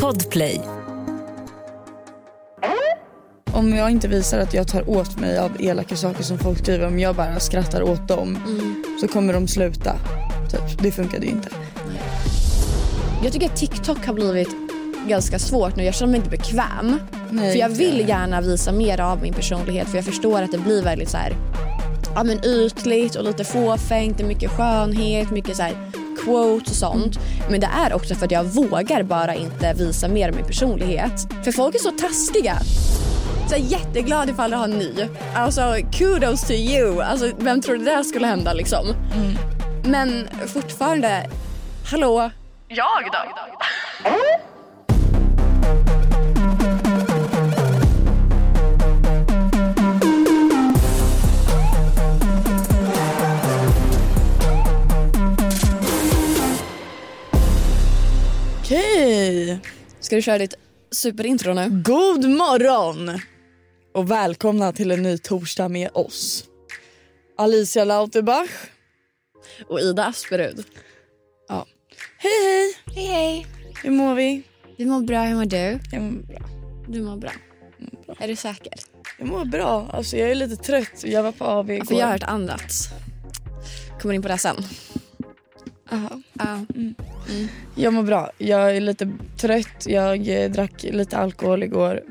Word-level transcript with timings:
Podplay. 0.00 0.60
Om 3.52 3.74
jag 3.74 3.90
inte 3.90 4.08
visar 4.08 4.38
att 4.38 4.54
jag 4.54 4.68
tar 4.68 4.90
åt 4.90 5.18
mig 5.18 5.38
av 5.38 5.50
elaka 5.58 5.96
saker 5.96 6.22
som 6.22 6.38
folk 6.38 6.58
skriver, 6.58 6.86
om 6.86 6.98
jag 6.98 7.16
bara 7.16 7.40
skrattar 7.40 7.82
åt 7.82 8.08
dem 8.08 8.38
så 9.00 9.08
kommer 9.08 9.32
de 9.32 9.48
sluta. 9.48 9.96
Typ. 10.50 10.82
Det 10.82 10.92
funkade 10.92 11.26
ju 11.26 11.32
inte. 11.32 11.48
Jag 13.22 13.32
tycker 13.32 13.46
att 13.46 13.56
TikTok 13.56 14.06
har 14.06 14.14
blivit 14.14 14.48
ganska 15.08 15.38
svårt 15.38 15.76
nu. 15.76 15.84
Jag 15.84 15.94
känner 15.94 16.10
mig 16.10 16.18
inte 16.18 16.30
bekväm. 16.30 17.00
Nej, 17.30 17.52
för 17.52 17.58
jag 17.58 17.70
inte 17.70 17.84
vill 17.84 18.08
gärna 18.08 18.40
visa 18.40 18.72
mer 18.72 19.00
av 19.00 19.22
min 19.22 19.34
personlighet 19.34 19.88
för 19.88 19.96
jag 19.96 20.04
förstår 20.04 20.42
att 20.42 20.52
det 20.52 20.58
blir 20.58 20.82
väldigt 20.82 21.08
så 21.10 21.16
här, 21.16 21.36
ja, 22.14 22.24
men 22.24 22.44
ytligt 22.44 23.14
och 23.14 23.24
lite 23.24 23.44
fåfängt. 23.44 24.18
Det 24.18 24.24
är 24.24 24.28
mycket 24.28 24.50
skönhet, 24.50 25.30
mycket 25.30 25.56
så 25.56 25.62
här 25.62 25.92
quotes 26.24 26.70
och 26.70 26.76
sånt. 26.76 27.18
Men 27.50 27.60
det 27.60 27.68
är 27.86 27.92
också 27.92 28.14
för 28.14 28.24
att 28.26 28.30
jag 28.32 28.44
vågar 28.44 29.02
bara 29.02 29.34
inte 29.34 29.74
visa 29.74 30.08
mer 30.08 30.28
av 30.28 30.34
min 30.34 30.44
personlighet. 30.46 31.12
För 31.44 31.52
folk 31.52 31.74
är 31.74 31.78
så 31.78 31.90
taskiga. 31.90 32.58
Så 33.48 33.54
jag 33.54 33.60
är 33.60 33.64
jätteglad 33.64 34.30
ifall 34.30 34.50
du 34.50 34.56
har 34.56 34.64
en 34.64 34.70
ny. 34.78 35.08
Alltså 35.34 35.76
kudos 35.92 36.46
to 36.46 36.52
you. 36.52 37.02
Alltså 37.02 37.30
vem 37.38 37.60
trodde 37.60 37.78
det 37.78 37.90
där 37.90 38.02
skulle 38.02 38.26
hända 38.26 38.52
liksom? 38.52 38.86
Men 39.84 40.28
fortfarande, 40.46 41.30
hallå? 41.90 42.30
Jag 42.68 43.04
då? 43.12 43.18
Okej. 58.72 59.58
Ska 60.00 60.16
du 60.16 60.22
köra 60.22 60.38
ditt 60.38 60.54
superintro 60.90 61.54
nu? 61.54 61.82
God 61.84 62.28
morgon! 62.28 63.20
Och 63.94 64.10
välkomna 64.10 64.72
till 64.72 64.90
en 64.90 65.02
ny 65.02 65.18
torsdag 65.18 65.68
med 65.68 65.90
oss. 65.94 66.44
Alicia 67.38 67.84
Lauterbach. 67.84 68.50
Och 69.68 69.80
Ida 69.80 70.04
Asperud. 70.04 70.64
Ja. 71.48 71.66
Hej 72.18 72.32
hej! 72.44 72.76
Hej 72.94 73.06
hej! 73.06 73.46
Hur 73.82 73.90
mår 73.90 74.14
vi? 74.14 74.42
Vi 74.76 74.86
mår 74.86 75.00
bra, 75.00 75.22
hur 75.22 75.34
mår 75.34 75.44
du? 75.44 75.78
Jag 75.92 76.02
mår 76.02 76.22
bra. 76.22 76.46
Du 76.88 77.02
mår 77.02 77.16
bra. 77.16 77.32
Är 78.18 78.28
du 78.28 78.36
säker? 78.36 78.72
Jag 79.18 79.28
mår 79.28 79.44
bra. 79.44 79.90
Alltså 79.92 80.16
jag 80.16 80.30
är 80.30 80.34
lite 80.34 80.56
trött. 80.56 81.04
Jag 81.04 81.22
var 81.22 81.32
på 81.32 81.44
AV 81.44 81.70
igår. 81.70 81.84
För 81.84 81.94
jag 81.94 82.06
har 82.06 82.12
hört 82.12 82.22
annat. 82.22 82.72
Kommer 84.00 84.14
in 84.14 84.22
på 84.22 84.28
det 84.28 84.38
sen. 84.38 84.56
Aha. 85.92 86.20
Ja. 86.32 86.64
Jag 87.76 87.92
mår 87.94 88.02
bra. 88.02 88.30
Jag 88.38 88.76
är 88.76 88.80
lite 88.80 89.12
trött. 89.36 89.86
Jag 89.86 90.28
eh, 90.28 90.50
drack 90.50 90.82
lite 90.82 91.16
alkohol 91.16 91.62
igår. 91.62 92.02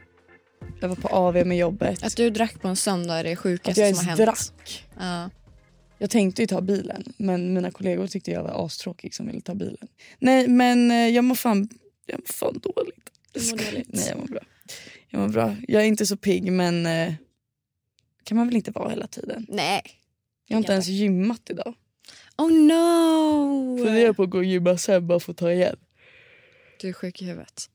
Jag 0.82 0.90
var 0.90 0.96
på 0.96 1.08
AV 1.08 1.46
med 1.48 1.58
jobbet. 1.58 2.04
Att 2.04 2.16
du 2.18 2.30
drack 2.30 2.62
på 2.62 2.68
en 2.68 2.76
söndag 2.76 3.16
är 3.16 3.24
det 3.24 3.32
Att 3.32 3.40
sjukaste 3.40 3.82
jag 3.82 3.96
som 3.96 4.08
har 4.08 4.12
ens 4.18 4.20
hänt. 4.30 4.38
drack. 4.40 4.86
Ja. 5.00 5.30
Jag 5.98 6.10
tänkte 6.10 6.42
ju 6.42 6.48
ta 6.48 6.62
bilen 6.62 7.14
men 7.18 7.54
mina 7.54 7.72
kollegor 7.72 8.08
tyckte 8.08 8.32
jag 8.32 8.44
var 8.44 8.66
astråkig 8.66 9.14
som 9.16 9.28
ville 9.28 9.42
ta 9.42 9.56
bilen. 9.56 9.88
Nej 10.20 10.48
men 10.48 10.92
eh, 10.92 11.08
jag 11.08 11.24
mår 11.24 11.36
fan, 11.36 11.70
jag 12.06 12.20
mår 12.20 12.34
fan 12.34 12.60
dåligt. 12.60 13.10
Du 13.32 13.40
mår 13.52 13.72
dåligt. 13.72 13.88
Nej 13.94 14.06
jag 14.10 14.18
mår 14.20 14.28
bra. 14.28 14.42
Jag 15.10 15.22
mår 15.22 15.28
bra. 15.30 15.56
Jag 15.68 15.82
är 15.82 15.86
inte 15.86 16.06
så 16.06 16.18
pigg 16.18 16.52
men 16.52 16.86
eh, 16.86 17.14
kan 18.24 18.38
man 18.38 18.48
väl 18.48 18.56
inte 18.56 18.72
vara 18.72 18.90
hela 18.90 19.08
tiden. 19.08 19.46
Nej. 19.50 19.82
Jag 20.48 20.56
har 20.56 20.60
inte 20.60 20.72
Jag 20.72 20.76
ens 20.76 20.88
gymmat 20.88 21.50
idag. 21.50 21.74
Oh 22.38 22.52
no! 22.52 23.78
Funderar 23.86 24.14
på 24.14 24.24
att 24.24 24.30
gå 24.30 24.38
och 24.38 24.44
gymma 24.46 24.78
sen 24.78 25.08
bara 25.08 25.20
för 25.20 25.32
att 25.32 25.38
ta 25.38 25.52
igen. 25.52 25.76
Du 26.82 26.90
är 26.90 26.94
sjuk 26.94 27.22
i 27.22 27.26
huvudet. 27.26 27.70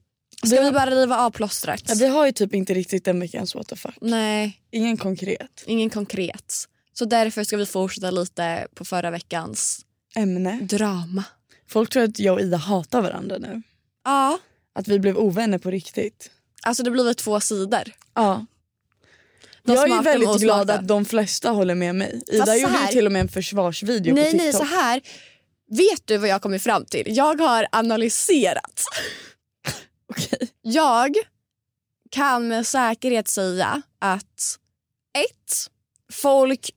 Ska 0.46 0.60
vi 0.62 0.70
bara 0.72 0.90
riva 0.90 1.18
av 1.18 1.30
plåstret? 1.30 1.82
Ja, 1.88 1.94
vi 1.98 2.06
har 2.06 2.26
ju 2.26 2.32
typ 2.32 2.54
inte 2.54 2.74
riktigt 2.74 3.04
den 3.04 3.20
veckans 3.20 3.54
what 3.54 3.68
the 3.68 3.76
fuck. 3.76 3.94
Nej, 4.00 4.60
Ingen 4.70 4.96
konkret 4.96 5.64
ingen 5.66 5.90
konkret. 5.90 6.54
Så 6.92 7.04
därför 7.04 7.44
ska 7.44 7.56
vi 7.56 7.66
fortsätta 7.66 8.10
lite 8.10 8.66
på 8.74 8.84
förra 8.84 9.10
veckans 9.10 9.80
ämne. 10.16 10.58
drama. 10.62 11.24
Folk 11.68 11.90
tror 11.90 12.02
att 12.02 12.18
jag 12.18 12.34
och 12.34 12.40
Ida 12.40 12.56
hatar 12.56 13.02
varandra 13.02 13.38
nu. 13.38 13.62
Ja, 14.04 14.38
Att 14.72 14.88
vi 14.88 14.98
blev 14.98 15.18
ovänner 15.18 15.58
på 15.58 15.70
riktigt. 15.70 16.30
alltså 16.62 16.82
det 16.82 16.90
blir 16.90 17.04
väl 17.04 17.14
två 17.14 17.40
sidor. 17.40 17.82
Ja. 18.14 18.46
Jag 19.66 19.90
är 19.90 20.02
väldigt 20.02 20.40
glad 20.40 20.70
att 20.70 20.88
de 20.88 21.04
flesta 21.04 21.50
håller 21.50 21.74
med 21.74 21.94
mig. 21.94 22.22
Ida 22.26 22.46
Fast 22.46 22.60
gjorde 22.60 22.78
ju 22.82 22.86
till 22.86 23.06
och 23.06 23.12
med 23.12 23.20
en 23.20 23.28
försvarsvideo 23.28 24.14
Nej, 24.14 24.24
på 24.24 24.30
TikTok. 24.30 24.42
nej, 24.42 24.52
så 24.52 24.76
här. 24.76 25.02
Vet 25.68 26.06
du 26.06 26.16
vad 26.16 26.28
jag 26.28 26.42
kommit 26.42 26.62
fram 26.62 26.84
till? 26.84 27.16
Jag 27.16 27.40
har 27.40 27.66
analyserat. 27.72 28.84
Okej. 30.10 30.48
Jag 30.62 31.14
kan 32.10 32.48
med 32.48 32.66
säkerhet 32.66 33.28
säga 33.28 33.82
att 33.98 34.58
ett, 35.18 35.70
folk 36.12 36.70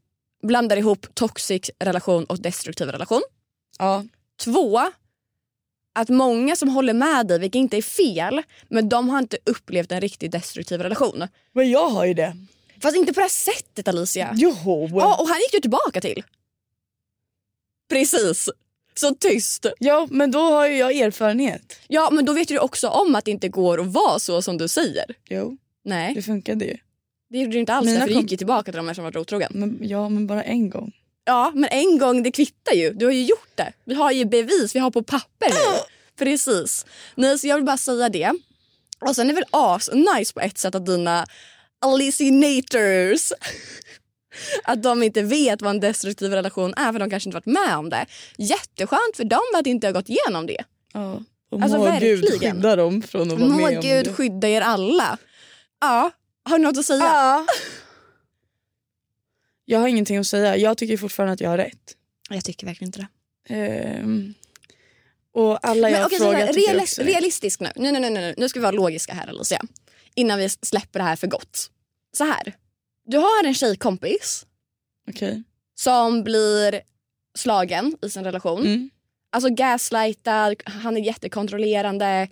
blandar 0.44 0.78
ihop 0.78 1.08
toxic 1.14 1.70
relation 1.80 2.26
och 2.26 2.40
destruktiv 2.42 2.88
relation. 2.88 3.22
Ja. 3.80 4.06
Två, 4.44 4.80
att 5.96 6.10
många 6.10 6.56
som 6.56 6.70
håller 6.70 6.94
med 6.94 7.28
dig, 7.28 7.40
vilket 7.40 7.60
inte 7.60 7.78
är 7.78 7.82
fel, 7.82 8.42
men 8.70 8.90
de 8.90 9.10
har 9.10 9.20
inte 9.20 9.38
upplevt 9.46 9.92
en 9.92 10.02
riktigt 10.02 10.32
destruktiv 10.32 10.82
relation. 10.82 11.28
Men 11.54 11.72
jag 11.72 11.90
har 11.90 12.06
ju 12.06 12.14
det. 12.14 12.36
Fast 12.82 12.98
inte 12.98 13.14
på 13.14 13.20
det 13.20 13.24
här 13.24 13.30
sättet 13.30 13.88
Alicia. 13.88 14.34
Jo. 14.36 14.56
Ja, 14.92 15.16
och 15.22 15.28
han 15.28 15.40
gick 15.40 15.52
du 15.52 15.60
tillbaka 15.60 16.02
till. 16.02 16.24
Precis. 17.90 18.50
Så 18.96 19.16
tyst. 19.16 19.66
Ja 19.80 20.08
men 20.12 20.32
då 20.32 20.40
har 20.40 20.68
ju 20.68 20.78
jag 20.78 20.92
erfarenhet. 20.98 21.80
Ja, 21.88 22.10
men 22.12 22.26
då 22.26 22.34
vet 22.34 22.48
du 22.48 22.60
också 22.60 22.88
om 22.88 23.16
att 23.16 23.26
det 23.26 23.32
inte 23.32 23.48
går 23.50 23.82
att 23.82 23.88
vara 23.88 24.20
så 24.20 24.42
som 24.42 24.58
du 24.58 24.68
säger. 24.68 25.06
Jo 25.30 25.58
Nej, 25.86 26.14
det 26.16 26.22
funkade 26.22 26.66
ju. 26.66 26.78
det 27.30 27.38
gjorde 27.40 27.52
du 27.54 27.60
inte 27.60 27.74
alls. 27.74 27.86
Mina 27.86 28.00
För 28.00 28.08
du 28.08 28.14
kom- 28.14 28.22
gick 28.22 28.32
ju 28.32 28.38
tillbaka 28.38 28.72
till 28.72 28.78
de 28.78 28.88
här 28.88 28.94
som 28.94 29.04
varit 29.04 29.16
otrogen. 29.16 29.52
Men, 29.56 29.80
ja 29.82 30.10
men 30.10 30.28
bara 30.28 30.44
en 30.44 30.70
gång. 30.70 30.92
Ja, 31.26 31.52
men 31.56 31.70
en 31.72 31.98
gång 31.98 32.24
det 32.24 32.32
kvittar 32.32 32.74
ju. 32.74 32.94
Du 32.94 33.06
har 33.06 33.12
ju 33.14 33.24
gjort 33.24 33.52
det. 33.56 33.74
Vi 33.84 33.94
har 33.94 34.12
ju 34.12 34.26
bevis, 34.26 34.76
vi 34.76 34.80
har 34.80 34.92
på 34.92 35.04
papper 35.04 35.50
nu. 35.50 35.80
Precis. 36.26 36.86
Nej, 37.16 37.40
så 37.40 37.48
jag 37.48 37.56
vill 37.56 37.66
bara 37.66 37.78
säga 37.78 38.10
det. 38.10 38.32
Och 39.00 39.16
sen 39.16 39.26
är 39.30 39.34
det 39.34 39.36
väl 39.36 39.50
as 39.52 39.90
nice 39.94 40.34
på 40.34 40.40
ett 40.40 40.58
sätt 40.58 40.76
att 40.76 40.86
dina 40.86 41.26
Alicinators 41.80 43.32
att 44.64 44.84
de 44.84 45.04
inte 45.04 45.22
vet 45.22 45.62
vad 45.62 45.72
en 45.72 45.80
destruktiv 45.80 46.32
relation 46.32 46.74
är 46.78 46.92
för 46.92 47.00
de 47.00 47.10
kanske 47.10 47.30
inte 47.30 47.36
varit 47.36 47.46
med 47.46 47.78
om 47.78 47.90
det. 47.90 48.06
Jätteskönt 48.38 49.16
för 49.18 49.24
dem 49.24 49.40
att 49.56 49.68
inte 49.68 49.88
ha 49.88 49.92
gått 49.92 50.10
igenom 50.10 50.48
det. 50.48 50.64
Ja. 50.94 51.24
Och 51.52 51.62
Alltså, 51.62 51.78
må 51.78 51.84
Gud 52.00 52.20
verkligen. 52.22 52.56
skydda 52.56 52.76
dem 52.76 53.02
från 53.02 53.22
att 53.32 53.40
vara 53.40 53.50
Må 53.50 53.58
med 53.58 53.78
om 53.78 53.82
Gud 53.84 54.06
det. 54.06 54.14
skydda 54.14 54.48
er 54.48 54.62
alla. 54.62 55.18
Ja, 55.82 56.12
har 56.44 56.58
du 56.58 56.64
något 56.64 56.78
att 56.78 56.86
säga? 56.86 57.00
Ja. 57.04 57.46
Jag 59.66 59.80
har 59.80 59.88
ingenting 59.88 60.18
att 60.18 60.28
säga. 60.28 60.58
Jag 60.58 60.78
tycker 60.78 60.98
fortfarande 60.98 61.34
att 61.34 61.42
jag 61.42 61.50
har 61.50 61.58
rätt. 61.58 61.96
Jag 62.30 62.46
tycker 62.46 62.68
verkligen 62.68 62.88
inte 62.88 63.00
det. 63.00 63.08
Ehm, 63.56 64.34
och 65.34 65.68
alla 65.68 65.90
jag 65.90 66.00
Men 66.12 66.20
så 66.20 66.26
frågat 66.26 66.42
här, 66.42 66.54
realis- 66.54 67.04
realistisk 67.04 67.60
nu. 67.60 67.72
Nu, 67.76 67.92
nu, 67.92 68.00
nu, 68.00 68.10
nu. 68.10 68.34
nu 68.38 68.50
ska 68.50 68.60
vi 68.60 68.64
vara 68.64 68.72
logiska 68.72 69.14
här 69.14 69.28
Alicia. 69.28 69.62
Innan 70.20 70.40
vi 70.40 70.50
släpper 70.50 71.00
det 71.00 71.06
här 71.06 71.16
för 71.16 71.28
gott. 71.28 71.72
Så 72.18 72.24
här. 72.24 72.54
Du 73.06 73.18
har 73.18 73.44
en 73.44 73.54
tjejkompis 73.54 74.46
Okej. 75.10 75.44
som 75.76 76.24
blir 76.24 76.82
slagen 77.38 77.98
i 78.02 78.10
sin 78.10 78.24
relation. 78.24 78.62
Mm. 78.62 78.90
Alltså 79.32 79.50
gaslightad, 79.50 80.56
han 80.66 80.98
är 80.98 81.02
jättekontrollerande. 81.02 82.28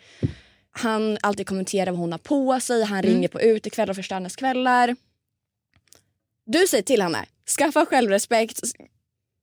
Han 0.71 1.17
alltid 1.21 1.47
kommenterar 1.47 1.91
vad 1.91 1.99
hon 1.99 2.11
har 2.11 2.19
på 2.19 2.59
sig. 2.59 2.83
Han 2.83 2.99
Mm. 2.99 3.11
ringer 3.13 3.27
på 3.27 3.41
utekvällar 3.41 3.89
och 3.89 3.95
förstör 3.95 4.15
hennes 4.15 4.35
kvällar. 4.35 4.95
Du 6.45 6.67
säger 6.67 6.83
till 6.83 7.01
henne, 7.01 7.25
skaffa 7.57 7.85
självrespekt, 7.85 8.59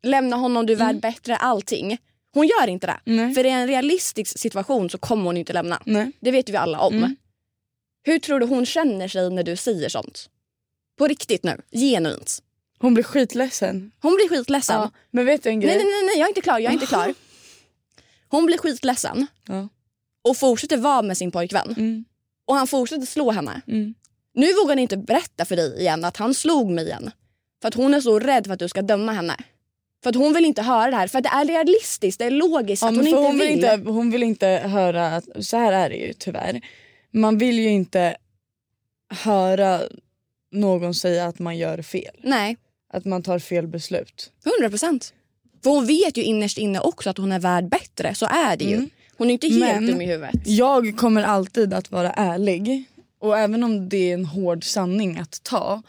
lämna 0.03 0.37
honom, 0.37 0.67
du 0.67 0.73
är 0.73 0.77
värd 0.77 0.89
Mm. 0.91 1.01
bättre, 1.01 1.37
allting. 1.37 1.99
Hon 2.33 2.47
gör 2.47 2.67
inte 2.69 2.87
det. 2.87 3.01
Nej. 3.05 3.35
För 3.35 3.47
i 3.47 3.51
en 3.51 3.67
realistisk 3.67 4.39
situation 4.39 4.91
så 4.91 4.99
kommer 4.99 5.25
hon 5.25 5.37
inte 5.37 5.53
lämna. 5.53 5.83
Nej. 5.87 6.13
Det 6.21 6.31
vet 6.31 6.49
vi 6.49 6.57
alla 6.57 6.81
om. 6.81 6.95
Mm. 6.95 7.17
Hur 8.05 8.19
tror 8.19 8.41
du 8.41 8.47
hon 8.47 8.67
känner 8.67 9.09
sig 9.09 9.31
när 9.31 9.43
du 9.43 9.57
säger 9.57 9.89
sånt? 9.89 10.31
På 10.99 11.07
riktigt 11.09 11.43
nu, 11.45 11.61
genuint. 11.73 12.39
Hon 12.79 12.95
blir 12.95 13.05
skitledsen. 13.05 13.93
Hon 14.03 14.15
blir 14.17 14.29
skitledsen. 14.29 14.77
Ja. 14.81 14.91
Men 15.11 15.27
vet 15.27 15.43
du 15.43 15.49
en 15.49 15.61
grej? 15.61 15.77
Nej, 15.77 15.85
nej, 15.85 15.93
nej, 15.95 16.05
nej, 16.07 16.19
jag 16.19 16.25
är 16.25 16.29
inte 16.29 16.41
klar. 16.41 16.59
Jag 16.59 16.71
är 16.71 16.75
inte 16.75 16.87
klar. 16.87 17.15
Hon 18.29 18.47
blir 18.47 18.59
skitledsen 18.59 19.27
Ja. 19.49 19.69
och 20.25 20.37
fortsätter 20.37 20.77
vara 20.77 21.03
med 21.03 21.19
sin 21.19 21.31
pojkvän. 21.31 21.75
Mm. 21.77 22.05
Och 22.47 22.55
han 22.55 22.67
fortsätter 22.67 23.07
slå 23.07 23.31
henne. 23.31 23.61
Mm. 23.67 23.95
Nu 24.35 24.47
vågar 24.53 24.69
han 24.69 24.79
inte 24.79 24.97
berätta 24.97 25.45
för 25.45 25.57
dig 25.57 25.81
igen 25.81 26.05
att 26.05 26.17
han 26.17 26.35
slog 26.35 26.71
mig 26.71 26.85
igen. 26.87 27.11
För 27.63 27.69
att 27.69 27.75
hon 27.75 27.95
är 27.95 28.01
så 28.01 28.19
rädd 28.19 28.47
för 28.47 28.53
att 28.53 28.59
du 28.59 28.69
ska 28.69 28.83
döma 28.83 29.13
henne. 29.13 29.37
För 30.03 30.11
att 30.11 30.17
hon 30.17 30.33
vill 30.33 30.45
inte 30.45 30.63
höra 30.63 30.91
det 30.91 30.97
här. 30.97 31.09
För 31.09 31.19
att 31.19 31.25
det 31.25 31.31
är 31.31 31.45
realistiskt, 31.45 32.19
det 32.19 32.25
är 32.25 32.31
logiskt 32.31 32.83
Ja, 32.83 32.89
att 32.89 32.95
hon 32.95 33.05
för 33.05 33.09
inte 33.11 33.21
hon, 33.21 33.39
vill. 33.39 33.47
vill 33.49 33.55
inte, 33.65 33.91
hon 33.91 34.11
vill 34.11 34.23
inte 34.23 34.47
höra 34.47 35.07
att, 35.17 35.25
så 35.41 35.57
här 35.57 35.73
är 35.73 35.89
det 35.91 35.97
ju 35.97 36.13
tyvärr. 36.13 36.61
Man 37.15 37.39
vill 37.39 37.59
ju 37.59 37.69
inte 37.69 38.17
höra 39.11 39.81
någon 40.53 40.95
säga 40.95 41.27
att 41.27 41.39
man 41.39 41.57
gör 41.59 41.83
fel. 41.83 42.17
Nej, 42.23 42.57
Att 42.93 43.05
man 43.05 43.23
tar 43.23 43.39
fel 43.39 43.67
beslut. 43.67 44.33
100 44.61 44.71
procent. 44.71 45.15
För 45.63 45.71
hon 45.71 45.87
vet 45.87 46.17
ju 46.17 46.23
innerst 46.23 46.59
inne 46.59 46.81
också 46.81 47.11
att 47.11 47.19
hon 47.19 47.33
är 47.33 47.39
värd 47.41 47.69
bättre. 47.69 48.15
Så 48.15 48.27
är 48.27 48.57
det 48.57 48.65
ju. 48.65 48.75
Mm. 48.77 48.91
Hon 49.17 49.29
är 49.29 49.33
inte 49.33 49.49
helt 49.49 49.59
Men- 49.81 49.87
dum 49.87 50.01
i 50.01 50.07
huvudet. 50.07 50.35
Jag 50.45 50.97
kommer 50.97 51.23
alltid 51.23 51.75
att 51.75 51.91
vara 51.91 52.11
ärlig. 52.13 52.85
Och 53.19 53.39
även 53.39 53.65
om 53.65 53.89
det 53.89 54.11
är 54.11 54.15
en 54.15 54.25
hård 54.25 54.65
sanning 54.65 55.19
att 55.19 55.43
ta. 55.43 55.83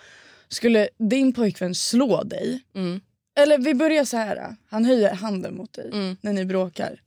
Skulle 0.47 0.89
din 0.97 1.33
pojkvän 1.33 1.75
slå 1.75 2.23
dig. 2.23 2.61
Mm. 2.75 3.01
Eller 3.39 3.57
vi 3.57 3.73
börjar 3.73 4.05
så 4.05 4.17
här. 4.17 4.55
Han 4.69 4.85
höjer 4.85 5.13
handen 5.13 5.55
mot 5.57 5.73
dig 5.73 5.89
Mm. 5.93 6.17
när 6.21 6.33
ni 6.33 6.45
bråkar. 6.45 7.01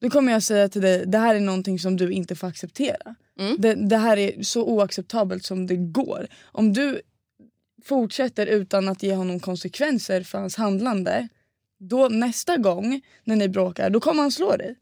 Då 0.00 0.10
kommer 0.10 0.32
jag 0.32 0.42
säga 0.42 0.68
till 0.68 0.82
dig, 0.82 1.06
det 1.06 1.18
här 1.18 1.34
är 1.34 1.40
någonting 1.40 1.78
som 1.78 1.96
du 1.96 2.12
inte 2.12 2.34
får 2.34 2.46
acceptera. 2.46 3.14
Mm. 3.38 3.56
Det, 3.58 3.74
det 3.74 3.96
här 3.96 4.16
är 4.16 4.42
så 4.42 4.64
oacceptabelt 4.64 5.44
som 5.44 5.66
det 5.66 5.76
går. 5.76 6.26
Om 6.44 6.72
du 6.72 7.00
fortsätter 7.84 8.46
utan 8.46 8.88
att 8.88 9.02
ge 9.02 9.14
honom 9.14 9.40
konsekvenser 9.40 10.22
för 10.22 10.38
hans 10.38 10.56
handlande. 10.56 11.28
Då 11.78 12.08
nästa 12.08 12.56
gång 12.56 13.00
när 13.24 13.36
ni 13.36 13.48
bråkar, 13.48 13.90
då 13.90 14.00
kommer 14.00 14.22
han 14.22 14.32
slå 14.32 14.56
dig. 14.56 14.76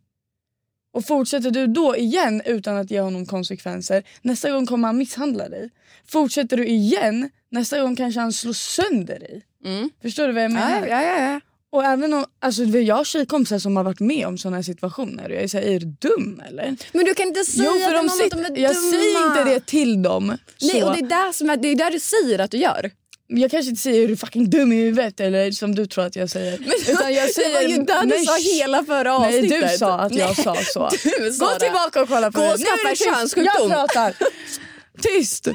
Och 0.93 1.07
fortsätter 1.07 1.51
du 1.51 1.67
då 1.67 1.97
igen 1.97 2.43
utan 2.45 2.77
att 2.77 2.91
ge 2.91 3.01
honom 3.01 3.27
konsekvenser, 3.27 4.03
nästa 4.23 4.51
gång 4.51 4.67
kommer 4.67 4.89
han 4.89 4.99
misshandla 4.99 5.49
dig. 5.49 5.71
Fortsätter 6.07 6.57
du 6.57 6.67
igen, 6.67 7.31
nästa 7.49 7.81
gång 7.81 7.97
kanske 7.97 8.21
han 8.21 8.33
slår 8.33 8.53
sönder 8.53 9.19
dig. 9.19 9.43
Mm. 9.65 9.91
Förstår 10.03 10.27
du 10.27 10.33
vad 10.33 10.43
jag 10.43 10.53
menar? 10.53 10.87
Ja, 10.87 11.03
ja, 11.03 11.33
ja. 11.33 11.41
Och 11.75 11.85
även 11.85 12.13
om, 12.15 12.25
alltså 12.41 12.63
jag 12.65 12.95
har 12.97 13.05
tjejkompisar 13.05 13.59
som 13.59 13.77
har 13.77 13.85
varit 13.85 14.01
med 14.01 14.27
om 14.27 14.39
såna 14.39 14.57
här 14.57 14.63
situationer 14.63 15.29
och 15.31 15.43
jag 15.43 15.51
säger, 15.51 15.75
är 15.77 15.81
du 15.81 15.87
dum 15.87 16.43
eller? 16.49 16.77
Men 16.93 17.05
du 17.05 17.15
kan 17.15 17.29
inte 17.29 17.45
säga 17.45 17.65
Jo 17.65 17.73
för 17.81 17.87
till 17.87 17.97
någon 17.97 18.07
att 18.07 18.17
sitter, 18.17 18.37
de 18.37 18.61
är 18.61 18.63
jag 18.63 18.75
dumma. 18.75 18.91
säger 18.91 19.27
inte 19.27 19.45
det 19.45 19.67
till 19.67 20.03
dem. 20.03 20.39
Nej, 20.63 20.81
så. 20.81 20.87
och 20.87 20.93
det 20.93 20.99
är 20.99 21.09
där, 21.09 21.33
som 21.33 21.51
är, 21.51 21.57
det 21.57 21.69
är 21.69 21.75
där 21.77 21.91
du 21.91 22.01
säger 22.01 22.39
att 22.39 22.51
du 22.51 22.57
gör. 22.57 22.91
Jag 23.27 23.51
kanske 23.51 23.71
inte 23.71 23.83
säger 23.83 24.05
är 24.05 24.09
du 24.09 24.17
fucking 24.17 24.51
dum 24.51 24.73
i 24.73 24.77
huvudet 24.77 25.21
eller 25.21 25.51
som 25.51 25.75
du 25.75 25.87
tror 25.87 26.05
att 26.05 26.17
jag 26.17 26.31
säger. 26.31 26.59
Utan 26.89 27.15
jag 27.15 27.31
säger, 27.31 27.49
det 27.61 27.67
var 27.67 27.77
ju 27.79 27.83
där 27.85 28.03
du 28.03 28.07
nej, 28.09 28.25
sa 28.27 28.37
hela 28.37 28.85
förra 28.85 29.19
Nej 29.19 29.29
avsnittet. 29.39 29.71
du 29.73 29.79
sa 29.79 29.99
att 29.99 30.15
jag 30.15 30.27
Nej, 30.27 30.45
sa 30.45 30.57
så. 30.75 30.91
Du 31.19 31.33
sa 31.33 31.45
Gå 31.47 31.53
det. 31.53 31.61
tillbaka 31.61 32.03
och 32.03 32.09
kolla 32.09 32.31
på 32.33 32.41
Gå 32.41 32.47
det. 32.47 32.53
och 32.53 32.59
Nu 32.61 32.65
är 32.67 32.77
skaffa 32.77 32.89
en 32.91 32.97
könssjukdom. 33.17 33.71
Jag 33.71 33.71
pratar. 33.71 34.15
Tyst! 35.03 35.49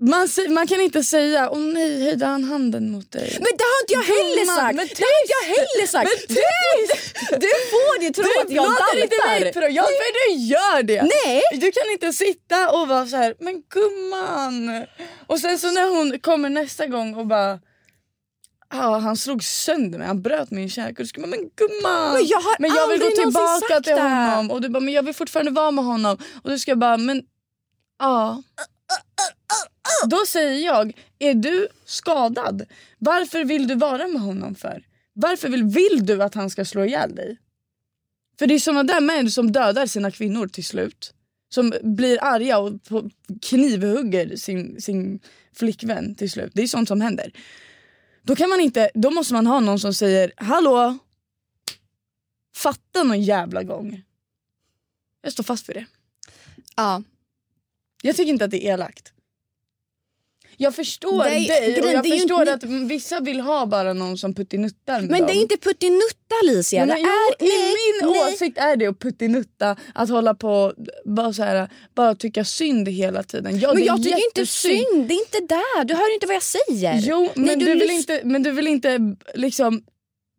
Man, 0.00 0.28
man 0.48 0.66
kan 0.66 0.80
inte 0.80 1.04
säga 1.04 1.50
åh 1.50 1.58
nej 1.58 2.04
höjde 2.04 2.26
han 2.26 2.44
handen 2.44 2.90
mot 2.90 3.12
dig. 3.12 3.30
Men 3.34 3.42
det 3.58 3.64
har 3.64 3.80
inte 3.82 3.92
jag 3.92 4.02
heller 4.16 4.44
sagt! 4.56 4.76
men 4.76 4.86
Det 4.86 5.02
har 5.02 5.20
inte 5.22 5.32
jag 5.38 5.46
heller 5.56 5.86
sagt! 5.86 6.10
Men 6.28 6.36
Du, 6.36 7.46
du 7.46 7.52
får 7.70 8.02
ju 8.04 8.10
tro 8.10 8.24
att 8.42 8.50
jag 8.50 8.64
låter 8.70 9.02
inte 9.02 9.16
mig 9.26 9.40
daltar. 9.44 9.60
pro- 9.60 9.68
Ja 9.70 9.82
för 9.82 10.34
du 10.36 10.40
gör 10.44 10.82
det. 10.82 11.02
Nej! 11.02 11.42
Du 11.52 11.72
kan 11.72 11.92
inte 11.92 12.12
sitta 12.12 12.70
och 12.70 12.88
vara 12.88 13.06
så 13.06 13.16
här, 13.16 13.34
men 13.40 13.62
gumman. 13.74 14.86
Och 15.26 15.38
sen 15.38 15.58
så 15.58 15.70
när 15.70 15.88
hon 15.88 16.18
kommer 16.18 16.48
nästa 16.50 16.86
gång 16.86 17.14
och 17.14 17.26
bara 17.26 17.58
Ja, 18.72 18.98
han 18.98 19.16
slog 19.16 19.44
sönder 19.44 19.98
mig, 19.98 20.06
han 20.06 20.22
bröt 20.22 20.50
min 20.50 20.70
käke. 20.70 21.02
Och 21.02 21.08
du 21.14 21.20
bara, 21.20 21.26
men 21.26 21.40
gumman! 21.56 22.12
Men 22.12 22.26
jag 22.26 22.40
har 22.40 22.56
men 22.58 22.74
jag 22.74 22.88
vill 22.88 23.00
gå 23.00 23.10
tillbaka 23.10 23.80
till 23.80 23.94
det. 23.94 24.00
honom. 24.00 24.50
Och 24.50 24.60
du 24.60 24.68
bara, 24.68 24.80
men 24.80 24.94
jag 24.94 25.02
vill 25.02 25.14
fortfarande 25.14 25.50
vara 25.50 25.70
med 25.70 25.84
honom. 25.84 26.18
Och 26.44 26.50
du 26.50 26.58
ska 26.58 26.76
bara, 26.76 26.96
men 26.96 27.22
ja. 27.98 28.42
Då 30.06 30.26
säger 30.26 30.66
jag, 30.66 30.92
är 31.18 31.34
du 31.34 31.68
skadad? 31.84 32.66
Varför 32.98 33.44
vill 33.44 33.68
du 33.68 33.74
vara 33.74 34.08
med 34.08 34.22
honom 34.22 34.54
för? 34.54 34.86
Varför 35.12 35.48
vill, 35.48 35.64
vill 35.64 36.06
du 36.06 36.22
att 36.22 36.34
han 36.34 36.50
ska 36.50 36.64
slå 36.64 36.84
ihjäl 36.84 37.14
dig? 37.14 37.38
För 38.38 38.46
det 38.46 38.54
är 38.54 38.58
såna 38.58 38.82
där 38.82 39.00
män 39.00 39.30
som 39.30 39.52
dödar 39.52 39.86
sina 39.86 40.10
kvinnor 40.10 40.48
till 40.48 40.64
slut. 40.64 41.14
Som 41.48 41.72
blir 41.82 42.24
arga 42.24 42.58
och 42.58 42.72
knivhugger 43.42 44.36
sin, 44.36 44.80
sin 44.80 45.20
flickvän 45.54 46.14
till 46.14 46.30
slut. 46.30 46.52
Det 46.54 46.62
är 46.62 46.66
sånt 46.66 46.88
som 46.88 47.00
händer. 47.00 47.32
Då, 48.22 48.36
kan 48.36 48.48
man 48.48 48.60
inte, 48.60 48.90
då 48.94 49.10
måste 49.10 49.34
man 49.34 49.46
ha 49.46 49.60
någon 49.60 49.80
som 49.80 49.94
säger 49.94 50.32
hallå, 50.36 50.98
fatta 52.56 53.02
någon 53.02 53.22
jävla 53.22 53.62
gång. 53.62 54.02
Jag 55.22 55.32
står 55.32 55.44
fast 55.44 55.68
vid 55.68 55.76
det. 55.76 55.86
Ja. 56.76 57.02
Jag 58.02 58.16
tycker 58.16 58.32
inte 58.32 58.44
att 58.44 58.50
det 58.50 58.66
är 58.66 58.72
elakt. 58.72 59.12
Jag 60.62 60.74
förstår 60.74 61.24
Det 61.24 61.30
är- 61.30 61.48
dig 61.48 61.82
och 61.82 61.92
jag 61.92 62.06
förstår 62.06 62.40
inte- 62.40 62.52
att 62.52 62.64
vissa 62.64 63.20
vill 63.20 63.40
ha 63.40 63.66
bara 63.66 63.92
någon 63.92 64.18
som 64.18 64.34
puttinuttar 64.34 65.00
med 65.00 65.10
Men 65.10 65.18
dem. 65.20 65.26
det 65.26 65.32
är 65.32 65.42
inte 65.42 65.56
puttinutta 65.56 66.34
Alicia. 66.44 66.86
Men, 66.86 66.88
Det 66.96 67.00
jo, 67.00 67.08
är, 67.08 67.44
I 67.44 67.48
nej, 67.48 67.74
min 68.02 68.10
nej. 68.12 68.32
åsikt 68.34 68.58
är 68.58 68.76
det 68.76 68.86
att 68.86 68.98
puttinutta, 68.98 69.76
att 69.94 70.08
hålla 70.10 70.34
på 70.34 70.74
bara 71.04 71.32
så 71.32 71.42
här, 71.42 71.68
bara 71.94 72.14
tycka 72.14 72.44
synd 72.44 72.88
hela 72.88 73.22
tiden. 73.22 73.58
Ja, 73.60 73.74
Men 73.74 73.84
jag 73.84 74.02
tycker 74.02 74.16
inte 74.16 74.46
synd. 74.46 75.08
Det 75.08 75.14
är 75.14 75.20
inte 75.20 75.40
där. 75.54 75.84
Du 75.84 75.94
hör 75.94 76.14
inte 76.14 76.26
vad 76.26 76.36
jag 76.36 76.42
säger. 76.42 76.98
Jo, 76.98 77.28
men, 77.34 77.44
Nej, 77.44 77.56
du 77.56 77.64
du 77.66 77.74
vill 77.74 77.90
inte, 77.90 78.20
men 78.24 78.42
du 78.42 78.50
vill 78.50 78.66
inte 78.66 78.98
liksom 79.34 79.82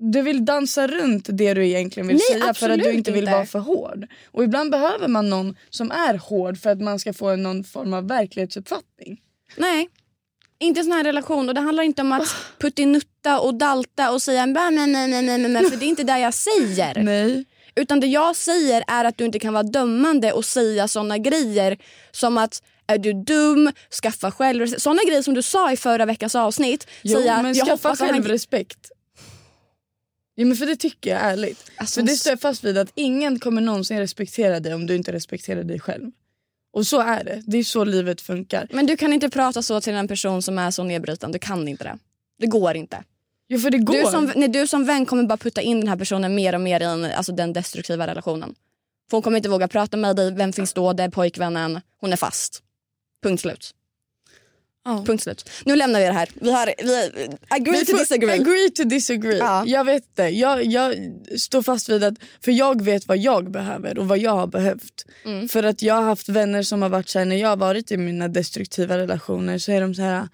du 0.03 0.21
vill 0.21 0.45
dansa 0.45 0.87
runt 0.87 1.25
det 1.29 1.53
du 1.53 1.67
egentligen 1.67 2.07
vill 2.07 2.19
Nej, 2.31 2.39
säga 2.41 2.53
för 2.53 2.69
att 2.69 2.79
du 2.83 2.91
inte 2.91 3.11
vill 3.11 3.23
inte. 3.23 3.31
vara 3.33 3.45
för 3.45 3.59
hård. 3.59 4.07
Och 4.31 4.43
ibland 4.43 4.71
behöver 4.71 5.07
man 5.07 5.29
någon 5.29 5.55
som 5.69 5.91
är 5.91 6.13
hård 6.13 6.57
för 6.57 6.69
att 6.69 6.81
man 6.81 6.99
ska 6.99 7.13
få 7.13 7.35
någon 7.35 7.63
form 7.63 7.93
av 7.93 8.07
verklighetsuppfattning. 8.07 9.21
Nej. 9.55 9.89
Inte 10.61 10.79
en 10.79 10.83
sån 10.83 10.93
här 10.93 11.03
relation. 11.03 11.49
Och 11.49 11.55
det 11.55 11.61
handlar 11.61 11.83
inte 11.83 12.01
om 12.01 12.11
att 12.11 12.35
puttinutta 12.59 13.39
och 13.39 13.55
dalta 13.55 14.11
och 14.11 14.21
säga 14.21 14.45
nej, 14.45 14.71
nej, 14.71 14.87
nej, 14.87 15.21
nej, 15.21 15.37
nej, 15.37 15.69
för 15.69 15.77
det 15.77 15.85
är 15.85 15.87
inte 15.87 16.03
det 16.03 16.19
jag 16.19 16.33
säger. 16.33 17.03
Nej. 17.03 17.45
Utan 17.75 17.99
det 17.99 18.07
jag 18.07 18.35
säger 18.35 18.83
är 18.87 19.05
att 19.05 19.17
du 19.17 19.25
inte 19.25 19.39
kan 19.39 19.53
vara 19.53 19.63
dömande 19.63 20.31
och 20.31 20.45
säga 20.45 20.87
såna 20.87 21.17
grejer 21.17 21.77
som 22.11 22.37
att 22.37 22.63
är 22.87 22.97
du 22.97 23.13
dum, 23.13 23.71
skaffa 24.01 24.31
själv... 24.31 24.67
Såna 24.67 25.01
grejer 25.07 25.21
som 25.21 25.33
du 25.33 25.41
sa 25.41 25.71
i 25.71 25.77
förra 25.77 26.05
veckans 26.05 26.35
avsnitt. 26.35 26.87
Jo, 27.01 27.19
säga, 27.19 27.41
men 27.41 27.53
jag 27.53 27.67
skaffa 27.67 27.95
självrespekt. 27.95 28.91
Jo, 30.35 30.47
men 30.47 30.57
för 30.57 30.65
det 30.65 30.75
tycker 30.75 31.09
jag 31.09 31.19
är 31.19 31.31
ärligt. 31.31 31.71
Alltså, 31.75 31.99
för 31.99 32.07
det 32.07 32.13
står 32.13 32.31
jag 32.31 32.41
fast 32.41 32.63
vid 32.63 32.77
att 32.77 32.91
ingen 32.95 33.39
kommer 33.39 33.61
någonsin 33.61 33.99
respektera 33.99 34.59
dig 34.59 34.73
om 34.73 34.87
du 34.87 34.95
inte 34.95 35.11
respekterar 35.11 35.63
dig 35.63 35.79
själv. 35.79 36.11
Och 36.73 36.87
så 36.87 36.99
är 36.99 37.23
det. 37.23 37.41
Det 37.45 37.57
är 37.57 37.63
så 37.63 37.83
livet 37.83 38.21
funkar. 38.21 38.67
Men 38.71 38.85
du 38.85 38.97
kan 38.97 39.13
inte 39.13 39.29
prata 39.29 39.61
så 39.61 39.81
till 39.81 39.93
en 39.93 40.07
person 40.07 40.41
som 40.41 40.57
är 40.57 40.71
så 40.71 40.83
nedbrytande. 40.83 41.35
Du 41.35 41.39
kan 41.39 41.67
inte 41.67 41.83
det. 41.83 41.97
Det 42.39 42.47
går 42.47 42.75
inte. 42.75 43.03
Jo, 43.47 43.59
för 43.59 43.69
det 43.69 43.77
går. 43.77 43.93
Du 43.93 44.05
som, 44.05 44.31
nej, 44.35 44.47
du 44.47 44.67
som 44.67 44.85
vän 44.85 45.05
kommer 45.05 45.23
bara 45.23 45.37
putta 45.37 45.61
in 45.61 45.79
den 45.79 45.89
här 45.89 45.97
personen 45.97 46.35
mer 46.35 46.55
och 46.55 46.61
mer 46.61 46.81
i 46.81 46.83
en, 46.83 47.05
alltså 47.05 47.31
den 47.31 47.53
destruktiva 47.53 48.07
relationen. 48.07 48.55
För 49.09 49.17
hon 49.17 49.21
kommer 49.21 49.37
inte 49.37 49.49
våga 49.49 49.67
prata 49.67 49.97
med 49.97 50.15
dig. 50.15 50.31
Vem 50.31 50.53
finns 50.53 50.73
då? 50.73 50.93
Det 50.93 51.03
är 51.03 51.09
pojkvännen. 51.09 51.81
Hon 51.97 52.13
är 52.13 52.17
fast. 52.17 52.63
Punkt 53.23 53.41
slut. 53.41 53.71
Ja. 54.85 55.03
Punkt 55.05 55.23
slut. 55.23 55.49
Nu 55.65 55.75
lämnar 55.75 55.99
vi 55.99 56.05
det 56.05 56.11
här. 56.11 56.29
Vi 56.33 56.51
har, 56.51 56.73
vi, 56.77 57.29
agree 57.47 57.71
Men 57.71 57.85
to 57.85 57.97
disagree. 57.97 58.41
Agree 58.41 58.69
to 58.69 58.83
disagree. 58.83 59.37
Ja. 59.37 59.63
Jag 59.65 59.83
vet 59.83 60.15
det. 60.15 60.29
Jag, 60.29 60.65
jag 60.65 60.95
står 61.37 61.61
fast 61.61 61.89
vid 61.89 62.03
att, 62.03 62.13
för 62.45 62.51
jag 62.51 62.81
vet 62.81 63.07
vad 63.07 63.17
jag 63.17 63.51
behöver 63.51 63.97
och 63.97 64.07
vad 64.07 64.17
jag 64.17 64.31
har 64.31 64.47
behövt. 64.47 65.05
Mm. 65.25 65.47
För 65.47 65.63
att 65.63 65.81
jag 65.81 65.93
har 65.93 66.01
haft 66.01 66.29
vänner 66.29 66.63
som 66.63 66.81
har 66.81 66.89
varit 66.89 67.09
så 67.09 67.19
här, 67.19 67.25
när 67.25 67.35
jag 67.35 67.49
har 67.49 67.57
varit 67.57 67.91
i 67.91 67.97
mina 67.97 68.27
destruktiva 68.27 68.97
relationer 68.97 69.57
så 69.57 69.71
är 69.71 69.81
de 69.81 69.95
så 69.95 70.01
här 70.01 70.27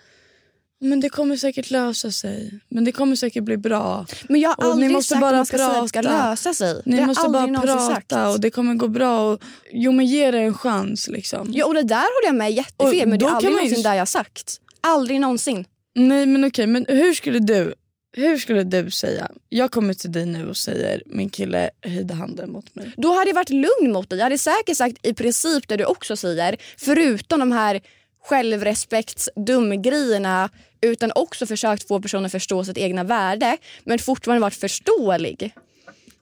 men 0.80 1.00
det 1.00 1.10
kommer 1.10 1.38
säkert 1.38 1.72
lösa 1.72 2.12
sig. 2.12 2.60
Men 2.70 2.84
det 2.84 2.92
kommer 2.92 3.16
säkert 3.16 3.44
bli 3.44 3.58
bra. 3.58 4.06
Men 4.30 4.42
jag 4.42 4.50
har 4.50 4.58
Och 4.58 4.64
aldrig 4.72 4.88
ni 4.90 4.94
måste 4.94 5.10
sagt 5.14 5.22
bara 5.22 5.30
att 5.30 5.36
man 5.36 5.46
ska 5.46 5.58
säga 5.58 5.70
att 5.70 5.84
det 5.84 5.88
ska 5.90 6.02
prata. 6.02 6.30
lösa 6.30 6.54
sig. 6.54 6.82
Ni 6.86 7.06
måste 7.06 7.30
bara 7.30 7.46
någonsin 7.46 7.78
prata 7.78 7.96
sagt. 7.96 8.14
och 8.36 8.40
det 8.42 8.50
kommer 8.50 8.74
gå 8.76 8.88
bra. 8.88 9.32
Och, 9.32 9.42
jo 9.72 9.92
men 9.92 10.06
ge 10.06 10.32
det 10.32 10.40
en 10.40 10.54
chans 10.54 11.08
liksom. 11.08 11.48
Ja, 11.54 11.66
och 11.66 11.74
det 11.74 11.84
där 11.84 11.96
håller 11.98 12.28
jag 12.28 12.36
med 12.36 12.52
jättefel 12.52 13.02
Och 13.02 13.08
men 13.08 13.20
det 13.20 13.26
är 13.26 13.30
aldrig 13.30 13.52
man 13.54 13.64
ju- 13.64 13.70
någonsin 13.70 13.84
där 13.84 13.94
jag 13.94 14.08
sagt. 14.08 14.62
Aldrig 14.82 15.20
någonsin. 15.22 15.66
Nej 15.96 16.26
men 16.26 16.46
okej, 16.46 16.68
men 16.68 16.86
hur 16.90 17.14
skulle 17.14 17.40
du 17.40 17.74
hur 18.18 18.38
skulle 18.38 18.64
du 18.64 18.92
säga? 18.92 19.32
Jag 19.50 19.72
kommer 19.72 19.94
till 19.94 20.12
dig 20.12 20.26
nu 20.26 20.50
och 20.50 20.58
säger 20.58 21.04
min 21.06 21.30
kille 21.30 21.70
höjde 21.82 22.14
handen 22.14 22.52
mot 22.52 22.76
mig. 22.76 22.92
Då 22.98 23.14
hade 23.14 23.30
jag 23.30 23.36
varit 23.36 23.50
lugn 23.50 23.92
mot 23.94 24.10
dig. 24.10 24.20
Jag 24.20 24.26
hade 24.26 24.38
säkert 24.38 24.78
sagt 24.78 25.06
i 25.06 25.14
princip 25.14 25.68
det 25.68 25.78
du 25.78 25.86
också 25.86 26.16
säger. 26.16 26.58
Förutom 26.78 27.40
de 27.40 27.52
här 27.52 27.82
självrespekts-dumgrejerna 28.24 30.50
utan 30.82 31.12
också 31.16 31.46
försökt 31.46 31.88
få 31.88 32.02
personen 32.02 32.26
att 32.26 32.32
förstå 32.32 32.64
sitt 32.64 32.78
egna 32.78 33.04
värde 33.04 33.58
men 33.84 34.00
fortfarande 34.00 34.42
varit 34.42 34.56
förståelig. 34.56 35.54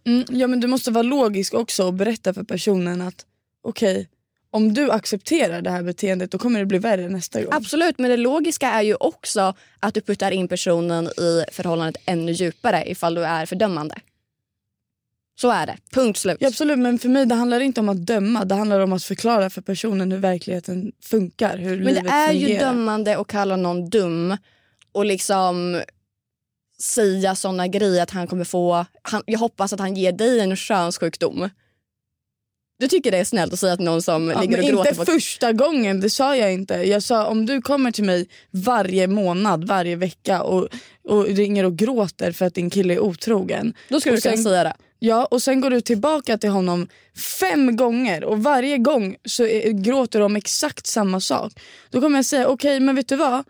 Mm, 0.06 0.26
ja 0.30 0.48
men 0.48 0.60
du 0.60 0.68
måste 0.68 0.92
vara 0.92 1.04
logisk 1.04 1.54
också 1.54 1.86
och 1.86 1.94
berätta 1.94 2.34
för 2.34 2.44
personen 2.44 3.02
att 3.02 3.26
okej, 3.64 4.10
om 4.52 4.74
du 4.74 4.92
accepterar 4.92 5.62
det 5.62 5.70
här 5.70 5.84
beteendet 5.84 6.32
då 6.32 6.38
kommer 6.38 6.60
det 6.60 6.66
bli 6.66 6.78
värre 6.78 7.10
nästa 7.10 7.42
gång. 7.42 7.54
Absolut, 7.54 8.00
men 8.00 8.12
det 8.12 8.18
logiska 8.18 8.68
är 8.68 8.82
ju 8.82 8.96
också 8.96 9.54
att 9.80 9.94
du 9.94 10.02
puttar 10.02 10.32
in 10.32 10.48
personen 10.48 11.08
i 11.08 11.44
förhållandet 11.52 12.04
ännu 12.06 12.32
djupare 12.32 12.90
ifall 12.90 13.16
du 13.16 13.26
är 13.26 13.46
fördömande. 13.46 13.96
Så 15.42 15.50
är 15.52 15.66
det. 15.66 15.78
Punkt 15.92 16.20
slut. 16.20 16.38
Ja, 16.40 16.48
absolut, 16.48 16.80
men 16.80 17.00
för 17.00 17.10
mig 17.10 17.26
det 17.26 17.36
handlar 17.36 17.60
inte 17.60 17.80
om 17.80 17.90
att 17.90 18.06
döma. 18.06 18.46
Det 18.46 18.56
handlar 18.56 18.80
om 18.80 18.94
att 18.94 19.04
förklara 19.04 19.50
för 19.50 19.62
personen 19.62 20.12
hur 20.12 20.20
verkligheten 20.20 20.92
funkar. 21.02 21.58
Hur 21.58 21.84
Men 21.84 21.94
det 21.94 22.10
är 22.10 22.32
ju 22.34 22.46
fungerar. 22.46 22.66
dömande 22.66 23.18
att 23.18 23.28
kalla 23.28 23.56
någon 23.56 23.90
dum 23.90 24.38
och 24.92 25.06
liksom 25.06 25.82
säga 26.80 27.36
såna 27.36 27.68
grejer 27.68 28.04
att 28.04 28.12
han 28.12 28.28
kommer 28.28 28.44
få... 28.46 28.86
Han, 29.02 29.24
jag 29.26 29.40
hoppas 29.40 29.74
att 29.74 29.80
han 29.80 29.96
ger 29.96 30.12
dig 30.12 30.40
en 30.40 30.56
könssjukdom. 30.56 31.50
Du 32.80 32.88
tycker 32.88 33.12
det 33.12 33.18
är 33.18 33.24
snällt 33.24 33.54
att 33.54 33.60
säga 33.60 33.76
till 33.76 33.86
någon 33.86 34.02
som 34.02 34.30
Ja, 34.30 34.42
ligger 34.42 34.58
och 34.58 34.64
gråter 34.64 34.90
inte 34.90 35.06
på 35.06 35.06
första 35.06 35.54
gången, 35.54 36.00
det 36.00 36.10
sa 36.10 36.36
jag 36.36 36.54
inte. 36.54 36.74
Jag 36.74 37.04
sa 37.04 37.28
om 37.28 37.46
du 37.46 37.62
kommer 37.62 37.92
till 37.92 38.04
mig 38.04 38.28
varje 38.52 39.08
månad, 39.08 39.68
varje 39.68 39.96
vecka 39.96 40.42
och, 40.42 40.68
och 41.08 41.26
ringer 41.26 41.64
och 41.64 41.76
gråter 41.76 42.32
för 42.32 42.46
att 42.46 42.54
din 42.54 42.70
kille 42.70 42.94
är 42.94 43.00
otrogen. 43.00 43.74
Då 43.90 44.00
skulle 44.00 44.16
du 44.16 44.22
kunna 44.22 44.38
säga 44.38 44.64
det. 44.64 44.74
Ja, 45.00 45.26
och 45.26 45.42
sen 45.42 45.62
går 45.62 45.70
du 45.70 45.82
tillbaka 45.82 46.38
till 46.38 46.50
honom 46.50 46.88
fem 47.40 47.76
gånger 47.76 48.24
och 48.24 48.44
varje 48.44 48.78
gång 48.78 49.16
så 49.26 49.46
är, 49.46 49.72
gråter 49.72 50.20
du 50.20 50.26
om 50.26 50.36
exakt 50.36 50.88
samma 50.88 51.20
sak. 51.20 51.54
Då 51.90 52.02
kommer 52.02 52.18
jag 52.18 52.26
säga, 52.26 52.48
okej 52.48 52.80
men 52.80 52.96
vet 52.96 53.08
du 53.08 53.16
vad? 53.16 53.44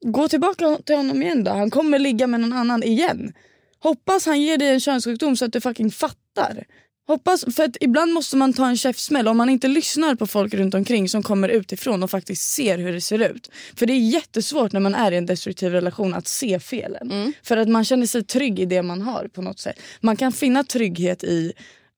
Gå 0.00 0.28
tillbaka 0.28 0.78
till 0.86 0.96
honom 0.96 1.22
igen 1.22 1.44
då. 1.44 1.50
Han 1.50 1.70
kommer 1.70 1.98
ligga 1.98 2.26
med 2.26 2.40
någon 2.40 2.52
annan 2.52 2.82
igen. 2.82 3.32
Hoppas 3.78 4.26
han 4.26 4.42
ger 4.42 4.58
dig 4.58 4.68
en 4.68 4.80
könssjukdom 4.80 5.36
så 5.36 5.44
att 5.44 5.52
du 5.52 5.60
fucking 5.60 5.90
fattar. 5.90 6.64
Hoppas, 7.08 7.44
för 7.56 7.64
att 7.64 7.76
ibland 7.80 8.12
måste 8.12 8.36
man 8.36 8.52
ta 8.52 8.68
en 8.68 8.76
käftsmäll 8.76 9.28
om 9.28 9.36
man 9.36 9.48
inte 9.48 9.68
lyssnar 9.68 10.14
på 10.14 10.26
folk 10.26 10.54
runt 10.54 10.74
omkring 10.74 11.08
som 11.08 11.22
kommer 11.22 11.48
utifrån 11.48 12.02
och 12.02 12.10
faktiskt 12.10 12.42
ser 12.52 12.78
hur 12.78 12.92
det 12.92 13.00
ser 13.00 13.30
ut. 13.30 13.50
För 13.76 13.86
det 13.86 13.92
är 13.92 13.98
jättesvårt 13.98 14.72
när 14.72 14.80
man 14.80 14.94
är 14.94 15.12
i 15.12 15.16
en 15.16 15.26
destruktiv 15.26 15.72
relation 15.72 16.14
att 16.14 16.28
se 16.28 16.60
felen. 16.60 17.32
För 17.42 17.56
att 17.56 17.68
man 17.68 17.84
känner 17.84 18.06
sig 18.06 18.24
trygg 18.24 18.58
i 18.58 18.64
det 18.64 18.82
man 18.82 19.02
har 19.02 19.28
på 19.28 19.42
något 19.42 19.58
sätt. 19.58 19.80
Man 20.00 20.16
kan 20.16 20.32
finna 20.32 20.64
trygghet 20.64 21.24
i 21.24 21.52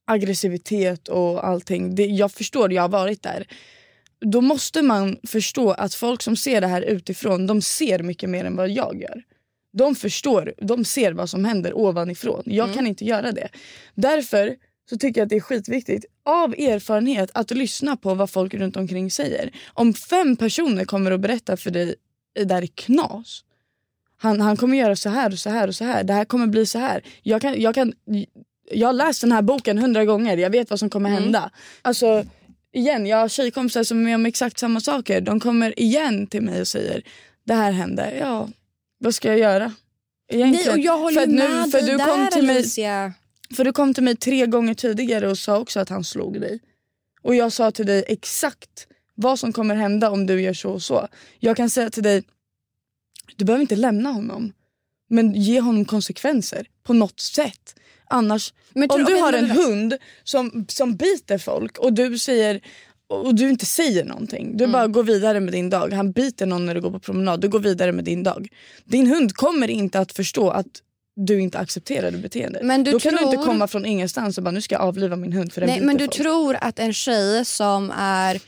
aggressivitet 0.07 1.09
och 1.09 1.47
allting. 1.47 1.95
Det, 1.95 2.07
jag 2.07 2.33
förstår, 2.33 2.73
jag 2.73 2.83
har 2.83 2.89
varit 2.89 3.23
där. 3.23 3.47
Då 4.21 4.41
måste 4.41 4.83
man 4.83 5.17
förstå 5.27 5.71
att 5.71 5.95
folk 5.95 6.23
som 6.23 6.37
ser 6.37 6.61
det 6.61 6.67
här 6.67 6.83
utifrån, 6.83 7.47
de 7.47 7.63
ser 7.63 7.99
mycket 7.99 8.31
mer 8.31 8.45
än 8.45 8.57
vad 8.57 8.71
jag 8.71 9.01
gör. 9.01 9.23
De 9.73 9.95
förstår, 9.95 10.55
de 10.57 10.85
ser 10.85 11.13
vad 11.13 11.31
som 11.31 11.45
händer 11.45 11.79
ovanifrån. 11.79 12.43
Jag 12.47 12.75
kan 12.75 12.87
inte 12.87 13.05
göra 13.05 13.33
det. 13.33 13.49
Därför 13.95 14.57
så 14.91 14.99
tycker 14.99 15.21
jag 15.21 15.27
att 15.27 15.31
det 15.31 15.37
är 15.37 15.41
skitviktigt 15.41 16.05
av 16.25 16.53
erfarenhet 16.53 17.31
att 17.35 17.51
lyssna 17.51 17.97
på 17.97 18.15
vad 18.15 18.31
folk 18.31 18.55
runt 18.55 18.77
omkring 18.77 19.11
säger. 19.11 19.51
Om 19.75 19.95
fem 19.95 20.37
personer 20.37 20.85
kommer 20.85 21.11
att 21.11 21.21
berätta 21.21 21.57
för 21.57 21.71
dig 21.71 21.95
det 22.35 22.45
där 22.45 22.63
är 22.63 22.67
knas. 22.67 23.45
Han, 24.21 24.41
han 24.41 24.57
kommer 24.57 24.77
göra 24.77 24.97
så 24.97 25.09
här 25.09 25.33
och 25.33 25.39
så 25.39 25.51
här 25.51 25.69
och 25.69 25.75
så 25.75 25.85
här. 25.85 26.05
Det 26.05 26.13
här 26.13 26.25
kommer 26.25 26.47
bli 26.47 26.67
så 26.67 26.79
här. 26.79 27.03
Jag, 27.23 27.43
kan, 27.43 27.61
jag, 27.61 27.75
kan, 27.75 27.93
jag 28.71 28.89
har 28.89 28.93
läst 28.93 29.21
den 29.21 29.33
här 29.33 29.43
boken 29.43 29.79
hundra 29.79 30.05
gånger. 30.05 30.37
Jag 30.37 30.51
vet 30.51 30.71
vad 30.71 30.79
som 30.79 30.91
kommer 30.91 31.11
hända. 31.11 31.51
Alltså, 31.83 32.25
igen, 32.73 33.07
jag 33.07 33.17
har 33.17 33.29
tjejkompisar 33.29 33.83
som 33.83 33.99
är 33.99 34.05
med 34.05 34.15
om 34.15 34.27
exakt 34.27 34.59
samma 34.59 34.81
saker. 34.81 35.21
De 35.21 35.41
kommer 35.41 35.81
igen 35.81 36.27
till 36.27 36.43
mig 36.43 36.61
och 36.61 36.69
säger 36.69 37.03
det 37.45 37.55
här 37.55 37.73
hände. 37.73 38.15
Ja, 38.21 38.49
vad 38.99 39.15
ska 39.15 39.29
jag 39.29 39.39
göra? 39.39 39.73
Nej, 40.33 40.41
Egentligen. 40.41 40.73
och 40.73 40.79
jag 40.79 40.99
håller 40.99 41.21
för, 41.21 41.27
med 41.27 41.71
för 41.71 41.81
dig 41.81 41.91
du 41.91 41.99
kom 41.99 42.21
där 42.21 42.31
till 42.31 42.47
mig 42.47 42.57
Alicia. 42.57 43.13
För 43.57 43.65
du 43.65 43.73
kom 43.73 43.95
till 43.95 44.03
mig 44.03 44.17
tre 44.17 44.47
gånger 44.47 44.75
tidigare 44.75 45.29
och 45.29 45.39
sa 45.39 45.59
också 45.59 45.81
att 45.81 45.89
han 45.89 46.05
slog 46.05 46.41
dig. 46.41 46.61
Och 47.23 47.35
jag 47.35 47.53
sa 47.53 47.71
till 47.71 47.87
dig 47.87 48.05
exakt 48.09 48.87
vad 49.15 49.39
som 49.39 49.53
kommer 49.53 49.75
hända 49.75 50.11
om 50.11 50.27
du 50.27 50.41
gör 50.41 50.55
så 50.55 50.71
och 50.71 50.83
så. 50.83 51.09
Jag 51.39 51.57
kan 51.57 51.71
säga 51.71 51.91
till 51.91 52.03
dig, 52.03 52.23
du 53.37 53.45
behöver 53.45 53.63
inte 53.63 53.77
lämna 53.77 54.09
honom. 54.13 54.53
Men 55.11 55.33
ge 55.35 55.61
honom 55.61 55.85
konsekvenser 55.85 56.67
på 56.83 56.93
något 56.93 57.21
sätt. 57.21 57.75
Annars, 58.11 58.53
Men 58.71 58.91
om 58.91 59.05
du 59.05 59.15
har 59.15 59.33
en 59.33 59.51
hund 59.51 59.97
som, 60.25 60.67
som 60.69 60.97
biter 60.97 61.39
folk 61.39 61.79
och 61.79 61.93
du 61.93 62.19
säger 62.19 62.61
och 63.07 63.35
du 63.35 63.49
inte 63.49 63.67
säger 63.67 64.05
någonting. 64.05 64.57
Du 64.57 64.65
Mm. 64.65 64.73
bara 64.73 64.87
går 64.87 65.03
vidare 65.03 65.41
med 65.41 65.53
din 65.53 65.71
dag. 65.71 65.93
Han 65.93 66.13
biter 66.13 66.47
någon 66.47 66.67
när 66.67 66.75
du 66.75 66.81
går 66.81 66.91
på 66.91 67.01
promenad. 67.01 67.41
Du 67.41 67.49
går 67.49 67.61
vidare 67.61 67.93
med 67.93 68.05
din 68.05 68.23
dag. 68.23 68.49
Din 68.85 69.07
hund 69.07 69.33
kommer 69.33 69.71
inte 69.71 69.99
att 70.01 70.13
förstå 70.13 70.51
att 70.51 70.83
du 71.27 71.41
inte 71.41 71.59
accepterar 71.59 72.11
det 72.11 72.19
beteendet. 72.19 72.63
Men 72.63 72.85
du 72.85 72.91
Då 72.93 72.99
kan 73.01 73.15
du 73.15 73.23
inte 73.23 73.37
tror- 73.37 73.45
komma 73.47 73.69
från 73.69 73.87
ingenstans 73.87 74.39
och 74.39 74.45
bara 74.45 74.51
nu 74.51 74.61
ska 74.63 74.75
jag 74.75 74.83
avliva 74.83 75.17
min 75.17 75.33
hund 75.33 75.53
för 75.53 75.61
den 75.61 75.71
Nej, 75.71 75.81
men 75.81 75.97
du 75.97 76.05
folk. 76.05 76.17
tror 76.17 76.57
att 76.61 76.79
en 76.79 76.93
tjej 76.93 77.45
som 77.45 77.93
är 77.97 78.41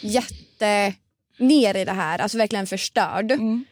jätte 0.00 0.94
ner 1.38 1.76
i 1.76 1.84
det 1.84 1.92
här, 1.92 2.18
alltså 2.18 2.38
verkligen 2.38 2.66
förstörd 2.66 3.32
Mm. 3.32 3.64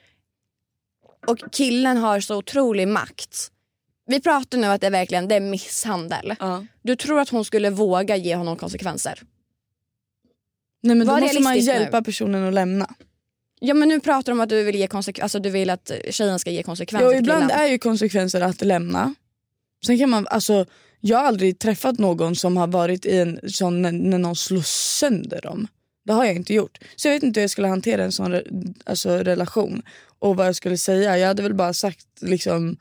och 1.26 1.38
killen 1.52 1.96
har 1.96 2.20
så 2.20 2.36
otrolig 2.36 2.88
makt. 2.88 3.50
Vi 4.06 4.20
pratar 4.20 4.58
nu 4.58 4.66
att 4.66 4.80
det 4.80 4.86
är 4.86 4.90
verkligen 4.90 5.28
det 5.28 5.34
är 5.34 5.40
misshandel. 5.40 6.34
Ja. 6.38 6.66
Du 6.82 6.96
tror 6.96 7.20
att 7.20 7.28
hon 7.28 7.44
skulle 7.44 7.70
våga 7.70 8.16
ge 8.16 8.36
honom 8.36 8.56
konsekvenser? 8.56 9.22
Nej 10.82 10.96
men 10.96 11.06
då 11.06 11.12
Var 11.12 11.20
måste 11.20 11.40
man 11.40 11.52
realistisk 11.52 11.74
nu. 11.76 11.80
hjälpa 11.82 12.02
personen 12.02 12.44
att 12.48 12.54
lämna. 12.54 12.94
Ja 13.66 13.74
men 13.74 13.88
nu 13.88 14.00
pratar 14.00 14.32
de 14.32 14.38
om 14.38 14.40
att 14.40 14.48
du 14.48 14.62
vill 14.64 14.74
ge 14.74 14.86
konsekvenser, 14.86 15.22
alltså 15.22 15.38
du 15.38 15.50
vill 15.50 15.70
att 15.70 15.90
tjejen 16.10 16.38
ska 16.38 16.50
ge 16.50 16.62
konsekvenser 16.62 17.12
Ja, 17.12 17.18
ibland 17.18 17.48
killen. 17.48 17.60
är 17.60 17.66
ju 17.66 17.78
konsekvenser 17.78 18.40
att 18.40 18.62
lämna. 18.62 19.14
Sen 19.86 19.98
kan 19.98 20.10
man, 20.10 20.26
alltså, 20.30 20.66
jag 21.00 21.18
har 21.18 21.24
aldrig 21.24 21.58
träffat 21.58 21.98
någon 21.98 22.36
som 22.36 22.56
har 22.56 22.66
varit 22.66 23.06
i 23.06 23.18
en 23.18 23.40
sån 23.46 23.82
när, 23.82 23.92
när 23.92 24.18
någon 24.18 24.36
slår 24.36 24.62
sönder 24.62 25.40
dem. 25.40 25.66
Det 26.04 26.12
har 26.12 26.24
jag 26.24 26.34
inte 26.36 26.54
gjort. 26.54 26.78
Så 26.96 27.08
jag 27.08 27.12
vet 27.14 27.22
inte 27.22 27.40
hur 27.40 27.42
jag 27.42 27.50
skulle 27.50 27.68
hantera 27.68 28.04
en 28.04 28.12
sån 28.12 28.32
re, 28.32 28.42
alltså, 28.84 29.10
relation. 29.10 29.82
Och 30.18 30.36
vad 30.36 30.46
jag 30.46 30.56
skulle 30.56 30.76
säga. 30.78 31.18
Jag 31.18 31.28
hade 31.28 31.42
väl 31.42 31.54
bara 31.54 31.72
sagt 31.72 32.06
liksom 32.20 32.76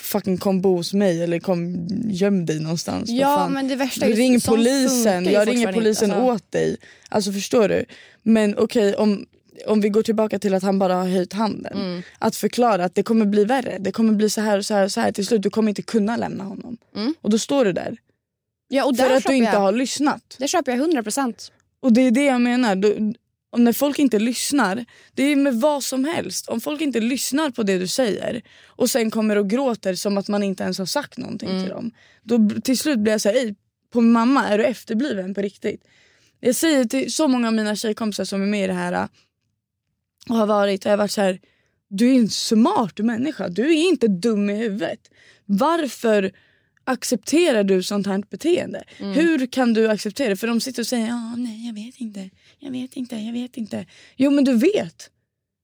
fucking 0.00 0.38
kom 0.38 0.60
bo 0.60 0.76
hos 0.76 0.92
mig 0.94 1.22
eller 1.22 1.38
kom 1.38 1.88
göm 2.10 2.46
dig 2.46 2.60
någonstans. 2.60 3.10
Ja 3.10 3.48
men 3.48 3.68
det 3.68 3.76
värsta 3.76 4.06
är 4.06 4.12
Ring 4.12 4.40
polisen, 4.40 5.24
jag 5.24 5.48
ringer 5.48 5.72
polisen 5.72 6.04
inte, 6.10 6.16
alltså. 6.16 6.34
åt 6.34 6.52
dig. 6.52 6.76
Alltså 7.08 7.32
förstår 7.32 7.68
du? 7.68 7.84
Men 8.22 8.58
okej 8.58 8.94
om, 8.94 9.26
om 9.66 9.80
vi 9.80 9.88
går 9.88 10.02
tillbaka 10.02 10.38
till 10.38 10.54
att 10.54 10.62
han 10.62 10.78
bara 10.78 10.94
har 10.94 11.08
höjt 11.08 11.32
handen. 11.32 11.72
Mm. 11.78 12.02
Att 12.18 12.36
förklara 12.36 12.84
att 12.84 12.94
det 12.94 13.02
kommer 13.02 13.24
bli 13.26 13.44
värre. 13.44 13.76
Det 13.80 13.92
kommer 13.92 14.12
bli 14.12 14.30
så 14.30 14.40
här 14.40 14.58
och 14.58 14.66
så 14.66 14.74
här 14.74 14.84
och 14.84 14.92
så 14.92 15.00
här. 15.00 15.12
Till 15.12 15.26
slut 15.26 15.42
du 15.42 15.50
kommer 15.50 15.68
inte 15.68 15.82
kunna 15.82 16.16
lämna 16.16 16.44
honom. 16.44 16.76
Mm. 16.96 17.14
Och 17.20 17.30
då 17.30 17.38
står 17.38 17.64
du 17.64 17.72
där. 17.72 17.96
Ja, 18.68 18.84
och 18.84 18.96
För 18.96 19.08
där 19.08 19.16
att 19.16 19.22
köper 19.22 19.30
du 19.32 19.36
inte 19.36 19.50
jag, 19.52 19.60
har 19.60 19.72
lyssnat. 19.72 20.36
Det 20.38 20.48
köper 20.48 20.72
jag 20.72 20.78
100 20.80 21.02
procent. 21.02 21.52
Och 21.80 21.92
det 21.92 22.00
är 22.00 22.10
det 22.10 22.24
jag 22.24 22.40
menar. 22.40 22.74
Du, 22.76 23.14
om 23.50 23.64
när 23.64 23.72
folk 23.72 23.98
inte 23.98 24.18
lyssnar, 24.18 24.84
det 25.14 25.22
är 25.22 25.36
med 25.36 25.54
vad 25.54 25.82
som 25.84 26.04
helst. 26.04 26.48
Om 26.48 26.60
folk 26.60 26.80
inte 26.80 27.00
lyssnar 27.00 27.50
på 27.50 27.62
det 27.62 27.78
du 27.78 27.86
säger 27.86 28.42
och 28.66 28.90
sen 28.90 29.10
kommer 29.10 29.36
och 29.38 29.50
gråter 29.50 29.94
som 29.94 30.18
att 30.18 30.28
man 30.28 30.42
inte 30.42 30.62
ens 30.62 30.78
har 30.78 30.86
sagt 30.86 31.18
någonting 31.18 31.48
Mm. 31.50 31.62
till 31.62 31.70
dem. 31.70 31.90
Då 32.22 32.50
till 32.64 32.78
slut 32.78 32.98
blir 32.98 33.12
jag 33.12 33.20
såhär, 33.20 33.36
"Ey, 33.36 33.54
på 33.92 34.00
mamma 34.00 34.48
är 34.48 34.58
du 34.58 34.64
efterbliven 34.64 35.34
på 35.34 35.40
riktigt? 35.42 35.84
Jag 36.40 36.54
säger 36.56 36.84
till 36.84 37.12
så 37.12 37.28
många 37.28 37.46
av 37.48 37.54
mina 37.54 37.76
tjejkompisar 37.76 38.24
som 38.24 38.42
är 38.42 38.46
med 38.46 38.64
i 38.64 38.66
det 38.66 38.72
här 38.72 39.08
och 40.30 40.36
har 40.36 40.46
varit, 40.46 40.84
och 40.84 40.86
jag 40.86 40.92
har 40.92 40.98
varit 40.98 41.10
så 41.10 41.20
här, 41.20 41.40
du 41.88 42.10
är 42.14 42.18
en 42.18 42.28
smart 42.28 42.98
människa, 42.98 43.48
du 43.48 43.62
är 43.62 43.88
inte 43.88 44.08
dum 44.08 44.50
i 44.50 44.54
huvudet. 44.54 45.10
Varför 45.46 46.32
accepterar 46.84 47.64
du 47.64 47.82
sånt 47.82 48.06
här 48.06 48.22
beteende? 48.30 48.84
Hur 48.98 49.46
kan 49.46 49.74
du 49.74 49.88
acceptera 49.88 50.28
det? 50.28 50.36
För 50.36 50.46
de 50.46 50.60
sitter 50.60 50.82
och 50.82 50.86
säger 50.86 51.06
ja, 51.06 51.36
nej 51.36 51.66
jag 51.66 51.74
vet 51.74 51.96
inte, 51.96 52.30
jag 52.58 52.70
vet 52.70 52.96
inte, 52.96 53.16
jag 53.16 53.32
vet 53.32 53.56
inte. 53.56 53.86
Jo 54.16 54.30
men 54.30 54.44
du 54.44 54.54
vet. 54.54 55.10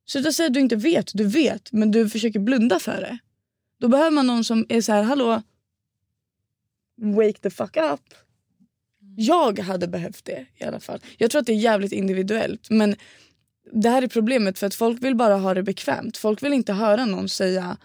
Sluta 0.07 0.33
säga 0.33 0.47
att 0.47 0.55
du 0.55 0.61
inte 0.61 0.77
vet, 0.77 1.11
du 1.15 1.25
vet 1.25 1.73
men 1.73 1.91
du 1.91 2.09
försöker 2.09 2.39
blunda 2.39 2.79
för 2.79 3.01
det. 3.01 3.19
Då 3.81 3.89
behöver 3.89 4.11
man 4.11 4.27
någon 4.27 4.45
som 4.45 4.67
är 4.69 4.81
så 4.81 4.93
här, 4.93 5.03
hallå, 5.03 5.43
wake 6.97 7.39
the 7.39 7.51
fuck 7.51 7.77
up. 7.77 8.15
Jag 9.17 9.59
hade 9.59 9.89
behövt 9.89 10.25
det 10.25 10.47
i 10.57 10.65
alla 10.65 10.81
fall. 10.81 11.01
Jag 11.19 11.31
tror 11.31 11.41
att 11.41 11.47
det 11.47 11.53
är 11.53 11.57
jävligt 11.57 11.93
individuellt 11.93 12.71
men 12.71 12.97
det 13.73 13.89
här 13.89 14.03
är 14.03 14.07
problemet 14.07 14.59
för 14.59 14.67
att 14.67 14.75
folk 14.75 15.03
vill 15.03 15.15
bara 15.15 15.37
ha 15.37 15.55
det 15.55 15.63
bekvämt. 15.63 16.17
Folk 16.17 16.43
vill 16.43 16.53
inte 16.53 16.73
höra 16.73 17.05
någon 17.05 17.29
säga 17.29 17.77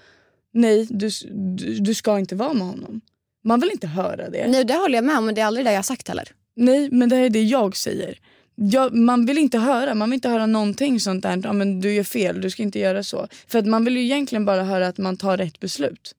nej, 0.54 0.88
du, 0.90 1.10
du, 1.32 1.80
du 1.80 1.94
ska 1.94 2.20
inte 2.20 2.36
vara 2.36 2.54
med 2.54 2.68
honom. 2.68 3.02
Man 3.44 3.60
vill 3.60 3.72
inte 3.72 3.88
höra 3.88 4.30
det. 4.30 4.48
Nej 4.48 4.64
det 4.64 4.74
håller 4.74 4.96
jag 4.96 5.04
med 5.04 5.18
om 5.18 5.26
men 5.26 5.36
det 5.36 5.42
är 5.42 5.46
aldrig 5.46 5.66
det 5.66 5.72
jag 5.72 5.78
har 5.78 5.84
sagt 5.84 6.08
heller. 6.08 6.28
Nej, 6.56 6.90
men 6.92 7.10
det 7.10 7.16
här 7.16 7.24
är 7.24 7.30
det 7.30 7.44
jag 7.44 7.76
säger. 7.78 8.20
Jag, 8.56 8.96
man 8.96 9.26
vill 9.26 9.38
inte 9.38 9.58
höra 9.58 9.96
man 9.96 10.10
vill 10.10 10.18
inte 10.18 10.30
höra 10.30 10.46
någonting 10.46 11.00
sånt 11.00 11.24
där. 11.24 11.42
Ja, 11.44 11.54
men 11.54 11.82
du 11.82 11.94
gör 11.94 12.04
fel, 12.04 12.42
du 12.42 12.50
ska 12.50 12.64
inte 12.64 12.80
göra 12.80 13.04
så. 13.04 13.28
För 13.48 13.60
att 13.60 13.66
man 13.66 13.86
vill 13.86 13.98
ju 13.98 14.04
egentligen 14.04 14.46
bara 14.46 14.64
höra 14.64 14.88
att 14.88 14.98
man 14.98 15.18
tar 15.18 15.38
rätt 15.38 15.60
beslut. 15.60 16.16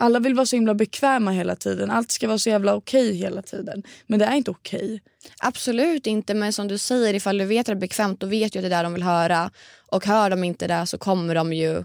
Alla 0.00 0.18
vill 0.20 0.34
vara 0.34 0.46
så 0.46 0.56
himla 0.56 0.74
bekväma 0.74 1.30
hela 1.30 1.56
tiden. 1.56 1.90
Allt 1.90 2.10
ska 2.10 2.28
vara 2.28 2.38
så 2.38 2.50
jävla 2.50 2.74
okej 2.74 3.14
hela 3.14 3.42
tiden. 3.42 3.82
Men 4.06 4.18
det 4.18 4.24
är 4.24 4.34
inte 4.34 4.50
okej. 4.50 5.02
Absolut 5.38 6.06
inte 6.06 6.34
men 6.34 6.52
som 6.52 6.68
du 6.68 6.78
säger 6.78 7.14
ifall 7.14 7.38
du 7.38 7.44
vet 7.44 7.60
att 7.60 7.66
det 7.66 7.72
är 7.72 7.76
bekvämt 7.76 8.20
då 8.20 8.26
vet 8.26 8.52
du 8.52 8.58
att 8.58 8.62
det 8.62 8.68
är 8.68 8.76
det 8.78 8.82
de 8.82 8.94
vill 8.94 9.02
höra. 9.02 9.50
Och 9.86 10.06
hör 10.06 10.30
de 10.30 10.44
inte 10.44 10.66
det 10.66 10.86
så 10.86 10.98
kommer 10.98 11.34
de 11.34 11.52
ju 11.52 11.84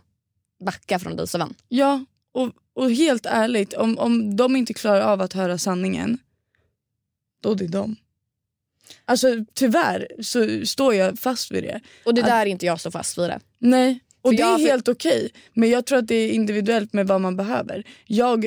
backa 0.66 1.00
från 1.00 1.16
dig 1.16 1.28
som 1.28 1.40
vän. 1.40 1.54
Ja, 1.68 2.06
och, 2.32 2.52
och 2.74 2.92
helt 2.92 3.26
ärligt, 3.26 3.74
om, 3.74 3.98
om 3.98 4.36
de 4.36 4.56
inte 4.56 4.74
klarar 4.74 5.02
av 5.02 5.22
att 5.22 5.34
höra 5.34 5.58
sanningen, 5.58 6.18
då 7.42 7.52
är 7.52 7.56
det 7.56 7.68
de. 7.68 7.96
Alltså 9.06 9.28
tyvärr 9.54 10.08
så 10.22 10.66
står 10.66 10.96
jag 10.96 11.20
fast 11.20 11.52
vid 11.52 11.64
det. 11.64 11.82
Och 12.06 12.14
det 12.14 12.22
Att- 12.22 12.28
där 12.28 12.42
är 12.42 12.46
inte 12.46 12.66
jag 12.66 12.82
så 12.82 12.92
fast 12.92 13.18
vid 13.18 13.30
det. 13.30 13.40
Nej, 13.60 14.00
och 14.26 14.32
För 14.32 14.38
det 14.38 14.44
är 14.44 14.58
för- 14.58 14.66
helt 14.66 14.88
okej. 14.88 15.32
Men 15.54 15.70
jag 15.70 15.86
tror 15.86 15.98
att 16.00 16.08
det 16.08 16.16
är 16.16 16.32
individuellt 16.32 16.94
med 16.94 17.08
vad 17.08 17.22
man 17.22 17.36
behöver. 17.36 17.84
Jag 18.06 18.46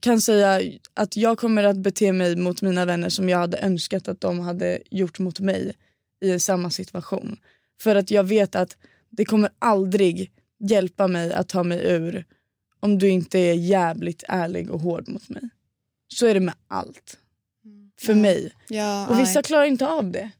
kan 0.00 0.20
säga 0.20 0.60
att 0.94 1.16
jag 1.16 1.38
kommer 1.38 1.64
att 1.64 1.76
bete 1.76 2.12
mig 2.12 2.36
mot 2.36 2.62
mina 2.62 2.84
vänner 2.84 3.08
som 3.08 3.28
jag 3.28 3.38
hade 3.38 3.58
önskat 3.58 4.08
att 4.08 4.20
de 4.20 4.40
hade 4.40 4.78
gjort 4.90 5.18
mot 5.18 5.40
mig 5.40 5.72
i 6.20 6.40
samma 6.40 6.70
situation. 6.70 7.36
För 7.80 7.96
att 7.96 8.10
jag 8.10 8.24
vet 8.24 8.54
att 8.56 8.76
det 9.10 9.24
kommer 9.24 9.50
aldrig 9.58 10.32
hjälpa 10.58 11.08
mig 11.08 11.32
att 11.32 11.48
ta 11.48 11.62
mig 11.62 11.80
ur 11.92 12.24
om 12.80 12.98
du 12.98 13.08
inte 13.08 13.38
är 13.38 13.54
jävligt 13.54 14.24
ärlig 14.28 14.70
och 14.70 14.80
hård 14.80 15.08
mot 15.08 15.28
mig. 15.28 15.42
Så 16.08 16.26
är 16.26 16.34
det 16.34 16.40
med 16.40 16.54
allt. 16.68 17.18
för 18.00 18.14
mig. 18.14 18.52
Ja, 18.68 19.08
Och 19.08 19.18
vissa 19.18 19.42
klarar 19.42 19.64
inte 19.64 19.86
av 19.88 20.10
det. 20.10 20.30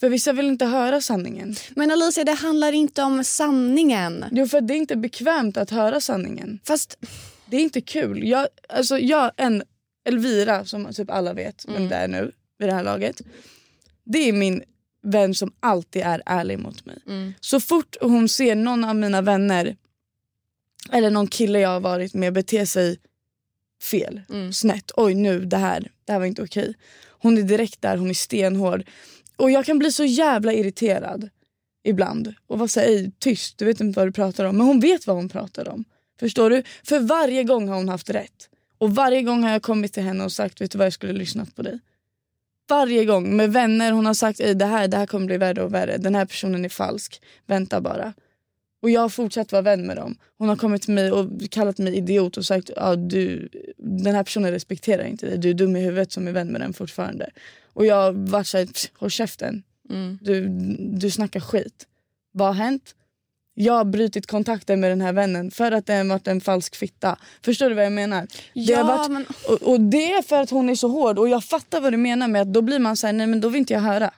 För 0.00 0.08
vissa 0.08 0.32
vill 0.32 0.46
inte 0.46 0.66
höra 0.66 1.00
sanningen. 1.00 1.54
Men 1.70 1.90
Alicia, 1.90 2.24
det 2.24 2.32
handlar 2.32 2.72
inte 2.72 3.02
om 3.02 3.24
sanningen. 3.24 4.24
Jo, 4.30 4.46
för 4.46 4.60
det 4.60 4.74
är 4.74 4.76
inte 4.76 4.96
bekvämt 4.96 5.56
att 5.56 5.70
höra 5.70 6.00
sanningen. 6.00 6.58
Fast 6.64 6.98
Det 7.46 7.56
är 7.56 7.60
inte 7.60 7.80
kul. 7.80 8.28
Jag, 8.28 8.48
alltså, 8.68 8.98
jag 8.98 9.30
en 9.36 9.62
Elvira, 10.04 10.64
som 10.64 10.92
typ 10.92 11.10
alla 11.10 11.32
vet 11.32 11.64
vem 11.68 11.88
det 11.88 11.94
är 11.94 12.08
nu 12.08 12.32
vid 12.58 12.68
det 12.68 12.74
här 12.74 12.82
laget. 12.82 13.20
Det 14.04 14.18
är 14.28 14.32
min 14.32 14.62
vän 15.02 15.34
som 15.34 15.52
alltid 15.60 16.02
är 16.02 16.22
ärlig 16.26 16.58
mot 16.58 16.86
mig. 16.86 16.98
Så 17.40 17.60
fort 17.60 17.96
hon 18.00 18.28
ser 18.28 18.54
någon 18.54 18.84
av 18.84 18.96
mina 18.96 19.22
vänner 19.22 19.76
eller 20.92 21.10
någon 21.10 21.26
kille 21.26 21.60
jag 21.60 21.68
har 21.68 21.80
varit 21.80 22.14
med 22.14 22.32
bete 22.32 22.66
sig 22.66 22.98
fel, 23.82 24.20
snett. 24.52 24.90
Oj 24.96 25.14
nu, 25.14 25.44
det 25.44 25.56
här, 25.56 25.90
det 26.04 26.12
här 26.12 26.18
var 26.18 26.26
inte 26.26 26.42
okej. 26.42 26.74
Hon 27.20 27.38
är 27.38 27.42
direkt 27.42 27.82
där, 27.82 27.96
hon 27.96 28.10
är 28.10 28.14
stenhård. 28.14 28.84
Och 29.38 29.50
jag 29.50 29.64
kan 29.64 29.78
bli 29.78 29.92
så 29.92 30.04
jävla 30.04 30.52
irriterad 30.52 31.28
ibland. 31.84 32.34
Och 32.46 32.58
vara 32.58 32.68
såhär, 32.68 33.10
tyst, 33.18 33.58
du 33.58 33.64
vet 33.64 33.80
inte 33.80 34.00
vad 34.00 34.08
du 34.08 34.12
pratar 34.12 34.44
om. 34.44 34.56
Men 34.56 34.66
hon 34.66 34.80
vet 34.80 35.06
vad 35.06 35.16
hon 35.16 35.28
pratar 35.28 35.68
om. 35.68 35.84
Förstår 36.20 36.50
du? 36.50 36.62
För 36.84 37.00
varje 37.00 37.44
gång 37.44 37.68
har 37.68 37.76
hon 37.76 37.88
haft 37.88 38.10
rätt. 38.10 38.48
Och 38.78 38.94
varje 38.94 39.22
gång 39.22 39.42
har 39.42 39.50
jag 39.50 39.62
kommit 39.62 39.92
till 39.92 40.02
henne 40.02 40.24
och 40.24 40.32
sagt, 40.32 40.60
vet 40.60 40.70
du 40.70 40.78
vad 40.78 40.86
jag 40.86 40.92
skulle 40.92 41.12
lyssnat 41.12 41.56
på 41.56 41.62
dig. 41.62 41.78
Varje 42.68 43.04
gång 43.04 43.36
med 43.36 43.52
vänner 43.52 43.92
hon 43.92 44.06
har 44.06 44.14
sagt, 44.14 44.38
det 44.54 44.64
här, 44.64 44.88
det 44.88 44.96
här 44.96 45.06
kommer 45.06 45.26
bli 45.26 45.36
värre 45.36 45.62
och 45.62 45.74
värre. 45.74 45.96
Den 45.96 46.14
här 46.14 46.24
personen 46.24 46.64
är 46.64 46.68
falsk. 46.68 47.22
Vänta 47.46 47.80
bara. 47.80 48.12
Och 48.82 48.90
jag 48.90 49.00
har 49.00 49.08
fortsatt 49.08 49.52
vara 49.52 49.62
vän 49.62 49.86
med 49.86 49.96
dem. 49.96 50.16
Hon 50.38 50.48
har 50.48 50.56
kommit 50.56 50.82
till 50.82 50.94
mig 50.94 51.12
och 51.12 51.26
kallat 51.50 51.78
mig 51.78 51.96
idiot 51.96 52.36
och 52.36 52.44
sagt 52.44 52.70
ah, 52.76 52.96
du, 52.96 53.48
den 53.76 54.14
här 54.14 54.24
personen 54.24 54.50
respekterar 54.50 55.04
inte 55.04 55.26
dig. 55.26 55.38
Du 55.38 55.50
är 55.50 55.54
dum 55.54 55.76
i 55.76 55.80
huvudet 55.80 56.12
som 56.12 56.28
är 56.28 56.32
vän 56.32 56.48
med 56.48 56.60
den 56.60 56.72
fortfarande. 56.72 57.30
Och 57.78 57.86
jag 57.86 58.12
varit 58.12 58.46
såhär, 58.46 58.66
"Pff, 58.66 58.90
håll 58.94 59.10
käften. 59.10 59.62
Du, 60.20 60.48
du 60.78 61.10
snackar 61.10 61.40
skit. 61.40 61.86
Vad 62.32 62.48
har 62.48 62.54
hänt? 62.54 62.94
Jag 63.54 63.72
har 63.74 63.84
brutit 63.84 64.26
kontakten 64.26 64.80
med 64.80 64.90
den 64.90 65.00
här 65.00 65.12
vännen 65.12 65.50
för 65.50 65.72
att 65.72 65.86
det 65.86 65.94
har 65.94 66.04
varit 66.04 66.28
en 66.28 66.40
falsk 66.40 66.76
fitta. 66.76 67.18
Förstår 67.44 67.68
du 67.68 67.74
vad 67.74 67.84
jag 67.84 67.92
menar? 67.92 68.20
det 68.22 68.28
Ja, 68.54 68.82
har 68.82 68.98
varit, 68.98 69.10
men- 69.10 69.26
och, 69.48 69.62
och 69.62 69.80
det 69.80 70.12
är 70.12 70.22
för 70.22 70.36
att 70.42 70.50
hon 70.50 70.68
är 70.68 70.74
så 70.74 70.88
hård 70.88 71.18
och 71.18 71.28
jag 71.28 71.44
fattar 71.44 71.80
vad 71.80 71.92
du 71.92 71.96
menar 71.96 72.28
med 72.28 72.42
att 72.42 72.52
då 72.52 72.62
blir 72.62 72.78
man 72.78 72.96
såhär, 72.96 73.12
nej 73.14 73.26
men 73.26 73.40
då 73.40 73.48
vill 73.48 73.58
inte 73.58 73.72
jag 73.72 73.80
höra. 73.80 74.10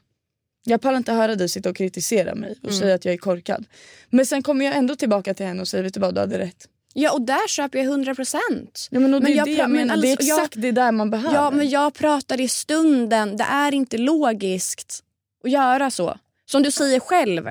Jag 0.65 0.81
pallar 0.81 0.97
inte 0.99 1.13
höra 1.13 1.35
dig 1.35 1.49
sitta 1.49 1.71
och 1.71 1.77
kritisera 1.77 2.35
mig 2.35 2.55
och 2.63 2.75
säga 2.75 2.95
att 2.95 3.05
jag 3.05 3.15
är 3.15 3.19
korkad. 3.19 3.65
Men 4.11 4.27
sen 4.27 4.43
kommer 4.43 4.65
jag 4.65 4.77
ändå 4.77 4.97
tillbaka 4.97 5.35
till 5.35 5.47
henne 5.47 5.61
och 5.61 5.69
säger, 5.69 5.85
vet 5.85 5.95
du 5.95 6.01
vad 6.01 6.15
du 6.15 6.21
hade 6.21 6.39
rätt. 6.39 6.69
Ja, 6.95 7.13
och 7.13 7.23
där 7.23 7.49
köper 7.49 7.79
jag 7.79 7.85
100 7.87 8.15
procent. 8.15 8.89
Ja, 8.91 9.01
men 9.01 9.11
det, 9.11 9.21
Men 9.21 9.35
jag 9.35 9.47
det 9.47 9.53
jag 9.53 9.71
men 9.71 9.87
menar. 9.89 10.03
det 10.03 10.09
är 10.09 10.13
alltså, 10.13 10.27
jag- 10.27 10.39
exakt 10.39 10.55
det 10.63 10.71
där 10.73 10.93
man 10.93 11.11
behöver. 11.11 11.35
Ja, 11.37 11.51
men 11.51 11.71
jag 11.71 11.95
pratar 11.95 12.41
i 12.41 12.49
stunden. 12.49 13.37
Det 13.37 13.45
är 13.45 13.75
inte 13.75 13.99
logiskt 13.99 15.03
att 15.45 15.51
göra 15.51 15.91
så. 15.91 16.19
Som 16.47 16.63
du 16.63 16.71
säger 16.71 17.01
själv. 17.01 17.49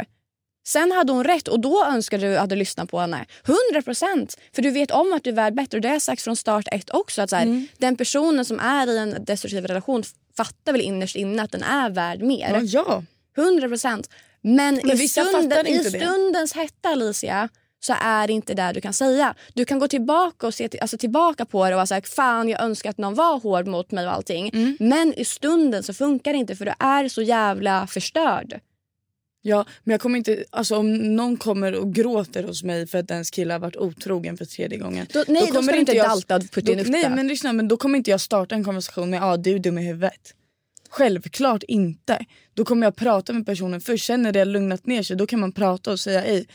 Sen 0.68 0.92
hade 0.92 1.12
hon 1.14 1.24
rätt 1.24 1.48
och 1.48 1.60
då 1.60 1.86
önskade 1.86 2.28
du 2.28 2.38
att 2.38 2.50
du 2.50 2.56
lyssnat 2.56 2.90
på 2.92 3.00
henne. 3.00 3.26
100 3.74 3.82
procent. 3.86 4.38
För 4.56 4.62
du 4.62 4.72
vet 4.72 4.92
om 4.92 5.14
att 5.14 5.24
du 5.24 5.30
är 5.30 5.34
värd 5.34 5.54
bättre. 5.56 5.78
Och 5.78 5.82
det 5.82 5.88
har 5.88 5.96
jag 5.96 6.02
sagt 6.02 6.22
från 6.22 6.36
start 6.36 6.68
ett 6.72 6.90
också. 6.94 7.22
Att 7.22 7.30
så 7.30 7.36
här, 7.36 7.44
Mm. 7.44 7.68
Den 7.78 7.96
personen 7.98 8.46
som 8.46 8.60
är 8.60 8.88
i 8.88 8.98
en 8.98 9.26
destruktiv 9.26 9.66
relation 9.68 10.04
fattar 10.38 10.72
väl 10.72 10.82
innerst 10.82 11.16
inne 11.16 11.44
att 11.44 11.52
den 11.52 11.64
är 11.64 11.90
värd 11.90 12.22
mer. 12.22 12.60
ja, 12.64 12.84
ja. 13.36 13.44
100 13.44 13.68
procent. 13.68 14.10
Men, 14.42 14.80
Men 14.84 15.02
i, 15.02 15.08
stunden, 15.08 15.68
i 15.68 15.84
stundens 15.84 16.54
hetta, 16.54 16.90
Alicia, 16.90 17.50
så 17.80 17.94
är 18.02 18.28
det 18.28 18.34
inte 18.34 18.54
det 18.54 18.72
du 18.74 18.82
kan 18.82 18.94
säga. 18.94 19.36
Du 19.54 19.66
kan 19.66 19.80
gå 19.80 19.88
tillbaka 19.88 20.48
och 20.48 20.54
se 20.54 20.70
alltså 20.82 20.98
tillbaka 20.98 21.46
på 21.46 21.66
det 21.66 21.72
och 21.72 21.76
vara 21.76 21.86
såhär, 21.86 22.02
fan 22.02 22.50
jag 22.50 22.62
önskar 22.62 22.90
att 22.90 22.98
någon 22.98 23.16
var 23.16 23.40
hård 23.40 23.68
mot 23.68 23.92
mig 23.92 24.06
och 24.08 24.14
allting. 24.14 24.50
Mm. 24.54 24.78
Men 24.80 25.14
i 25.14 25.26
stunden 25.26 25.84
så 25.84 25.94
funkar 25.94 26.34
det 26.34 26.40
inte 26.40 26.56
för 26.56 26.66
du 26.66 26.74
är 26.80 27.08
så 27.08 27.22
jävla 27.22 27.88
förstörd. 27.88 28.60
Ja, 29.42 29.66
men 29.84 29.92
jag 29.92 30.02
kommer 30.02 30.18
inte, 30.18 30.44
alltså 30.50 30.78
om 30.78 31.16
någon 31.16 31.38
kommer 31.38 31.76
och 31.76 31.94
gråter 31.94 32.44
hos 32.44 32.64
mig 32.64 32.88
för 32.88 32.98
att 32.98 33.12
ens 33.12 33.32
kille 33.32 33.54
har 33.54 33.60
varit 33.60 33.76
otrogen 33.76 34.38
för 34.38 34.46
tredje 34.46 34.78
gången. 34.78 35.08
Då- 35.14 35.24
nej, 35.28 35.42
då 35.42 35.48
kommer 35.48 35.64
ska 35.64 35.72
du 35.72 35.80
inte 35.80 35.92
jag- 35.96 36.10
dalta 36.10 36.40
då- 36.40 36.46
Nej 36.92 37.10
men 37.10 37.28
lyssna, 37.28 37.54
men 37.54 37.68
då 37.68 37.78
kommer 37.78 37.98
inte 37.98 38.12
jag 38.12 38.22
starta 38.22 38.56
en 38.56 38.64
konversation 38.64 39.10
med 39.10 39.24
ah, 39.24 39.38
du 39.38 39.56
är 39.56 39.60
dum 39.60 39.78
i 39.78 39.82
huvudet. 39.88 40.34
Självklart 40.90 41.64
inte. 41.64 42.26
Då 42.54 42.66
kommer 42.66 42.88
jag 42.88 42.96
prata 42.96 43.34
med 43.34 43.46
personen 43.46 43.82
först, 43.82 44.06
sen 44.06 44.22
när 44.22 44.32
det 44.32 44.40
har 44.40 44.46
lugnat 44.46 44.86
ner 44.86 45.04
sig 45.04 45.16
då 45.18 45.28
kan 45.28 45.40
man 45.40 45.52
prata 45.52 45.92
och 45.92 46.00
säga 46.00 46.24
ej, 46.26 46.48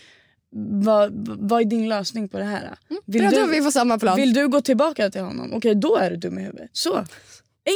vad, 0.56 1.12
vad 1.40 1.60
är 1.60 1.64
din 1.64 1.88
lösning 1.88 2.28
på 2.28 2.38
det 2.38 2.44
här? 2.44 2.78
Vill, 3.06 3.22
jag 3.22 3.34
tror 3.34 3.46
du, 3.46 3.52
vi 3.52 3.64
på 3.64 3.70
samma 3.70 3.98
plan. 3.98 4.16
vill 4.16 4.32
du 4.32 4.48
gå 4.48 4.60
tillbaka 4.60 5.10
till 5.10 5.20
honom? 5.20 5.52
Okej 5.54 5.74
då 5.74 5.96
är 5.96 6.10
du 6.10 6.16
dum 6.16 6.38
i 6.38 6.42
huvudet. 6.42 6.70
Så. 6.72 7.04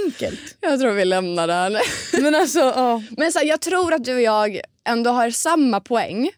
Enkelt. 0.04 0.56
Jag 0.60 0.80
tror 0.80 0.92
vi 0.92 1.04
lämnar 1.04 1.46
det 1.46 1.52
här. 1.52 1.80
Men 2.22 2.34
alltså 2.34 2.58
ja. 2.58 3.02
Men 3.16 3.32
så 3.32 3.38
här, 3.38 3.46
jag 3.46 3.60
tror 3.60 3.94
att 3.94 4.04
du 4.04 4.14
och 4.14 4.22
jag 4.22 4.60
ändå 4.88 5.10
har 5.10 5.30
samma 5.30 5.80
poäng. 5.80 6.30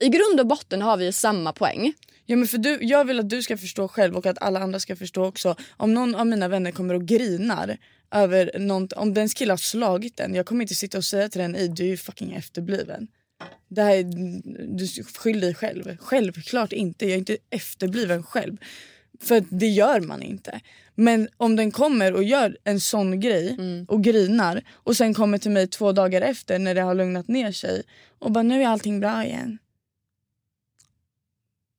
I 0.00 0.08
grund 0.08 0.40
och 0.40 0.46
botten 0.46 0.82
har 0.82 0.96
vi 0.96 1.12
samma 1.12 1.52
poäng. 1.52 1.92
Ja, 2.26 2.36
men 2.36 2.48
för 2.48 2.58
du, 2.58 2.78
jag 2.80 3.04
vill 3.04 3.20
att 3.20 3.30
du 3.30 3.42
ska 3.42 3.56
förstå 3.56 3.88
själv 3.88 4.16
och 4.16 4.26
att 4.26 4.42
alla 4.42 4.60
andra 4.60 4.80
ska 4.80 4.96
förstå 4.96 5.24
också. 5.24 5.56
Om 5.76 5.94
någon 5.94 6.14
av 6.14 6.26
mina 6.26 6.48
vänner 6.48 6.70
kommer 6.70 6.94
och 6.94 7.04
grinar 7.04 7.76
över 8.14 8.58
något, 8.58 8.92
om 8.92 9.14
dens 9.14 9.34
kille 9.34 9.52
har 9.52 9.56
slagit 9.56 10.16
den. 10.16 10.34
Jag 10.34 10.46
kommer 10.46 10.62
inte 10.62 10.74
sitta 10.74 10.98
och 10.98 11.04
säga 11.04 11.28
till 11.28 11.40
den 11.40 11.74
du 11.74 11.82
är 11.82 11.88
ju 11.88 11.96
fucking 11.96 12.32
efterbliven. 12.32 13.08
Det 13.68 13.82
här 13.82 13.96
är, 13.96 14.04
du 14.76 14.86
skyll 15.04 15.40
dig 15.40 15.54
själv. 15.54 15.96
Självklart 15.96 16.72
inte. 16.72 17.04
Jag 17.04 17.14
är 17.14 17.18
inte 17.18 17.36
efterbliven 17.50 18.22
själv. 18.22 18.56
För 19.20 19.44
det 19.48 19.66
gör 19.66 20.00
man 20.00 20.22
inte. 20.22 20.60
Men 20.94 21.28
om 21.36 21.56
den 21.56 21.70
kommer 21.70 22.14
och 22.14 22.24
gör 22.24 22.58
en 22.64 22.80
sån 22.80 23.20
grej 23.20 23.56
och 23.88 24.02
grinar 24.02 24.62
och 24.72 24.96
sen 24.96 25.14
kommer 25.14 25.38
till 25.38 25.50
mig 25.50 25.68
två 25.68 25.92
dagar 25.92 26.22
efter 26.22 26.58
när 26.58 26.74
det 26.74 26.80
har 26.80 26.94
lugnat 26.94 27.28
ner 27.28 27.52
sig 27.52 27.82
och 28.18 28.32
bara 28.32 28.42
nu 28.42 28.62
är 28.62 28.68
allting 28.68 29.00
bra 29.00 29.24
igen. 29.24 29.58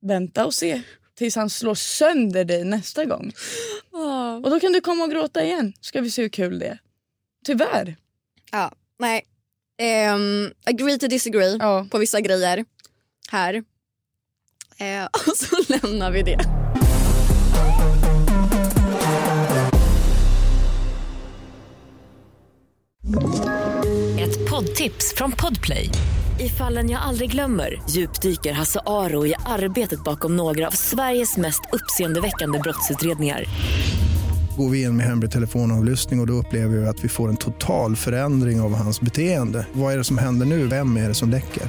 Vänta 0.02 0.46
och 0.46 0.54
se 0.54 0.82
tills 1.16 1.36
han 1.36 1.50
slår 1.50 1.76
sönder 1.76 2.46
dig 2.46 2.64
nästa 2.64 3.06
gång. 3.06 3.32
Och 4.44 4.50
då 4.50 4.60
kan 4.60 4.74
du 4.74 4.82
komma 4.82 5.04
och 5.04 5.12
gråta 5.12 5.44
igen. 5.44 5.74
Ska 5.82 6.02
vi 6.02 6.12
se 6.12 6.22
hur 6.22 6.30
kul 6.30 6.60
det 6.60 6.68
är. 6.68 6.80
Tyvärr. 7.46 7.96
Ja, 8.52 8.72
nej. 9.00 9.26
Ehm, 9.78 10.52
agree 10.66 10.98
to 10.98 11.08
disagree 11.08 11.58
Ja. 11.60 11.88
på 11.92 11.98
vissa 11.98 12.22
grejer 12.22 12.66
här. 13.32 13.54
Eh, 14.78 15.06
och 15.28 15.38
så 15.38 15.56
lämnar 15.68 16.12
vi 16.12 16.22
det. 16.24 16.38
Ett 24.20 24.50
poddtips 24.50 25.14
från 25.18 25.32
Podplay. 25.32 25.90
I 26.40 26.50
fallen 26.50 26.90
jag 26.90 27.02
aldrig 27.02 27.32
glömmer 27.32 27.82
djupdyker 27.90 28.54
Hasse 28.54 28.80
Aro 28.86 29.26
i 29.28 29.34
arbetet 29.46 30.04
bakom 30.04 30.36
några 30.36 30.68
av 30.68 30.72
Sveriges 30.72 31.38
mest 31.38 31.62
uppseendeväckande 31.72 32.60
brottsutredningar. 32.60 33.44
Går 34.58 34.70
vi 34.70 34.84
in 34.84 34.98
med 34.98 35.06
hemlig 35.06 35.32
telefonavlyssning 35.32 36.20
och, 36.20 36.24
och 36.24 36.28
då 36.28 36.34
upplever 36.34 36.78
vi 36.78 36.88
att 36.88 37.04
vi 37.04 37.10
får 37.10 37.30
en 37.30 37.38
total 37.38 37.96
förändring 37.96 38.62
av 38.62 38.76
hans 38.76 39.02
beteende. 39.02 39.68
Vad 39.74 39.94
är 39.94 39.98
det 39.98 40.04
som 40.04 40.18
händer 40.18 40.46
nu? 40.46 40.68
Vem 40.68 40.98
är 40.98 41.08
det 41.08 41.14
som 41.14 41.30
läcker? 41.30 41.64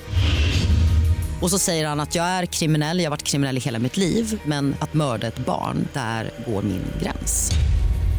Och 1.40 1.50
så 1.50 1.58
säger 1.58 1.86
han 1.86 2.00
att 2.00 2.14
jag 2.14 2.24
är 2.24 2.46
kriminell, 2.46 2.98
jag 2.98 3.04
har 3.04 3.10
varit 3.10 3.22
kriminell 3.22 3.56
i 3.56 3.60
hela 3.60 3.78
mitt 3.78 3.96
liv 3.96 4.40
men 4.44 4.74
att 4.80 4.94
mörda 4.94 5.26
ett 5.26 5.38
barn, 5.38 5.88
där 5.92 6.30
går 6.46 6.62
min 6.62 6.82
gräns. 7.02 7.50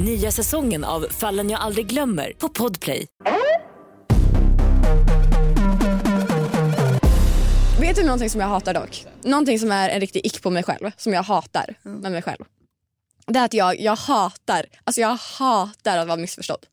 Nya 0.06 0.32
säsongen 0.32 0.84
av 0.84 1.06
Fallen 1.10 1.50
jag 1.50 1.62
aldrig 1.62 1.88
glömmer 1.88 2.34
på 2.38 2.50
Podplay. 2.50 3.06
Vet 7.80 7.96
du 7.96 8.04
någonting 8.04 8.30
som 8.30 8.42
jag 8.42 8.48
hatar 8.48 8.74
dock? 8.74 9.06
Någonting 9.24 9.60
som 9.60 9.72
är 9.72 9.90
en 9.90 10.00
riktig 10.00 10.26
ick 10.26 10.42
på 10.42 10.50
mig 10.50 10.64
själv, 10.64 10.92
som 10.98 11.14
jag 11.14 11.24
hatar 11.24 11.76
med 11.84 12.12
mig 12.12 12.22
själv. 12.22 12.44
Det 13.32 13.40
är 13.40 13.46
att 13.46 13.54
jag, 13.54 13.80
jag 13.80 13.96
hatar, 13.96 14.66
alltså 14.84 15.02
jag 15.02 15.16
hatar 15.16 15.98
att 15.98 16.08
vara 16.08 16.18
missförstådd. 16.18 16.66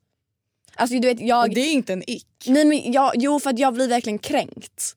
Alltså 0.75 0.99
du 0.99 1.09
vet 1.09 1.21
jag... 1.21 1.49
Och 1.49 1.55
det 1.55 1.61
är 1.61 1.73
inte 1.73 1.93
en 1.93 2.11
ick. 2.11 2.27
Nej 2.47 2.65
men 2.65 2.93
jag, 2.93 3.13
jo 3.15 3.41
för 3.41 3.51
att 3.51 3.59
jag 3.59 3.75
blir 3.75 3.89
verkligen 3.89 4.19
kränkt. 4.19 4.97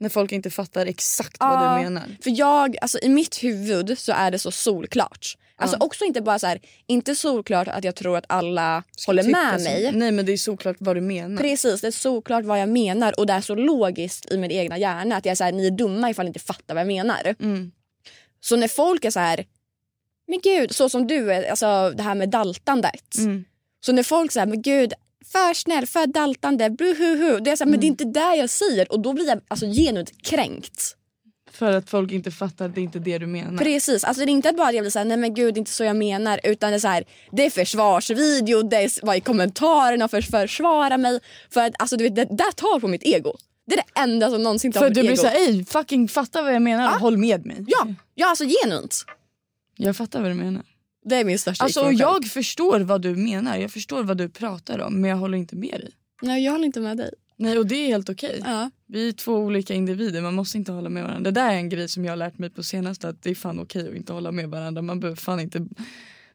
När 0.00 0.08
folk 0.08 0.32
inte 0.32 0.50
fattar 0.50 0.86
exakt 0.86 1.36
vad 1.40 1.52
Ja, 1.52 1.76
du 1.78 1.82
menar. 1.84 2.16
För 2.22 2.30
jag, 2.38 2.76
alltså 2.80 2.98
i 3.02 3.08
mitt 3.08 3.42
huvud 3.44 3.98
så 3.98 4.12
är 4.12 4.30
det 4.30 4.38
så 4.38 4.50
solklart. 4.50 5.36
Alltså 5.56 5.76
också 5.80 6.04
inte 6.04 6.20
bara 6.20 6.38
så 6.38 6.46
här, 6.46 6.60
inte 6.86 7.14
solklart 7.14 7.68
att 7.68 7.84
jag 7.84 7.94
tror 7.94 8.16
att 8.16 8.24
alla 8.28 8.82
håller 9.06 9.22
Tycka 9.22 9.38
med 9.38 9.62
så. 9.62 9.68
mig. 9.70 9.92
Nej 9.92 10.12
men 10.12 10.26
det 10.26 10.32
är 10.32 10.36
såklart 10.36 10.76
vad 10.80 10.96
du 10.96 11.00
menar. 11.00 11.42
Precis, 11.42 11.80
det 11.80 11.86
är 11.86 11.90
såklart 11.90 12.44
vad 12.44 12.60
jag 12.60 12.68
menar 12.68 13.20
och 13.20 13.26
det 13.26 13.32
är 13.32 13.40
så 13.40 13.54
logiskt 13.54 14.32
i 14.32 14.36
min 14.38 14.50
egna 14.50 14.78
hjärna 14.78 15.16
att 15.16 15.24
jag 15.24 15.30
är 15.32 15.36
så 15.36 15.44
här, 15.44 15.52
ni 15.52 15.66
är 15.66 15.70
dumma 15.70 16.10
ifall 16.10 16.24
ni 16.24 16.28
inte 16.28 16.40
fattar 16.40 16.74
vad 16.74 16.80
jag 16.80 16.86
menar. 16.86 17.34
Mm. 17.40 17.72
Så 18.40 18.56
när 18.56 18.68
folk 18.68 19.04
är 19.04 19.10
så 19.10 19.20
här, 19.20 19.44
men 20.28 20.40
gud, 20.42 20.74
så 20.74 20.88
som 20.88 21.06
du 21.06 21.32
är, 21.32 21.50
alltså 21.50 21.92
det 21.96 22.02
här 22.02 22.14
med 22.14 22.28
daltandet. 22.28 23.16
Mm. 23.18 23.44
Så 23.86 23.92
när 23.92 24.02
folk 24.02 24.32
säger, 24.32 24.46
men 24.46 24.62
gud, 24.62 24.92
för 25.32 25.54
snäll, 25.54 25.86
för 25.86 26.06
daltande, 26.06 26.70
buhuhu. 26.70 27.40
Det 27.40 27.50
är 27.50 27.56
så 27.56 27.64
här, 27.64 27.70
men 27.70 27.80
det 27.80 27.86
är 27.86 27.88
inte 27.88 28.04
det 28.04 28.36
jag 28.36 28.50
säger 28.50 28.92
och 28.92 29.00
då 29.00 29.12
blir 29.12 29.28
jag 29.28 29.40
alltså 29.48 29.66
genuint 29.66 30.22
kränkt. 30.22 30.96
För 31.50 31.72
att 31.72 31.90
folk 31.90 32.12
inte 32.12 32.30
fattar 32.30 32.66
att 32.66 32.74
det 32.74 32.80
är 32.80 32.82
inte 32.82 32.98
det 32.98 33.18
du 33.18 33.26
menar. 33.26 33.58
Precis, 33.58 34.04
alltså 34.04 34.24
det 34.24 34.30
är 34.30 34.32
inte 34.32 34.52
bara 34.52 34.68
att 34.68 34.74
jag 34.74 34.82
blir 34.82 34.90
såhär, 34.90 35.04
nej 35.06 35.16
men 35.16 35.34
gud 35.34 35.54
det 35.54 35.58
är 35.58 35.60
inte 35.60 35.70
så 35.70 35.84
jag 35.84 35.96
menar. 35.96 36.40
Utan 36.44 36.70
det 36.70 36.76
är 36.76 36.80
så 36.80 36.88
här, 36.88 37.04
det 37.32 37.46
är 37.46 37.50
försvarsvideo, 37.50 38.62
det 38.62 38.76
är 38.76 39.06
vad 39.06 39.16
i 39.16 39.20
kommentarerna 39.20 40.08
för 40.08 40.18
att 40.18 40.30
försvara 40.30 40.98
mig. 40.98 41.20
För 41.50 41.60
att 41.60 41.72
alltså 41.78 41.96
du 41.96 42.04
vet, 42.04 42.14
det 42.14 42.24
där 42.24 42.52
tar 42.52 42.80
på 42.80 42.88
mitt 42.88 43.02
ego. 43.02 43.36
Det 43.66 43.74
är 43.74 43.76
det 43.76 44.00
enda 44.00 44.30
som 44.30 44.42
någonsin 44.42 44.72
tar 44.72 44.80
För 44.80 44.86
på 44.86 44.90
mitt 44.90 44.94
du 44.94 45.00
blir 45.00 45.10
ego. 45.10 45.22
såhär, 45.22 45.48
ey 45.48 45.64
fucking 45.64 46.08
fatta 46.08 46.42
vad 46.42 46.54
jag 46.54 46.62
menar 46.62 46.94
och 46.94 47.00
håll 47.00 47.16
med 47.16 47.46
mig. 47.46 47.64
Ja, 47.66 47.86
ja 48.14 48.28
alltså 48.28 48.44
genuint. 48.44 49.04
Jag 49.76 49.96
fattar 49.96 50.22
vad 50.22 50.30
du 50.30 50.34
menar. 50.34 50.62
Det 51.04 51.16
är 51.16 51.24
min 51.24 51.38
största 51.38 51.64
Alltså 51.64 51.80
och 51.80 51.94
jag 51.94 52.24
förstår 52.24 52.80
vad 52.80 53.02
du 53.02 53.16
menar, 53.16 53.56
jag 53.56 53.70
förstår 53.70 54.02
vad 54.02 54.16
du 54.16 54.28
pratar 54.28 54.78
om 54.78 55.00
men 55.00 55.10
jag 55.10 55.16
håller 55.16 55.38
inte 55.38 55.56
med 55.56 55.80
dig. 55.80 55.90
Nej 56.22 56.44
jag 56.44 56.52
håller 56.52 56.64
inte 56.64 56.80
med 56.80 56.96
dig. 56.96 57.10
Nej 57.36 57.58
och 57.58 57.66
det 57.66 57.74
är 57.74 57.86
helt 57.86 58.08
okej. 58.08 58.42
Ja. 58.44 58.70
Vi 58.86 59.08
är 59.08 59.12
två 59.12 59.32
olika 59.32 59.74
individer, 59.74 60.20
man 60.20 60.34
måste 60.34 60.58
inte 60.58 60.72
hålla 60.72 60.88
med 60.88 61.02
varandra. 61.02 61.30
Det 61.30 61.40
där 61.40 61.52
är 61.52 61.56
en 61.56 61.68
grej 61.68 61.88
som 61.88 62.04
jag 62.04 62.12
har 62.12 62.16
lärt 62.16 62.38
mig 62.38 62.50
på 62.50 62.62
senaste 62.62 63.08
att 63.08 63.22
det 63.22 63.30
är 63.30 63.34
fan 63.34 63.60
okej 63.60 63.88
att 63.88 63.94
inte 63.94 64.12
hålla 64.12 64.32
med 64.32 64.48
varandra. 64.48 64.82
Man 64.82 65.00
behöver 65.00 65.16
fan 65.16 65.40
inte 65.40 65.66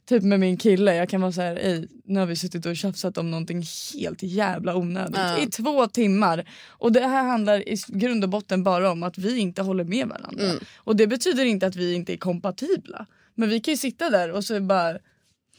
Typ 0.10 0.24
med 0.24 0.40
min 0.40 0.58
kille, 0.58 0.96
jag 0.96 1.10
kan 1.10 1.22
vara 1.22 1.32
så 1.32 1.42
här, 1.42 1.56
ej, 1.56 1.88
nu 2.06 2.20
har 2.20 2.26
vi 2.26 2.36
suttit 2.36 2.66
och 2.66 2.78
tjafsat 2.78 3.18
om 3.18 3.32
någonting 3.32 3.64
helt 4.00 4.24
jävla 4.24 4.76
onödigt 4.76 5.16
Ja. 5.18 5.40
i 5.40 5.48
två 5.48 5.88
timmar. 5.88 6.50
Och 6.68 6.92
det 6.92 7.08
här 7.08 7.24
handlar 7.24 7.70
i 7.70 7.78
grund 7.88 8.24
och 8.24 8.30
botten 8.30 8.64
bara 8.64 8.92
om 8.92 9.04
att 9.04 9.18
vi 9.18 9.38
inte 9.38 9.62
håller 9.62 9.84
med 9.84 10.08
varandra. 10.08 10.44
Mm. 10.44 10.58
Och 10.78 10.96
det 10.96 11.08
betyder 11.08 11.46
inte 11.46 11.68
att 11.68 11.76
vi 11.76 11.94
inte 11.94 12.14
är 12.14 12.18
kompatibla. 12.18 13.06
Men 13.40 13.50
vi 13.50 13.60
kan 13.60 13.72
ju 13.74 13.78
sitta 13.78 14.10
där 14.10 14.32
och 14.32 14.44
så 14.44 14.60
bara 14.60 14.98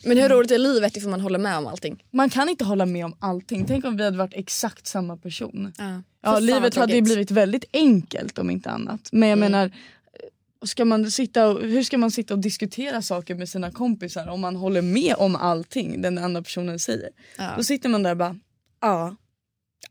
Men 0.05 0.19
hur 0.19 0.29
roligt 0.29 0.51
är 0.51 0.59
livet 0.59 0.97
ifall 0.97 1.11
man 1.11 1.21
håller 1.21 1.39
med 1.39 1.59
om 1.59 1.67
allting? 1.67 2.05
man 2.11 2.31
kan 2.31 2.49
inte 2.49 2.65
hålla 2.65 2.87
med 2.87 3.05
om 3.05 3.17
allting. 3.19 3.65
Tänk 3.67 3.85
om 3.85 3.97
vi 3.97 4.05
hade 4.05 4.19
varit 4.19 4.35
exakt 4.35 4.87
samma 4.87 5.17
person. 5.17 5.73
Ja, 5.79 6.03
Ja, 6.23 6.39
livet 6.39 6.75
hade 6.77 6.95
ju 6.95 7.03
blivit 7.03 7.31
väldigt 7.31 7.65
enkelt 7.73 8.39
om 8.39 8.51
inte 8.51 8.71
annat. 8.71 9.09
Men 9.13 9.29
jag 9.29 9.39
Mm. 9.39 9.53
menar, 9.53 9.71
ska 10.65 10.85
man 10.85 11.11
sitta 11.11 11.49
och, 11.49 11.61
hur 11.63 11.83
ska 11.83 11.99
man 11.99 12.11
sitta 12.11 12.35
och 12.35 12.41
diskutera 12.41 13.03
saker 13.03 13.35
med 13.35 13.49
sina 13.49 13.71
kompisar 13.71 14.29
om 14.29 14.41
man 14.41 14.57
håller 14.57 14.83
med 14.83 15.15
om 15.19 15.37
allting 15.37 16.03
den 16.03 16.19
andra 16.19 16.43
personen 16.43 16.79
säger? 16.79 17.11
Ja. 17.39 17.51
Då 17.57 17.63
sitter 17.65 17.89
man 17.89 18.03
där 18.03 18.11
och 18.11 18.17
bara 18.17 18.37
ja, 18.81 19.17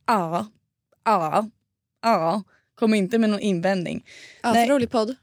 ja, 0.07 0.47
ja, 1.05 1.49
ja. 2.01 2.43
Kommer 2.75 2.97
inte 2.97 3.17
med 3.17 3.29
någon 3.29 3.39
invändning. 3.39 4.05
Ja, 4.43 4.53
Nej. 4.53 4.69
rolig 4.69 4.89
podd. 4.91 5.15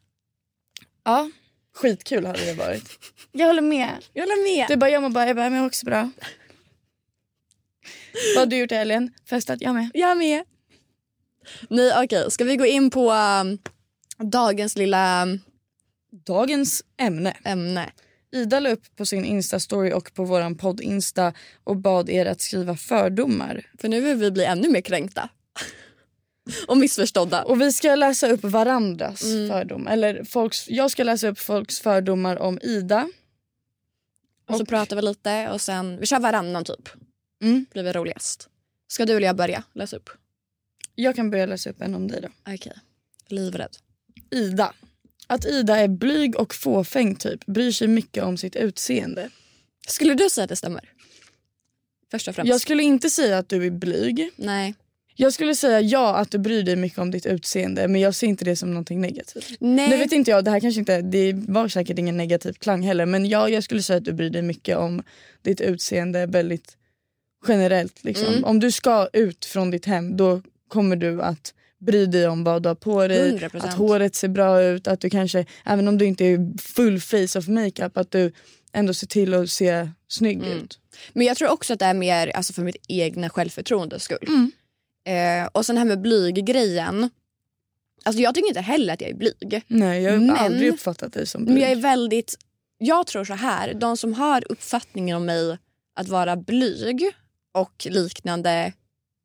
Ja, 1.05 1.31
skitkul 1.77 2.27
hade 2.27 2.45
det 2.45 2.55
varit. 2.55 2.89
Jag 3.33 3.47
håller 3.47 3.62
med. 3.62 3.91
Jag 4.12 4.23
håller 4.23 4.57
med. 4.57 4.67
Du 4.69 4.77
bara, 4.77 4.91
jag 4.91 5.03
mår 5.03 5.11
bra. 5.11 5.27
Jag 5.27 5.37
bara, 5.37 5.45
jag 5.47 5.53
mår 5.53 5.67
också 5.67 5.87
bra. 5.87 6.11
Vad 8.35 8.43
har 8.43 8.47
du 8.47 8.57
gjort 8.57 8.73
i 8.73 8.75
helgen? 8.75 9.12
Festat? 9.29 9.61
Jag 9.61 9.75
med. 9.75 9.91
Jag 9.95 10.19
med. 10.19 10.45
Nej 11.69 11.93
okej, 12.05 12.31
ska 12.31 12.45
vi 12.45 12.57
gå 12.57 12.67
in 12.67 12.91
på 12.91 13.12
um, 13.12 13.59
dagens 14.19 14.77
lilla 14.77 15.23
um, 15.23 15.41
Dagens 16.27 16.85
ämne. 17.01 17.37
ämne? 17.45 17.91
Ida 18.33 18.61
la 18.61 18.71
upp 18.71 18.97
på 18.97 19.07
sin 19.07 19.25
Insta-story 19.25 19.93
och 19.93 20.15
på 20.15 20.25
våran 20.25 20.59
podd-Insta 20.59 21.33
och 21.65 21.77
bad 21.77 22.11
er 22.11 22.27
att 22.27 22.41
skriva 22.41 22.77
fördomar. 22.77 23.67
För 23.79 23.89
nu 23.89 24.01
vill 24.01 24.17
vi 24.17 24.31
bli 24.31 24.45
ännu 24.45 24.69
mer 24.69 24.81
kränkta. 24.81 25.29
Och 26.69 26.77
missförstådda. 26.77 27.43
Och 27.45 27.61
vi 27.61 27.73
ska 27.73 27.95
läsa 27.95 28.29
upp 28.31 28.45
varandras 28.45 29.23
Mm. 29.23 29.49
fördomar. 29.49 29.93
Eller 29.93 30.25
folks, 30.25 30.69
jag 30.69 30.91
ska 30.91 31.05
läsa 31.05 31.29
upp 31.29 31.39
folks 31.39 31.81
fördomar 31.81 32.37
om 32.37 32.59
Ida. 32.63 33.09
Och 34.49 34.59
så 34.59 34.67
pratar 34.67 34.97
vi 34.97 35.03
lite 35.03 35.49
och 35.51 35.61
sen, 35.61 36.01
vi 36.01 36.07
kör 36.07 36.21
varannan 36.21 36.65
typ. 36.65 36.89
Mm. 37.43 37.67
Blir 37.73 37.83
vi 37.83 37.93
roligast. 37.93 38.49
Ska 38.89 39.07
du 39.07 39.17
eller 39.17 39.27
jag 39.27 39.37
börja 39.37 39.63
läsa 39.73 39.97
upp? 39.97 40.11
Jag 40.95 41.17
kan 41.17 41.31
börja 41.31 41.47
läsa 41.47 41.71
upp 41.71 41.81
en 41.83 41.95
om 41.95 42.09
dig 42.09 42.21
då. 42.21 42.29
Okej. 42.55 42.73
Livrädd. 43.29 43.77
Ida. 44.31 44.73
Att 45.27 45.45
Ida 45.45 45.77
är 45.77 45.89
blyg 45.89 46.37
och 46.37 46.55
fåfäng 46.55 47.17
typ. 47.17 47.47
Bryr 47.47 47.73
sig 47.73 47.89
mycket 47.89 48.25
om 48.25 48.37
sitt 48.37 48.57
utseende. 48.57 49.31
Skulle 49.89 50.15
du 50.15 50.31
säga 50.31 50.43
att 50.45 50.49
det 50.49 50.57
stämmer? 50.57 50.93
Först 52.11 52.29
och 52.29 52.35
främst. 52.35 52.49
Jag 52.49 52.61
skulle 52.61 52.83
inte 52.83 53.11
säga 53.11 53.39
att 53.39 53.49
du 53.49 53.67
är 53.67 53.71
blyg. 53.71 54.31
Nej. 54.37 54.75
Jag 55.17 55.33
skulle 55.33 55.55
säga 55.55 55.81
ja 55.81 56.17
att 56.17 56.31
du 56.31 56.39
bryr 56.39 56.63
dig 56.63 56.77
mycket 56.77 56.99
om 56.99 57.11
ditt 57.11 57.27
utseende 57.27 57.89
men 57.89 58.01
jag 58.01 58.15
ser 58.15 58.27
inte 58.27 58.45
det 58.45 58.57
som 58.57 58.71
någonting 58.71 59.01
negativt. 59.01 59.57
Nej. 59.61 59.89
Nu 59.91 59.97
vet 59.97 60.13
inte 60.13 60.31
jag, 60.31 60.45
det 60.45 60.51
här 60.51 60.61
kanske 60.61 60.81
inte, 60.81 61.03
det 61.03 61.33
var 61.49 61.69
säkert 61.69 61.99
ingen 61.99 62.17
negativ 62.17 62.53
klang 62.53 62.83
heller 62.83 63.07
men 63.07 63.27
ja, 63.27 63.49
jag 63.49 63.65
skulle 63.65 63.83
säga 63.83 63.97
att 63.97 64.05
du 64.05 64.13
bryr 64.13 64.31
dig 64.31 64.43
mycket 64.43 64.77
om 64.77 65.03
ditt 65.43 65.61
utseende 65.61 66.27
väldigt 66.27 66.77
generellt. 67.49 68.05
Liksom. 68.05 68.29
Mm. 68.29 68.45
Om 68.45 68.61
du 68.61 68.73
ska 68.73 69.09
ut 69.13 69.45
från 69.45 69.71
ditt 69.71 69.85
hem 69.87 70.17
då 70.17 70.43
kommer 70.69 70.97
du 70.97 71.23
att 71.23 71.55
bry 71.79 72.07
dig 72.07 72.29
om 72.29 72.45
vad 72.45 72.63
du 72.63 72.69
har 72.69 72.75
på 72.75 73.09
dig, 73.09 73.39
100%. 73.39 73.65
att 73.65 73.75
håret 73.75 74.15
ser 74.15 74.29
bra 74.29 74.63
ut, 74.63 74.89
att 74.89 75.01
du 75.01 75.11
kanske, 75.11 75.47
även 75.65 75.89
om 75.89 75.99
du 75.99 76.05
inte 76.05 76.25
är 76.25 76.59
full 76.59 77.01
face 77.01 77.39
of 77.39 77.49
makeup, 77.49 77.97
att 77.97 78.11
du 78.11 78.33
ändå 78.73 78.95
ser 78.95 79.07
till 79.07 79.35
att 79.35 79.51
se 79.51 79.89
snygg 80.09 80.37
Mm. 80.43 80.59
ut. 80.59 80.79
Men 81.13 81.27
jag 81.27 81.37
tror 81.37 81.49
också 81.49 81.73
att 81.73 81.79
det 81.79 81.85
är 81.85 81.95
mer 81.95 82.29
alltså, 82.29 82.53
för 82.53 82.63
mitt 82.63 82.77
egna 82.89 83.29
självförtroendes 83.31 84.03
skull. 84.03 84.25
Mm. 84.29 84.53
Eh, 85.07 85.47
och 85.53 85.66
sen 85.66 85.75
det 85.77 85.81
här 85.81 85.87
med 85.87 86.01
blyggrejen. 86.01 87.11
Alltså 88.05 88.23
jag 88.23 88.35
tycker 88.35 88.49
inte 88.49 88.61
heller 88.61 88.95
att 88.95 89.01
jag 89.01 89.11
är 89.11 89.14
blyg. 89.14 89.62
Nej, 89.66 90.03
jag 90.03 90.12
har 90.12 90.19
Men- 90.19 90.37
aldrig 90.37 90.73
uppfattat 90.73 91.12
dig 91.12 91.27
som 91.27 91.45
blyg. 91.45 91.55
Men 91.55 91.62
jag 91.62 91.71
är 91.73 91.77
väldigt... 91.77 92.35
Jag 92.79 93.07
tror 93.07 93.25
så 93.25 93.35
här, 93.35 93.75
de 93.75 93.97
som 93.97 94.14
har 94.14 94.53
uppfattningen 94.53 95.16
om 95.16 95.27
mig 95.27 95.59
att 95.95 96.09
vara 96.09 96.37
blyg 96.37 97.11
och 97.53 97.87
liknande 97.90 98.73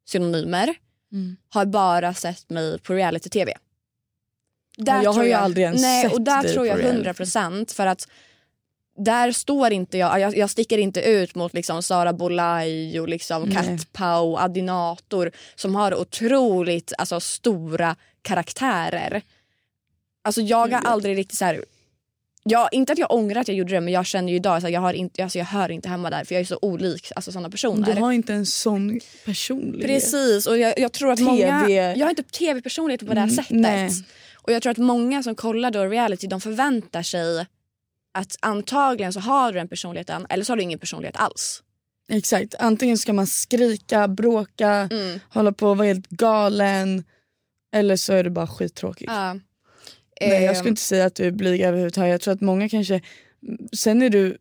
synonymer 0.05 0.75
Mm. 1.11 1.35
har 1.49 1.65
bara 1.65 2.13
sett 2.13 2.49
mig 2.49 2.79
på 2.79 2.93
reality-tv. 2.93 3.53
Där 4.77 4.95
Ja, 4.95 5.03
jag 5.03 5.13
har 5.13 5.23
ju 5.23 5.33
aldrig 5.33 5.63
ens 5.65 5.81
nej, 5.81 6.03
sett 6.03 6.13
och 6.13 6.21
där 6.21 6.43
dig 6.43 6.53
tror 6.53 6.67
jag 6.67 6.77
reality. 6.79 6.95
100 6.95 7.13
procent 7.13 7.71
för 7.71 7.85
att 7.87 8.07
där 8.97 9.31
står 9.31 9.71
inte 9.73 9.97
jag, 9.97 10.19
jag, 10.19 10.37
jag 10.37 10.49
sticker 10.49 10.77
inte 10.77 11.01
ut 11.01 11.35
mot 11.35 11.53
liksom 11.53 11.83
Sara 11.83 12.13
Bolaj 12.13 12.99
och 12.99 13.09
liksom 13.09 13.43
Nej. 13.43 13.55
Kat 13.55 13.93
Pau, 13.93 14.37
Adinator 14.37 15.31
som 15.55 15.75
har 15.75 15.95
otroligt 15.95 16.93
alltså, 16.97 17.19
stora 17.19 17.95
karaktärer. 18.21 19.21
Alltså 20.23 20.41
jag 20.41 20.57
har 20.57 20.69
ja. 20.69 20.77
aldrig 20.77 21.17
riktigt 21.17 21.37
så 21.37 21.45
här 21.45 21.65
Ja, 22.43 22.69
inte 22.71 22.93
att 22.93 22.99
jag 22.99 23.11
ångrar 23.13 23.41
att 23.41 23.47
jag 23.47 23.57
gjorde 23.57 23.73
det 23.73 23.81
men 23.81 23.93
jag 23.93 24.05
känner 24.05 24.29
ju 24.29 24.35
idag 24.35 24.57
att 24.57 24.71
jag, 24.71 24.81
har 24.81 24.93
inte, 24.93 25.23
alltså 25.23 25.37
jag 25.39 25.45
hör 25.45 25.71
inte 25.71 25.89
hemma 25.89 26.09
där 26.09 26.23
för 26.23 26.35
jag 26.35 26.41
är 26.41 26.45
så 26.45 26.59
olik 26.61 27.11
alltså, 27.15 27.31
sådana 27.31 27.49
personer. 27.49 27.95
Du 27.95 28.01
har 28.01 28.11
inte 28.11 28.33
en 28.33 28.45
sån 28.45 28.99
personlighet. 29.25 29.87
Precis 29.87 30.47
och 30.47 30.57
jag, 30.57 30.79
jag 30.79 30.91
tror 30.91 31.11
att 31.11 31.19
många, 31.19 31.61
TV. 31.67 31.93
jag 31.97 32.05
har 32.05 32.09
inte 32.09 32.23
tv-personlighet 32.23 33.07
på 33.07 33.13
det 33.13 33.19
här 33.19 33.27
Mm, 33.27 33.35
sättet. 33.35 33.57
nej. 33.57 33.91
Och 34.35 34.51
jag 34.51 34.61
tror 34.61 34.71
att 34.71 34.77
många 34.77 35.23
som 35.23 35.35
kollar 35.35 35.71
då 35.71 35.85
reality 35.85 36.27
de 36.27 36.41
förväntar 36.41 37.03
sig 37.03 37.45
att 38.13 38.37
antagligen 38.39 39.13
så 39.13 39.19
har 39.19 39.51
du 39.51 39.59
den 39.59 39.67
personligheten 39.67 40.25
eller 40.29 40.43
så 40.43 40.51
har 40.51 40.57
du 40.57 40.63
ingen 40.63 40.79
personlighet 40.79 41.15
alls. 41.17 41.63
Exakt. 42.09 42.55
Antingen 42.59 42.97
ska 42.97 43.13
man 43.13 43.27
skrika, 43.27 44.07
bråka, 44.07 44.69
Mm. 44.91 45.19
hålla 45.29 45.51
på 45.51 45.69
och 45.69 45.77
vara 45.77 45.87
helt 45.87 46.09
galen. 46.09 47.03
Eller 47.73 47.95
så 47.95 48.13
är 48.13 48.23
det 48.23 48.29
bara 48.29 48.47
skittråkigt. 48.47 49.11
Ja. 49.11 49.33
Nej, 50.21 50.43
jag 50.43 50.57
skulle 50.57 50.69
inte 50.69 50.81
säga 50.81 51.05
att 51.05 51.15
du 51.15 51.25
är 51.25 51.31
blyg 51.31 51.61
överhuvudtaget. 51.61 52.11
Jag 52.11 52.21
tror 52.21 52.33
att 52.33 52.41
många 52.41 52.69
kanske... 52.69 53.01
Sen 53.77 54.01
är 54.01 54.09
du... 54.09 54.37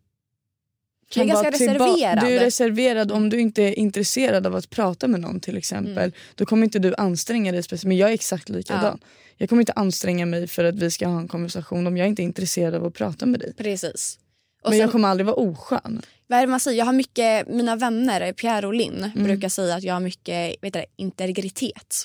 Jag 1.15 1.25
är 1.25 1.29
ganska 1.29 1.51
vara 1.51 1.59
tillba- 1.59 1.87
reserverad. 1.87 2.25
Du 2.25 2.37
är 2.37 2.41
reserverad 2.41 3.13
om 3.13 3.29
du 3.31 3.41
inte 3.41 3.63
är 3.63 3.79
intresserad 3.79 4.47
av 4.47 4.57
att 4.57 4.71
prata 4.71 5.09
med 5.09 5.21
någon 5.21 5.41
till 5.41 5.57
exempel. 5.57 5.99
Mm. 5.99 6.13
Då 6.35 6.47
kommer 6.47 6.65
inte 6.65 6.79
du 6.79 6.95
anstränga 6.99 7.53
dig 7.53 7.63
speciellt. 7.63 7.89
Men 7.89 7.97
jag 7.97 8.11
är 8.11 8.15
exakt 8.15 8.49
likadan. 8.49 8.99
Jag 9.37 9.49
kommer 9.49 9.63
inte 9.63 9.73
anstränga 9.73 10.27
mig 10.27 10.47
för 10.49 10.65
att 10.65 10.75
vi 10.75 10.91
ska 10.91 11.07
ha 11.09 11.21
en 11.21 11.29
konversation 11.29 11.87
om 11.87 11.97
jag 11.97 12.09
inte 12.09 12.23
är 12.23 12.25
intresserad 12.25 12.75
av 12.75 12.85
att 12.87 12.95
prata 12.95 13.27
med 13.27 13.41
dig. 13.41 13.55
Precis. 13.57 14.19
Och 14.63 14.71
Men 14.71 14.73
sen, 14.73 14.81
jag 14.81 14.93
kommer 14.93 15.09
aldrig 15.09 15.27
vara 15.27 15.37
oskön. 15.37 16.03
vad 16.27 16.39
är 16.39 16.43
det 16.43 16.51
man 16.51 16.61
säger? 16.61 16.79
Jag 16.79 16.85
har 16.87 16.93
mycket, 16.93 17.49
mina 17.49 17.77
vänner, 17.77 18.33
Pierre 18.33 18.67
och 18.67 18.75
Linn, 18.75 19.05
Mm. 19.15 19.25
brukar 19.25 19.49
säga 19.49 19.75
att 19.75 19.83
jag 19.83 19.95
har 19.95 20.01
mycket 20.01 20.57
vet 20.63 20.73
du, 20.73 20.85
integritet. 20.97 22.05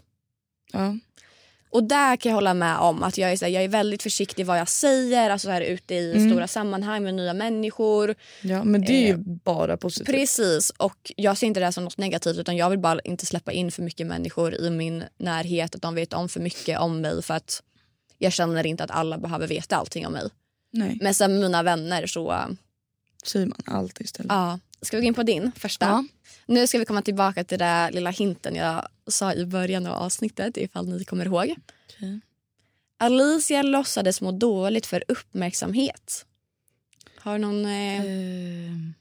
Ja. 0.73 0.97
Och 1.75 1.83
där 1.83 2.15
kan 2.15 2.29
jag 2.29 2.35
hålla 2.35 2.53
med 2.53 2.77
om 2.77 3.03
att 3.03 3.17
jag 3.17 3.31
är, 3.31 3.37
så 3.37 3.45
här, 3.45 3.51
jag 3.51 3.63
är 3.63 3.67
väldigt 3.67 4.03
försiktig 4.03 4.45
vad 4.45 4.59
jag 4.59 4.69
säger, 4.69 5.29
alltså 5.29 5.45
så 5.47 5.51
här, 5.51 5.61
ute 5.61 5.95
i 5.95 6.11
Mm. 6.15 6.29
stora 6.31 6.47
sammanhang 6.47 7.03
med 7.03 7.13
nya 7.13 7.33
människor. 7.33 8.15
ja, 8.41 8.63
men 8.63 8.81
det 8.81 8.93
är 8.93 9.01
ju 9.07 9.11
Eh, 9.11 9.17
bara 9.43 9.77
positivt. 9.77 10.05
Precis, 10.07 10.69
och 10.69 11.11
jag 11.17 11.37
ser 11.37 11.47
inte 11.47 11.59
det 11.59 11.71
som 11.71 11.83
något 11.83 11.97
negativt 11.97 12.37
utan 12.37 12.57
jag 12.57 12.69
vill 12.69 12.79
bara 12.79 12.99
inte 12.99 13.25
släppa 13.25 13.51
in 13.51 13.71
för 13.71 13.83
mycket 13.83 14.07
människor 14.07 14.55
i 14.55 14.69
min 14.69 15.03
närhet, 15.17 15.75
att 15.75 15.81
de 15.81 15.95
vet 15.95 16.13
om 16.13 16.29
för 16.29 16.39
mycket 16.39 16.79
om 16.79 17.01
mig 17.01 17.21
för 17.23 17.33
att 17.33 17.63
jag 18.17 18.33
känner 18.33 18.65
inte 18.65 18.83
att 18.83 18.91
alla 18.91 19.17
behöver 19.17 19.47
veta 19.47 19.75
allting 19.75 20.07
om 20.07 20.13
mig. 20.13 20.29
Nej, 20.71 20.97
Men 21.01 21.13
sen 21.13 21.39
mina 21.39 21.63
vänner 21.63 22.07
så, 22.07 22.31
äh, 22.31 22.45
säger 23.25 23.45
man 23.45 23.59
alltid 23.65 24.05
istället. 24.05 24.31
ja. 24.31 24.59
Ska 24.85 24.97
vi 24.97 25.01
gå 25.01 25.07
in 25.07 25.13
på 25.13 25.23
din 25.23 25.51
första? 25.55 25.85
Ja. 25.85 26.05
Nu 26.45 26.67
ska 26.67 26.79
vi 26.79 26.85
komma 26.85 27.01
tillbaka 27.01 27.43
till 27.43 27.59
den 27.59 27.93
lilla 27.93 28.09
hinten 28.09 28.55
jag 28.55 28.87
sa 29.07 29.33
i 29.33 29.45
början 29.45 29.85
av 29.87 29.93
avsnittet 29.93 30.57
ifall 30.57 30.87
ni 30.87 31.03
kommer 31.05 31.25
ihåg. 31.25 31.55
Okej. 31.89 32.19
Alicia 32.97 33.61
låtsades 33.61 34.21
må 34.21 34.31
dåligt 34.31 34.85
för 34.85 35.03
uppmärksamhet. 35.07 36.25
Har 37.17 37.33
du 37.33 37.39
någon, 37.39 37.65
eh, 37.65 38.01
Ehm, 38.01 38.93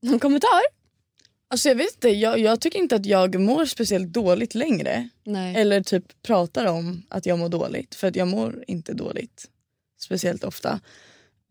någon 0.00 0.18
kommentar? 0.20 0.60
Alltså 1.48 1.68
jag 1.68 1.76
vet 1.76 1.94
inte, 1.94 2.08
jag, 2.08 2.38
jag 2.38 2.60
tycker 2.60 2.78
inte 2.78 2.96
att 2.96 3.06
jag 3.06 3.40
mår 3.40 3.64
speciellt 3.64 4.08
dåligt 4.08 4.54
längre. 4.54 5.08
Nej. 5.24 5.56
Eller 5.56 5.82
typ 5.82 6.22
pratar 6.22 6.66
om 6.66 7.02
att 7.08 7.26
jag 7.26 7.38
mår 7.38 7.48
dåligt. 7.48 7.94
För 7.94 8.08
att 8.08 8.16
jag 8.16 8.28
mår 8.28 8.64
inte 8.66 8.92
dåligt. 8.92 9.48
Speciellt 10.00 10.44
ofta. 10.44 10.80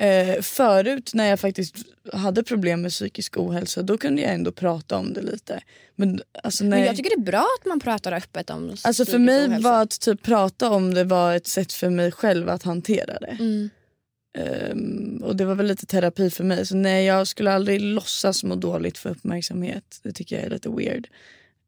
Eh, 0.02 0.42
förut 0.42 1.12
när 1.14 1.30
jag 1.30 1.40
faktiskt 1.40 1.76
hade 2.14 2.44
problem 2.44 2.82
med 2.82 2.92
psykisk 2.92 3.38
ohälsa 3.38 3.82
då 3.82 3.98
kunde 3.98 4.22
jag 4.22 4.34
ändå 4.34 4.52
prata 4.52 4.98
om 4.98 5.14
det 5.14 5.22
lite. 5.22 5.62
Men, 5.96 6.22
alltså, 6.44 6.64
när, 6.64 6.70
Men 6.70 6.86
jag 6.86 6.96
tycker 6.96 7.10
det 7.10 7.22
är 7.22 7.32
bra 7.32 7.48
att 7.60 7.66
man 7.66 7.80
pratar 7.80 8.12
öppet 8.12 8.50
om 8.50 8.76
alltså, 8.84 9.06
för 9.06 9.20
mig 9.20 9.48
ohälsa. 9.48 9.70
var 9.70 9.82
att 9.82 10.00
typ 10.00 10.24
prata 10.24 10.70
om 10.70 10.94
det 10.94 11.04
var 11.04 11.36
ett 11.36 11.48
sätt 11.48 11.74
för 11.74 11.90
mig 11.90 12.12
själv 12.12 12.50
att 12.50 12.64
hantera 12.64 13.20
det. 13.20 13.38
Mm. 13.40 13.70
Ehm, 14.38 15.24
och 15.24 15.36
det 15.36 15.46
var 15.46 15.56
väl 15.56 15.66
lite 15.66 15.86
terapi 15.86 16.30
för 16.30 16.44
mig. 16.44 16.66
Så 16.66 16.76
nej, 16.76 17.06
jag 17.06 17.28
skulle 17.28 17.52
aldrig 17.52 17.82
låtsas 17.82 18.44
må 18.44 18.56
dåligt 18.56 18.98
för 18.98 19.10
uppmärksamhet. 19.10 20.00
Det 20.04 20.12
tycker 20.12 20.36
jag 20.36 20.46
är 20.46 20.50
lite 20.50 20.70
weird. 20.70 21.08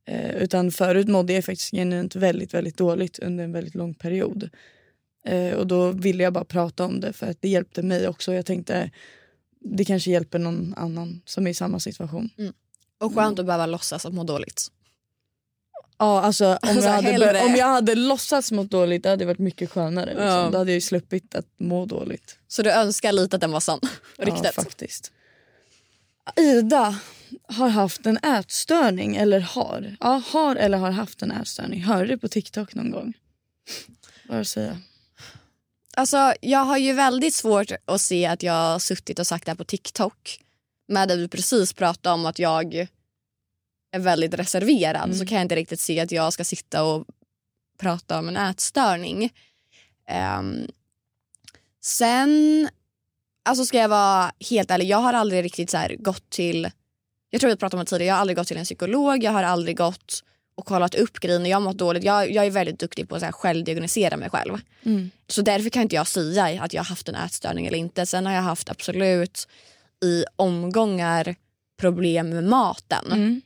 Eh, 0.08 0.36
utan 0.36 0.72
förut 0.72 1.08
mådde 1.08 1.34
jag 1.34 1.46
faktiskt 1.46 1.72
genuint 1.72 2.16
väldigt, 2.16 2.54
väldigt 2.54 2.78
dåligt 2.78 3.20
under 3.20 3.44
en 3.44 3.52
väldigt 3.52 3.76
lång 3.76 3.94
period. 3.94 4.50
Eh, 5.26 5.54
och 5.54 5.68
då 5.68 5.92
ville 5.92 6.24
jag 6.24 6.34
bara 6.34 6.46
prata 6.46 6.86
om 6.86 7.00
det 7.00 7.14
för 7.14 7.28
att 7.28 7.42
det 7.42 7.50
hjälpte 7.50 7.82
mig 7.82 8.08
också. 8.08 8.34
Jag 8.34 8.46
tänkte 8.46 8.92
det 9.60 9.86
kanske 9.86 10.12
hjälper 10.12 10.40
någon 10.40 10.74
annan 10.78 11.22
som 11.26 11.48
är 11.48 11.52
i 11.52 11.54
samma 11.54 11.80
situation. 11.80 12.30
Och 13.00 13.16
skönt 13.16 13.40
att 13.40 13.46
behöva 13.46 13.66
låtsas 13.66 14.06
att 14.06 14.14
må 14.14 14.24
dåligt. 14.24 14.68
Ja, 15.98 16.22
alltså, 16.22 16.46
om, 16.46 16.58
Alltså, 16.62 16.86
jag 16.86 16.94
hade, 16.94 17.12
hellre. 17.12 17.42
om 17.42 17.56
jag 17.56 17.68
hade 17.68 17.96
låtsats 17.96 18.52
må 18.52 18.64
dåligt 18.64 19.04
det 19.04 19.10
hade 19.10 19.26
varit 19.26 19.40
mycket 19.40 19.70
skönare. 19.72 20.06
Liksom. 20.06 20.26
Ja. 20.26 20.50
Då 20.52 20.58
hade 20.58 20.72
jag 20.72 20.76
ju 20.76 20.82
sluppit 20.82 21.36
att 21.36 21.46
må 21.60 21.86
dåligt. 21.86 22.38
Så 22.48 22.64
du 22.64 22.72
önskar 22.72 23.12
lite 23.12 23.36
att 23.36 23.42
den 23.42 23.52
var 23.52 23.60
sann? 23.60 23.80
Ja, 24.18 24.52
faktiskt. 24.56 25.12
Ida 26.36 27.00
har 27.48 27.70
haft 27.70 28.06
en 28.06 28.18
ätstörning, 28.18 29.16
eller 29.16 29.40
har. 29.40 29.98
Ja, 30.00 30.22
har 30.28 30.56
eller 30.56 30.78
har 30.78 30.92
haft 30.92 31.22
en 31.22 31.32
ätstörning. 31.32 31.84
Hörde 31.84 32.08
du 32.08 32.18
på 32.18 32.28
TikTok 32.28 32.76
någon 32.76 32.92
gång? 32.92 33.14
Bara 34.30 34.44
säga. 34.44 34.78
Alltså, 35.98 36.34
jag 36.42 36.60
har 36.60 36.78
ju 36.78 36.94
väldigt 36.94 37.34
svårt 37.34 37.72
att 37.86 38.02
se 38.02 38.26
att 38.26 38.44
jag 38.44 38.54
har 38.54 38.80
suttit 38.80 39.20
och 39.20 39.28
sagt 39.28 39.46
det 39.46 39.52
här 39.52 39.56
på 39.58 39.64
TikTok. 39.64 40.40
Men 40.88 41.08
där 41.08 41.18
vi 41.18 41.28
precis 41.28 41.74
pratade 41.74 42.14
om 42.14 42.26
att 42.26 42.40
jag 42.40 42.88
är 43.92 44.00
väldigt 44.00 44.34
reserverad 44.34 45.04
Mm. 45.06 45.18
så 45.18 45.26
kan 45.26 45.36
jag 45.38 45.46
inte 45.46 45.56
riktigt 45.56 45.80
se 45.80 46.00
att 46.00 46.12
jag 46.12 46.34
ska 46.34 46.44
sitta 46.44 46.84
och 46.84 47.06
prata 47.80 48.20
om 48.20 48.28
en 48.30 48.38
ätstörning. 48.38 49.34
Ehm, 50.08 50.68
sen, 51.82 52.70
alltså 53.46 53.66
ska 53.66 53.78
jag 53.78 53.90
vara 53.90 54.32
helt 54.50 54.72
ärlig, 54.72 54.86
jag 54.88 54.98
har 54.98 55.14
aldrig 55.14 55.44
riktigt 55.44 55.70
så 55.70 55.78
här 55.78 55.96
gått 56.00 56.30
till, 56.30 56.72
jag 57.30 57.42
tror 57.42 57.50
vi 57.50 57.58
pratade 57.58 57.80
om 57.80 57.86
det 57.86 57.90
tidigare, 57.90 58.08
jag 58.08 58.16
har 58.16 58.22
aldrig 58.22 58.38
gått 58.38 58.48
till 58.48 58.58
en 58.58 58.64
psykolog, 58.66 59.24
jag 59.24 59.32
har 59.32 59.44
aldrig 59.44 59.78
gått 59.78 60.24
och 60.56 60.66
kollat 60.66 60.96
upp 60.96 61.20
grejer 61.20 61.40
när 61.40 61.50
jag 61.50 61.62
mått 61.62 61.78
dåligt. 61.78 62.04
Jag, 62.04 62.32
jag 62.32 62.46
är 62.46 62.52
väldigt 62.52 62.80
duktig 62.80 63.10
på 63.10 63.16
att 63.16 63.22
så 63.22 63.26
här 63.26 63.32
självdiagnosera 63.32 64.18
mig 64.18 64.30
själv. 64.30 64.58
Så 65.28 65.42
därför 65.42 65.70
kan 65.70 65.82
inte 65.82 65.96
jag 65.96 66.08
säga 66.08 66.64
att 66.64 66.74
jag 66.74 66.82
har 66.82 66.86
haft 66.86 67.10
en 67.10 67.16
ätstörning 67.16 67.66
eller 67.68 67.78
inte. 67.78 68.06
Sen 68.06 68.26
har 68.26 68.34
jag 68.34 68.42
haft 68.42 68.70
absolut 68.70 69.48
i 70.04 70.24
omgångar 70.36 71.36
problem 71.78 72.30
med 72.30 72.44
maten. 72.44 73.06
Mm. 73.12 73.42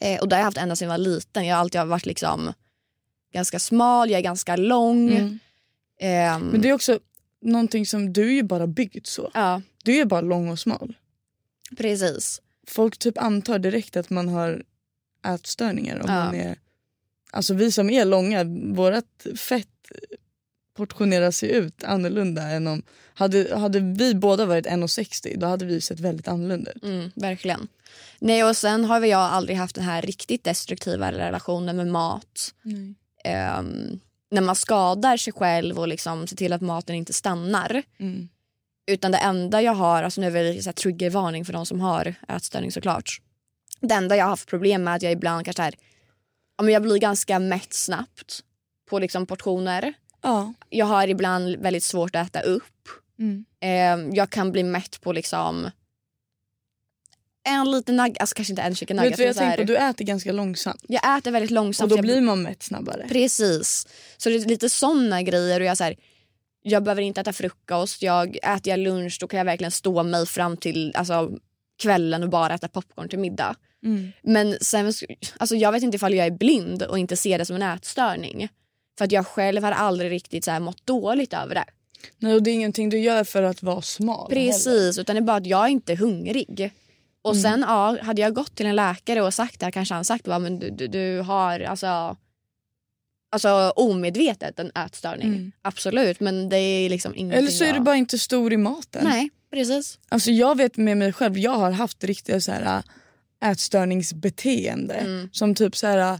Eh, 0.00 0.20
och 0.20 0.28
det 0.28 0.36
har 0.36 0.40
jag 0.40 0.44
haft 0.44 0.56
ända 0.58 0.76
sedan 0.76 0.88
jag 0.88 0.92
var 0.98 1.04
liten. 1.04 1.46
Jag 1.46 1.54
har 1.56 1.60
alltid 1.60 1.80
varit 1.80 2.06
liksom 2.06 2.52
ganska 3.32 3.58
smal, 3.58 4.10
jag 4.10 4.18
är 4.18 4.22
ganska 4.22 4.56
lång. 4.56 5.10
Mm. 5.10 5.38
Ehm, 6.00 6.42
Men 6.46 6.60
det 6.60 6.68
är 6.68 6.72
också 6.72 6.98
någonting 7.42 7.86
som 7.86 8.12
du 8.12 8.28
är 8.28 8.32
ju 8.34 8.42
bara 8.42 8.66
byggd 8.66 9.06
så. 9.06 9.30
Ja, 9.34 9.62
Du 9.84 9.96
är 10.00 10.04
bara 10.04 10.20
lång 10.20 10.48
och 10.48 10.58
smal. 10.58 10.94
precis. 11.76 12.40
Folk 12.66 12.98
typ 12.98 13.18
antar 13.18 13.58
direkt 13.58 13.96
att 13.96 14.10
man 14.10 14.28
har 14.28 14.62
ätstörningar. 15.26 15.96
Om 16.00 16.04
Ja. 16.08 16.24
man 16.24 16.34
är, 16.34 16.58
alltså 17.30 17.54
vi 17.54 17.72
som 17.72 17.90
är 17.90 18.04
långa, 18.04 18.44
vårt 18.74 19.38
fett 19.38 19.66
portioneras 20.76 21.42
ju 21.42 21.46
ut 21.48 21.84
annorlunda 21.84 22.42
än 22.42 22.66
om... 22.66 22.82
Hade, 23.14 23.58
hade 23.58 23.80
vi 23.80 24.14
båda 24.14 24.46
varit 24.46 24.66
1,60 24.66 25.36
då 25.38 25.46
hade 25.46 25.64
vi 25.64 25.80
sett 25.80 26.00
väldigt 26.00 26.28
annorlunda 26.28 26.70
ut. 26.72 26.82
Mm, 26.84 27.10
verkligen. 27.14 27.68
Nej, 28.18 28.44
och 28.44 28.56
sen 28.56 28.84
har 28.84 29.00
väl 29.00 29.10
jag 29.10 29.20
aldrig 29.20 29.56
haft 29.58 29.74
den 29.74 29.84
här 29.84 30.02
riktigt 30.02 30.44
destruktiva 30.44 31.12
relationen 31.12 31.76
med 31.76 31.86
mat. 31.86 32.54
Ehm, 33.24 34.00
när 34.30 34.40
man 34.40 34.56
skadar 34.56 35.16
sig 35.16 35.32
själv 35.32 35.78
och 35.78 35.88
liksom 35.88 36.26
ser 36.26 36.36
till 36.36 36.52
att 36.52 36.60
maten 36.60 36.94
inte 36.94 37.12
stannar. 37.12 37.82
Mm. 37.98 38.28
Utan 38.86 39.12
det 39.12 39.18
enda 39.18 39.62
jag 39.62 39.74
har, 39.74 40.02
alltså 40.02 40.20
nu 40.20 40.38
är 40.38 40.44
det 40.44 40.62
så 40.62 40.68
här 40.68 40.72
triggervarning 40.74 41.44
för 41.44 41.52
de 41.52 41.66
som 41.66 41.80
har 41.80 42.14
ätstörning 42.28 42.72
såklart. 42.72 43.20
Det 43.80 43.94
enda 43.94 44.16
jag 44.16 44.24
har 44.24 44.30
haft 44.30 44.48
problem 44.48 44.84
med 44.84 44.92
är 44.92 44.96
att 44.96 45.02
jag 45.02 45.12
ibland 45.12 45.44
kanske 45.44 45.62
är, 45.62 45.74
ja, 46.56 46.64
men 46.64 46.74
jag 46.74 46.82
blir 46.82 46.98
ganska 46.98 47.38
mätt 47.38 47.72
snabbt 47.72 48.44
på 48.90 48.98
liksom 48.98 49.26
portioner. 49.26 49.92
Ja. 50.22 50.54
Jag 50.68 50.86
har 50.86 51.08
ibland 51.08 51.56
väldigt 51.56 51.84
svårt 51.84 52.16
att 52.16 52.26
äta 52.26 52.40
upp. 52.40 52.88
Mm. 53.18 53.44
Eh, 53.60 54.16
jag 54.16 54.30
kan 54.30 54.52
bli 54.52 54.62
mätt 54.62 55.00
på 55.00 55.12
liksom 55.12 55.70
en 57.42 57.70
liten 57.70 57.96
nugget, 57.96 58.20
alltså 58.20 58.34
kanske 58.34 58.52
inte 58.52 58.62
en 58.62 58.74
chicken 58.74 58.96
Vet 58.96 59.04
nugget. 59.04 59.18
du, 59.18 59.26
vad 59.26 59.36
men 59.36 59.48
jag 59.48 59.58
på, 59.58 59.64
du 59.64 59.76
äter 59.76 60.04
ganska 60.04 60.32
långsamt. 60.32 60.84
jag 60.88 61.18
äter 61.18 61.30
väldigt 61.30 61.50
långsamt. 61.50 61.92
Och 61.92 61.98
då 61.98 62.02
blir 62.02 62.20
man 62.20 62.42
mätt 62.42 62.62
snabbare. 62.62 63.06
Precis. 63.08 63.86
Så 64.16 64.28
det 64.28 64.34
är 64.34 64.48
lite 64.48 64.68
såna 64.68 65.22
grejer. 65.22 65.60
Och 65.60 65.66
jag, 65.66 65.76
så 65.76 65.84
här, 65.84 65.96
jag 66.62 66.82
behöver 66.82 67.02
inte 67.02 67.20
äta 67.20 67.32
frukost. 67.32 68.02
Jag, 68.02 68.36
äter 68.36 68.68
jag 68.70 68.78
lunch 68.78 69.18
då 69.20 69.28
kan 69.28 69.38
jag 69.38 69.44
verkligen 69.44 69.70
stå 69.70 70.02
mig 70.02 70.26
fram 70.26 70.56
till 70.56 70.92
alltså, 70.96 71.30
kvällen 71.78 72.22
och 72.22 72.28
bara 72.28 72.54
äta 72.54 72.68
popcorn 72.68 73.08
till 73.08 73.18
middag. 73.18 73.56
Mm. 73.84 74.12
Men 74.22 74.56
sen, 74.60 74.92
alltså, 75.38 75.56
jag 75.56 75.72
vet 75.72 75.82
inte 75.82 75.96
ifall 75.96 76.14
jag 76.14 76.26
är 76.26 76.30
blind 76.30 76.82
och 76.82 76.98
inte 76.98 77.16
ser 77.16 77.38
det 77.38 77.44
som 77.44 77.56
en 77.56 77.62
ätstörning. 77.62 78.48
För 78.98 79.04
att 79.04 79.12
jag 79.12 79.26
själv 79.26 79.62
har 79.64 79.72
aldrig 79.72 80.10
riktigt 80.10 80.44
så 80.44 80.50
här, 80.50 80.60
mått 80.60 80.86
dåligt 80.86 81.32
över 81.34 81.54
det. 81.54 81.64
Nej, 82.18 82.34
och 82.34 82.42
det 82.42 82.50
är 82.50 82.54
ingenting 82.54 82.88
du 82.90 82.98
gör 82.98 83.24
för 83.24 83.42
att 83.42 83.62
vara 83.62 83.82
smal. 83.82 84.30
heller. 84.32 84.46
Precis, 84.46 84.98
utan 84.98 85.16
det 85.16 85.20
är 85.20 85.24
bara 85.24 85.36
att 85.36 85.46
jag 85.46 85.68
inte 85.68 85.92
är 85.92 85.96
hungrig. 85.96 86.72
Och 87.22 87.30
Mm. 87.32 87.42
sen 87.42 87.60
ja, 87.68 87.96
hade 88.02 88.22
jag 88.22 88.34
gått 88.34 88.54
till 88.54 88.66
en 88.66 88.76
läkare 88.76 89.22
och 89.22 89.34
sagt 89.34 89.60
det 89.60 89.66
här 89.66 89.70
kanske 89.70 89.94
han 89.94 90.04
sagt 90.04 90.24
bara, 90.24 90.38
men 90.38 90.58
du, 90.58 90.70
du, 90.70 90.86
du 90.86 91.20
har 91.20 91.60
alltså, 91.60 92.16
alltså 93.32 93.72
omedvetet 93.76 94.58
en 94.58 94.70
ätstörning. 94.86 95.28
Mm. 95.28 95.52
Absolut, 95.62 96.20
men 96.20 96.48
det 96.48 96.56
är 96.58 96.88
liksom 96.90 97.14
ingenting 97.14 97.38
Eller 97.38 97.50
så 97.50 97.64
är 97.64 97.68
jag... 97.68 97.76
du 97.76 97.80
bara 97.80 97.96
inte 97.96 98.18
stor 98.18 98.52
i 98.52 98.56
maten. 98.56 99.04
Nej, 99.04 99.30
precis. 99.52 99.98
Alltså 100.08 100.30
jag 100.30 100.56
vet 100.56 100.76
med 100.76 100.96
mig 100.96 101.12
själv, 101.12 101.38
jag 101.38 101.52
har 101.52 101.70
haft 101.70 102.04
riktiga 102.04 102.40
så 102.40 102.52
här 102.52 102.82
ätstörningsbeteende. 103.44 104.94
Mm. 104.94 105.28
Som 105.32 105.54
typ 105.54 105.76
så 105.76 105.86
här 105.86 105.98
äh, 105.98 106.18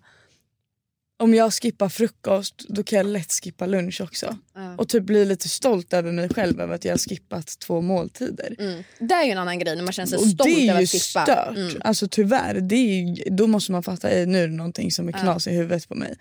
om 1.21 1.35
jag 1.35 1.53
skippar 1.55 1.89
frukost 1.89 2.65
då 2.69 2.83
kan 2.83 2.97
jag 2.97 3.07
lätt 3.07 3.33
skippa 3.33 3.67
lunch 3.67 4.01
också. 4.01 4.37
Ja. 4.55 4.75
Och 4.77 4.89
typ 4.89 5.05
bli 5.05 5.25
lite 5.25 5.49
stolt 5.49 5.93
över 5.93 6.13
mig 6.13 6.29
själv 6.29 6.61
över 6.61 6.75
att 6.75 6.85
jag 6.85 6.93
har 6.93 6.99
skippat 6.99 7.59
två 7.59 7.81
måltider. 7.81 8.57
Mm. 8.59 8.83
Det 8.99 9.15
är 9.15 9.25
ju 9.25 9.31
en 9.31 9.39
annan 9.39 9.59
grej 9.59 9.77
när 9.77 9.83
man 9.83 9.93
känner 9.93 10.07
sig 10.07 10.19
Och 10.19 10.25
stolt 10.25 10.43
det 10.45 10.69
är 10.69 10.71
över 10.71 10.81
ju 10.81 10.85
att 10.85 10.91
skippa. 10.91 11.23
stört. 11.25 11.57
Mm. 11.57 11.83
Alltså 11.85 12.09
tyvärr, 12.09 12.55
det 12.55 12.75
är 12.75 13.03
ju, 13.03 13.25
då 13.31 13.47
måste 13.47 13.73
man 13.73 13.83
fatta 13.83 14.09
att 14.09 14.29
nu 14.29 14.43
är 14.43 14.49
det 14.49 14.55
någonting 14.55 14.93
som 14.93 15.09
är 15.09 15.13
knas 15.13 15.47
i 15.47 15.51
huvudet 15.51 15.89
på 15.89 15.95
mig. 15.95 16.15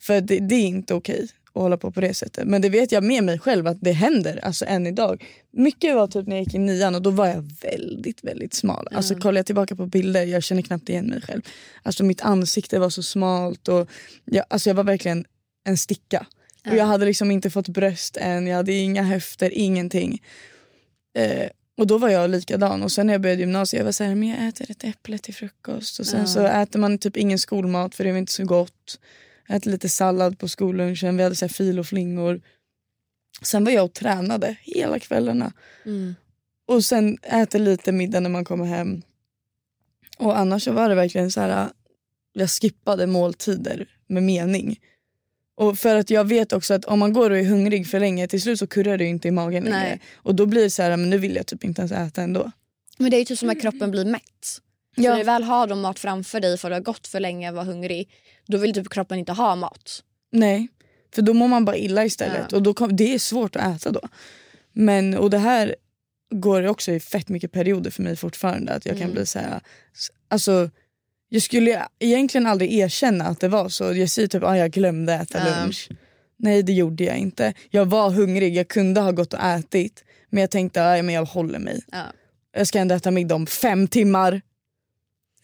För 0.00 0.20
det, 0.20 0.38
det 0.38 0.54
är 0.54 0.66
inte 0.66 0.94
okej 0.94 1.28
att 1.58 1.62
hålla 1.62 1.76
på 1.76 1.90
på 1.90 2.00
det 2.00 2.14
sättet. 2.14 2.48
Men 2.48 2.62
det 2.62 2.68
vet 2.68 2.92
jag 2.92 3.04
med 3.04 3.24
mig 3.24 3.38
själv 3.38 3.66
att 3.66 3.76
det 3.80 3.92
händer 3.92 4.40
alltså 4.44 4.64
än 4.64 4.86
idag. 4.86 5.24
Mycket 5.50 5.94
var 5.94 6.06
typ 6.06 6.26
när 6.26 6.36
jag 6.36 6.44
gick 6.44 6.54
i 6.54 6.58
nian 6.58 6.94
och 6.94 7.02
då 7.02 7.10
var 7.10 7.26
jag 7.26 7.50
väldigt 7.62 8.24
väldigt 8.24 8.54
smal. 8.54 8.88
Alltså 8.92 9.14
kollar 9.14 9.38
jag 9.38 9.46
tillbaka 9.46 9.76
på 9.76 9.86
bilder, 9.86 10.24
jag 10.24 10.42
känner 10.42 10.62
knappt 10.62 10.88
igen 10.88 11.06
mig 11.06 11.20
själv. 11.20 11.42
Alltså 11.82 12.04
mitt 12.04 12.20
ansikte 12.20 12.78
var 12.78 12.90
så 12.90 13.02
smalt 13.02 13.68
och 13.68 13.90
jag, 14.24 14.44
alltså 14.50 14.70
jag 14.70 14.74
var 14.74 14.84
verkligen 14.84 15.24
en 15.64 15.76
sticka. 15.76 16.26
Och 16.66 16.76
jag 16.76 16.84
hade 16.84 17.06
liksom 17.06 17.30
inte 17.30 17.50
fått 17.50 17.68
bröst 17.68 18.16
än, 18.16 18.46
jag 18.46 18.56
hade 18.56 18.72
inga 18.72 19.02
höfter, 19.02 19.50
ingenting. 19.54 20.22
Eh, 21.18 21.48
och 21.78 21.86
då 21.86 21.98
var 21.98 22.08
jag 22.08 22.30
likadan. 22.30 22.82
Och 22.82 22.92
sen 22.92 23.06
när 23.06 23.14
jag 23.14 23.20
började 23.20 23.40
gymnasiet 23.40 23.78
jag 23.78 23.84
var 23.84 23.92
så 23.92 24.04
här, 24.04 24.14
men 24.14 24.28
jag 24.28 24.48
äter 24.48 24.70
ett 24.70 24.84
äpple 24.84 25.18
till 25.18 25.34
frukost. 25.34 26.00
Och 26.00 26.06
sen 26.06 26.28
så 26.28 26.46
äter 26.46 26.78
man 26.78 26.98
typ 26.98 27.16
ingen 27.16 27.38
skolmat 27.38 27.94
för 27.94 28.04
det 28.04 28.10
är 28.10 28.16
inte 28.16 28.32
så 28.32 28.44
gott. 28.44 28.98
Jag 29.48 29.56
äter 29.56 29.70
lite 29.70 29.88
sallad 29.88 30.38
på 30.38 30.48
skollunchen, 30.48 31.16
vi 31.16 31.22
hade 31.22 31.36
så 31.36 31.44
här 31.44 31.52
fil 31.52 31.78
och 31.78 31.86
flingor. 31.86 32.40
Sen 33.42 33.64
var 33.64 33.72
jag 33.72 33.84
och 33.84 33.92
tränade 33.92 34.56
hela 34.62 34.98
kvällarna. 34.98 35.52
Mm. 35.84 36.14
Och 36.66 36.84
sen 36.84 37.18
äter 37.22 37.58
lite 37.58 37.92
middag 37.92 38.20
när 38.20 38.30
man 38.30 38.44
kommer 38.44 38.64
hem. 38.64 39.02
Och 40.18 40.38
annars 40.38 40.64
så 40.64 40.72
var 40.72 40.88
det 40.88 40.94
verkligen 40.94 41.30
så 41.30 41.40
här, 41.40 41.68
jag 42.32 42.50
skippade 42.50 43.06
måltider 43.06 43.88
med 44.06 44.22
mening. 44.22 44.80
Och 45.56 45.78
för 45.78 45.96
att 45.96 46.10
jag 46.10 46.24
vet 46.24 46.52
också 46.52 46.74
att 46.74 46.84
om 46.84 46.98
man 46.98 47.12
går 47.12 47.30
och 47.30 47.38
är 47.38 47.44
hungrig 47.44 47.86
för 47.90 48.00
länge 48.00 48.28
till 48.28 48.42
slut 48.42 48.58
så 48.58 48.66
kurrar 48.66 48.98
det 48.98 49.04
inte 49.04 49.28
i 49.28 49.30
magen 49.30 49.64
längre. 49.64 49.78
Nej. 49.78 50.00
Och 50.14 50.34
då 50.34 50.46
blir 50.46 50.62
det 50.62 50.70
så 50.70 50.82
här, 50.82 50.90
men 50.96 51.10
nu 51.10 51.18
vill 51.18 51.36
jag 51.36 51.46
typ 51.46 51.64
inte 51.64 51.80
ens 51.82 51.92
äta 51.92 52.22
ändå. 52.22 52.50
Men 52.98 53.10
det 53.10 53.16
är 53.16 53.18
ju 53.18 53.24
typ 53.24 53.38
som 53.38 53.50
att 53.50 53.60
kroppen 53.60 53.90
blir 53.90 54.04
mätt. 54.04 54.22
Så 54.44 55.02
Ja. 55.02 55.10
när 55.10 55.18
du 55.18 55.24
väl 55.24 55.42
har 55.42 55.66
de 55.66 55.80
mat 55.80 55.98
framför 55.98 56.40
dig 56.40 56.58
för 56.58 56.70
att 56.70 56.70
du 56.70 56.74
har 56.74 56.94
gått 56.94 57.06
för 57.06 57.20
länge 57.20 57.50
och 57.50 57.56
var 57.56 57.64
hungrig, 57.64 58.08
då 58.48 58.58
vill 58.58 58.74
typ 58.74 58.88
kroppen 58.88 59.18
inte 59.18 59.32
ha 59.32 59.56
mat. 59.56 60.02
Nej, 60.32 60.68
för 61.14 61.22
då 61.22 61.34
mår 61.34 61.48
man 61.48 61.64
bara 61.64 61.76
illa 61.76 62.04
istället. 62.04 62.46
Ja. 62.50 62.56
Och 62.56 62.62
då 62.62 62.74
kom, 62.74 62.96
det 62.96 63.14
är 63.14 63.18
svårt 63.18 63.56
att 63.56 63.76
äta 63.76 63.90
då. 63.90 64.00
Men, 64.72 65.14
och 65.14 65.30
det 65.30 65.38
här 65.38 65.76
går 66.34 66.66
också 66.66 66.92
i 66.92 67.00
fett 67.00 67.28
mycket 67.28 67.52
perioder 67.52 67.90
för 67.90 68.02
mig 68.02 68.16
fortfarande. 68.16 68.72
Att 68.72 68.86
jag 68.86 68.94
kan 68.94 69.02
Mm. 69.02 69.14
bli 69.14 69.26
så 69.26 69.38
här, 69.38 69.60
alltså 70.28 70.70
Jag 71.30 71.42
skulle 71.42 71.86
egentligen 71.98 72.46
aldrig 72.46 72.72
erkänna 72.72 73.24
att 73.24 73.40
det 73.40 73.48
var 73.48 73.68
så. 73.68 73.84
Jag 73.94 74.10
säger 74.10 74.28
typ 74.28 74.42
att 74.42 74.48
ah, 74.48 74.56
jag 74.56 74.70
glömde 74.70 75.12
äta 75.14 75.38
Ja. 75.38 75.62
lunch. 75.62 75.88
Nej 76.36 76.62
det 76.62 76.72
gjorde 76.72 77.04
jag 77.04 77.16
inte. 77.18 77.54
Jag 77.70 77.86
var 77.86 78.10
hungrig, 78.10 78.56
jag 78.56 78.68
kunde 78.68 79.00
ha 79.00 79.12
gått 79.12 79.34
och 79.34 79.40
ätit. 79.44 80.04
Men 80.30 80.40
jag 80.40 80.50
tänkte 80.50 80.92
att 80.92 81.04
men 81.04 81.14
jag 81.14 81.24
håller 81.24 81.58
mig. 81.58 81.80
Ja. 81.92 82.02
Jag 82.52 82.66
ska 82.66 82.78
ändå 82.78 82.94
äta 82.94 83.10
middag 83.10 83.34
om 83.34 83.46
fem 83.46 83.88
timmar. 83.88 84.42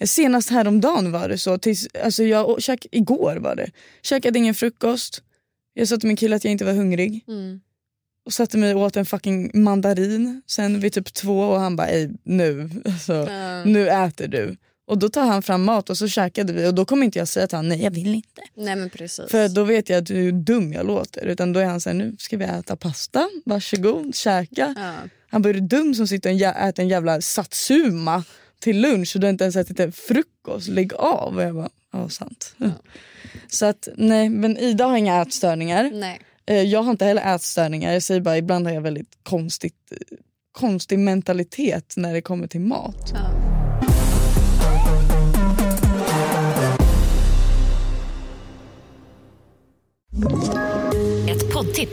Senast 0.05 0.51
häromdagen 0.51 1.13
var 1.13 1.29
det 1.29 1.39
så. 1.39 1.59
Tills, 1.59 1.87
alltså 2.05 2.25
jag, 2.25 2.63
käk, 2.63 2.87
igår 2.91 3.37
var 3.37 3.57
det. 3.57 3.71
Käkade 4.03 4.39
ingen 4.39 4.55
frukost. 4.55 5.23
Jag 5.75 5.89
sa 5.89 5.97
till 5.97 6.07
min 6.07 6.17
kille 6.17 6.37
att 6.37 6.45
jag 6.45 6.51
inte 6.53 6.65
var 6.65 6.73
hungrig. 6.73 7.25
Mm. 7.29 7.61
Och 8.27 8.33
satte 8.33 8.59
mig 8.59 8.75
och 8.75 8.81
åt 8.81 8.97
en 8.97 9.07
fucking 9.07 9.51
mandarin. 9.63 10.43
Sen 10.47 10.81
vid 10.81 10.93
typ 10.93 11.15
två 11.15 11.41
och 11.41 11.61
han 11.61 11.77
bara 11.77 11.89
"Ey, 11.89 12.09
nu, 12.23 12.71
alltså, 12.85 13.13
Ja. 13.13 13.65
nu 13.65 13.89
äter 13.89 14.29
du. 14.29 14.57
Och 14.87 14.99
då 14.99 15.09
tar 15.09 15.25
han 15.27 15.43
fram 15.43 15.65
mat 15.65 15.91
och 15.91 15.99
så 15.99 16.09
käkade 16.09 16.53
vi 16.53 16.69
och 16.69 16.75
då 16.75 16.85
kommer 16.85 17.05
inte 17.05 17.19
jag 17.19 17.29
säga 17.29 17.47
till 17.47 17.57
honom 17.59 17.69
nej 17.69 17.83
jag 17.83 17.91
vill 17.91 18.15
inte. 18.15 18.43
Nej 18.55 18.77
men 18.77 18.91
precis. 18.91 19.31
För 19.31 19.49
då 19.49 19.65
vet 19.65 19.89
jag 19.89 20.03
att 20.03 20.11
hur 20.11 20.33
dum 20.33 20.73
jag 20.73 20.87
låter. 20.87 21.27
Utan 21.27 21.53
då 21.53 21.61
är 21.61 21.65
han 21.65 21.81
såhär 21.81 21.95
nu 21.97 22.17
ska 22.19 22.37
vi 22.37 22.45
äta 22.45 22.77
pasta, 22.77 23.29
varsågod 23.45 24.15
käka. 24.15 24.75
ja. 24.79 24.95
Han 25.31 25.43
bara 25.43 25.49
är 25.49 25.55
du 25.55 25.61
dum 25.61 25.95
som 25.95 26.07
sitter 26.09 26.35
och 26.35 26.41
äter 26.41 26.83
en 26.83 26.89
jävla 26.89 27.21
satsuma 27.21 28.25
till 28.65 28.81
lunch 28.81 29.13
och 29.17 29.21
du 29.21 29.27
har 29.27 29.31
inte 29.31 29.45
ens 29.45 29.57
ätit 29.57 29.81
en 29.81 29.93
frukost, 29.93 30.69
lägg 30.69 30.95
av. 30.95 31.37
Och 31.37 31.43
jag 31.43 31.55
bara 31.55 31.69
ja 31.93 32.09
sant. 32.09 32.55
Så 33.49 33.67
att 33.67 33.89
nej 33.97 34.29
men 34.29 34.57
Ida 34.59 34.85
har 34.87 34.97
inga 34.97 35.23
ätstörningar. 35.23 35.91
Nej. 35.95 36.21
Eh, 36.47 36.63
Jag 36.63 36.83
har 36.83 36.91
inte 36.91 37.05
heller 37.05 37.35
ätstörningar. 37.35 37.93
Jag 37.93 38.03
säger 38.03 38.21
bara 38.21 38.39
ibland 38.39 38.67
har 38.67 38.75
jag 38.75 38.81
väldigt 38.81 39.19
konstigt, 39.23 39.75
eh, 39.91 39.97
konstig 40.53 40.99
mentalitet 40.99 41.95
när 41.97 42.13
det 42.13 42.23
kommer 42.23 42.47
till 42.47 42.61
mat. 42.61 43.13
Ja. 43.15 43.64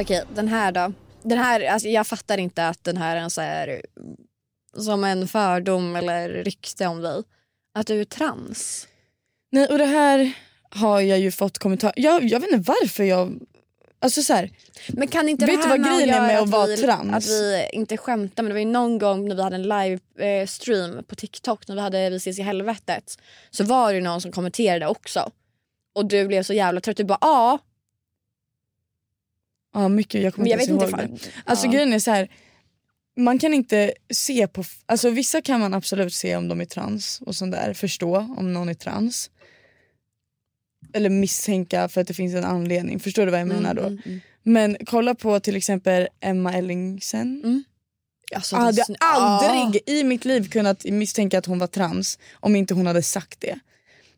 Okej, 0.00 0.22
den 0.34 0.48
här 0.48 0.72
då. 0.72 0.92
Den 1.22 1.38
här, 1.38 1.60
alltså, 1.60 1.88
jag 1.88 2.06
fattar 2.06 2.38
inte 2.38 2.68
att 2.68 2.84
den 2.84 2.96
här 2.96 3.16
är 3.16 3.20
en 3.20 3.30
så 3.30 3.40
här, 3.40 3.82
som 4.76 5.04
en 5.04 5.28
fördom 5.28 5.96
eller 5.96 6.28
rykte 6.28 6.86
om 6.86 7.02
dig. 7.02 7.22
Att 7.74 7.86
du 7.86 8.00
är 8.00 8.04
trans. 8.04 8.88
Nej 9.52 9.68
och 9.68 9.78
det 9.78 9.86
här 9.86 10.32
har 10.70 11.00
jag 11.00 11.18
ju 11.18 11.30
fått 11.30 11.58
kommentarer. 11.58 11.94
Jag, 11.96 12.24
jag 12.24 12.40
vet 12.40 12.52
inte 12.52 12.72
varför 12.72 13.04
jag... 13.04 13.38
Alltså 13.98 14.22
så 14.22 14.32
här, 14.32 14.50
Men 14.88 15.08
kan 15.08 15.28
inte 15.28 15.46
Vet 15.46 15.62
det 15.62 15.62
du 15.62 15.68
vad 15.68 15.84
grejen 15.84 16.10
är 16.10 16.20
med 16.20 16.40
att 16.40 16.48
vara 16.48 16.66
vi, 16.66 16.76
trans? 16.76 17.14
Att 17.14 17.30
vi 17.30 17.68
inte 17.72 17.96
skämtar 17.96 18.42
men 18.42 18.50
det 18.50 18.54
var 18.54 18.60
ju 18.60 18.64
någon 18.64 18.98
gång 18.98 19.28
när 19.28 19.34
vi 19.34 19.42
hade 19.42 19.56
en 19.56 19.68
livestream 19.68 21.04
på 21.04 21.14
TikTok 21.14 21.68
när 21.68 21.74
vi 21.74 21.80
hade 21.80 22.10
Vi 22.10 22.16
ses 22.16 22.38
i 22.38 22.42
helvetet. 22.42 23.18
Så 23.50 23.64
var 23.64 23.92
det 23.92 24.00
någon 24.00 24.20
som 24.20 24.32
kommenterade 24.32 24.86
också. 24.86 25.30
Och 25.94 26.06
du 26.06 26.26
blev 26.26 26.42
så 26.42 26.52
jävla 26.52 26.80
trött. 26.80 26.96
Du 26.96 27.04
bara 27.04 27.18
ja. 27.20 27.58
Ja 29.74 29.88
mycket, 29.88 30.22
jag 30.22 30.34
kommer 30.34 30.48
Men 30.48 30.58
vet 30.58 30.68
inte 30.68 30.84
inte. 30.84 30.84
ens 30.84 31.10
ihåg 31.12 31.20
Fan. 31.22 31.30
det. 31.44 31.50
Alltså 31.50 31.66
ja. 31.66 31.72
grejen 31.72 31.92
är 31.92 31.98
så 31.98 32.10
här. 32.10 32.28
Man 33.16 33.38
kan 33.38 33.54
inte 33.54 33.92
se 34.14 34.46
på... 34.46 34.64
Alltså 34.86 35.10
vissa 35.10 35.42
kan 35.42 35.60
man 35.60 35.74
absolut 35.74 36.14
se 36.14 36.36
om 36.36 36.48
de 36.48 36.60
är 36.60 36.64
trans 36.64 37.20
och 37.26 37.34
sånt 37.36 37.52
där. 37.52 37.72
Förstå 37.74 38.16
om 38.36 38.52
någon 38.52 38.68
är 38.68 38.74
trans. 38.74 39.30
Eller 40.92 41.10
misstänka 41.10 41.88
för 41.88 42.00
att 42.00 42.06
det 42.08 42.14
finns 42.14 42.34
en 42.34 42.44
anledning. 42.44 43.00
Förstår 43.00 43.24
du 43.26 43.30
vad 43.32 43.40
jag 43.40 43.48
menar 43.48 43.74
då? 43.74 43.82
Mm, 43.82 43.92
mm, 43.92 44.02
mm. 44.06 44.20
Men 44.42 44.76
kolla 44.86 45.14
på 45.14 45.40
till 45.40 45.56
exempel 45.56 46.08
Emma 46.20 46.52
Ellingsen. 46.54 47.64
Alltså, 48.34 48.56
Jag 48.56 48.60
hade 48.62 48.76
det- 48.88 48.96
aldrig 49.00 49.82
Ja. 49.86 49.92
i 49.92 50.04
mitt 50.04 50.24
liv 50.24 50.48
kunnat 50.50 50.84
misstänka 50.84 51.38
att 51.38 51.46
hon 51.46 51.58
var 51.58 51.66
trans 51.66 52.18
om 52.34 52.56
inte 52.56 52.74
hon 52.74 52.86
hade 52.86 53.02
sagt 53.02 53.40
det. 53.40 53.58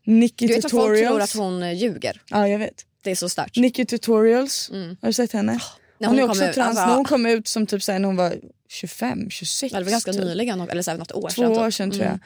Nicky 0.05 0.47
Du 0.47 0.53
vet 0.53 0.65
att 0.65 0.71
folk 0.71 0.99
tror 1.07 1.21
att 1.21 1.33
hon 1.33 1.63
eh, 1.63 1.73
ljuger. 1.73 2.21
Ja 2.29 2.47
jag 2.47 2.59
vet. 2.59 2.85
Det 3.03 3.11
är 3.11 3.15
så 3.15 3.29
starkt. 3.29 3.55
Nicky 3.55 3.85
Tutorials. 3.85 4.69
Mm. 4.69 4.97
Har 5.01 5.09
du 5.09 5.13
sett 5.13 5.31
henne? 5.31 5.59
När 5.99 6.07
hon, 6.07 6.19
är 6.19 6.29
också 6.29 6.45
ut, 6.45 6.53
trans. 6.53 6.69
alltså, 6.69 6.85
när 6.85 6.95
hon 6.95 7.05
kom 7.05 7.25
ut 7.25 7.47
som 7.47 7.65
typ 7.67 7.83
såhär, 7.83 7.99
när 7.99 8.07
hon 8.07 8.15
var 8.15 8.35
25, 8.69 9.29
26. 9.29 9.73
Ja, 9.73 9.79
det 9.79 9.85
var 9.85 9.91
ganska 9.91 10.13
typ. 10.13 10.21
nyligen, 10.21 10.61
eller 10.61 10.81
så 10.81 10.91
här, 10.91 10.97
något 10.97 11.11
år 11.11 11.29
Två 11.29 11.29
sedan. 11.29 11.53
typ. 11.53 11.57
år 11.57 11.71
sedan 11.71 11.91
tror 11.91 12.03
jag. 12.03 12.19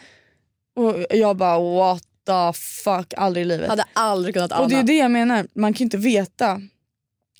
Mm. 0.77 0.95
Och 0.95 1.05
jag 1.09 1.37
bara 1.37 1.59
what 1.59 2.03
the 2.25 2.59
fuck, 2.59 3.13
aldrig 3.17 3.45
i 3.45 3.47
livet. 3.47 3.69
Hade 3.69 3.85
aldrig 3.93 4.33
kunnat 4.35 4.51
ana. 4.51 4.61
Och 4.61 4.69
det 4.69 4.75
är 4.75 4.83
det 4.83 4.97
jag 4.97 5.11
menar, 5.11 5.47
man 5.53 5.73
kan 5.73 5.85
inte 5.85 5.97
veta. 5.97 6.61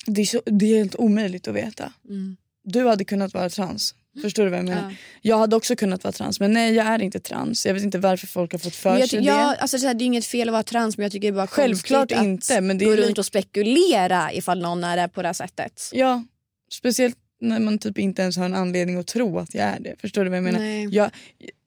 Det 0.06 0.20
är, 0.20 0.26
så, 0.26 0.42
det 0.46 0.66
är 0.66 0.78
helt 0.78 0.96
omöjligt 0.96 1.48
att 1.48 1.54
veta. 1.54 1.92
Mm. 2.08 2.36
Du 2.64 2.86
hade 2.88 3.04
kunnat 3.04 3.34
vara 3.34 3.50
trans. 3.50 3.94
Förstår 4.20 4.44
du 4.44 4.50
vad 4.50 4.58
jag 4.58 4.64
menar? 4.64 4.90
Ja. 4.90 4.96
Jag 5.22 5.38
hade 5.38 5.56
också 5.56 5.76
kunnat 5.76 6.04
vara 6.04 6.12
trans 6.12 6.40
men 6.40 6.52
nej 6.52 6.74
jag 6.74 6.86
är 6.86 7.02
inte 7.02 7.20
trans. 7.20 7.66
Jag 7.66 7.74
vet 7.74 7.82
inte 7.82 7.98
varför 7.98 8.26
folk 8.26 8.52
har 8.52 8.58
fått 8.58 8.74
för 8.74 8.98
jag, 8.98 9.08
sig 9.08 9.20
det. 9.20 9.26
ja, 9.26 9.54
alltså, 9.54 9.78
så 9.78 9.86
här, 9.86 9.94
det 9.94 10.04
är 10.04 10.06
inget 10.06 10.26
fel 10.26 10.48
att 10.48 10.52
vara 10.52 10.62
trans 10.62 10.96
men 10.96 11.02
jag 11.02 11.12
tycker 11.12 11.32
det 11.32 11.34
är 11.34 11.36
bara 11.36 11.46
Självklart 11.46 12.10
inte, 12.10 12.58
att 12.58 12.64
men 12.64 12.78
det 12.78 12.84
är 12.84 12.86
gå 12.86 12.96
runt 12.96 13.18
och 13.18 13.26
spekulera 13.26 14.32
ifall 14.32 14.60
någon 14.60 14.84
är 14.84 14.96
det 14.96 15.08
på 15.08 15.22
det 15.22 15.28
här 15.28 15.32
sättet. 15.32 15.90
Ja, 15.92 16.24
speciellt 16.72 17.16
när 17.40 17.60
man 17.60 17.78
typ 17.78 17.98
inte 17.98 18.22
ens 18.22 18.36
har 18.36 18.44
en 18.44 18.54
anledning 18.54 18.96
att 18.96 19.06
tro 19.06 19.38
att 19.38 19.54
jag 19.54 19.64
är 19.64 19.80
det. 19.80 19.94
Förstår 19.98 20.24
du 20.24 20.30
vad 20.30 20.36
jag 20.36 20.44
menar? 20.44 20.58
Nej. 20.58 20.88
Jag, 20.92 21.10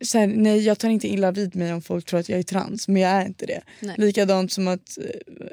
så 0.04 0.18
här, 0.18 0.28
nej, 0.28 0.60
jag 0.60 0.80
tar 0.80 0.90
inte 0.90 1.08
illa 1.08 1.32
vid 1.32 1.56
mig 1.56 1.74
om 1.74 1.82
folk 1.82 2.06
tror 2.06 2.20
att 2.20 2.30
jag 2.30 2.40
är 2.40 2.44
trans 2.44 2.88
men 2.88 3.02
jag 3.02 3.12
är 3.12 3.26
inte 3.26 3.46
det. 3.46 3.62
Nej. 3.80 3.96
Likadant 3.98 4.52
som 4.52 4.68
att 4.68 4.98
eh, 4.98 5.48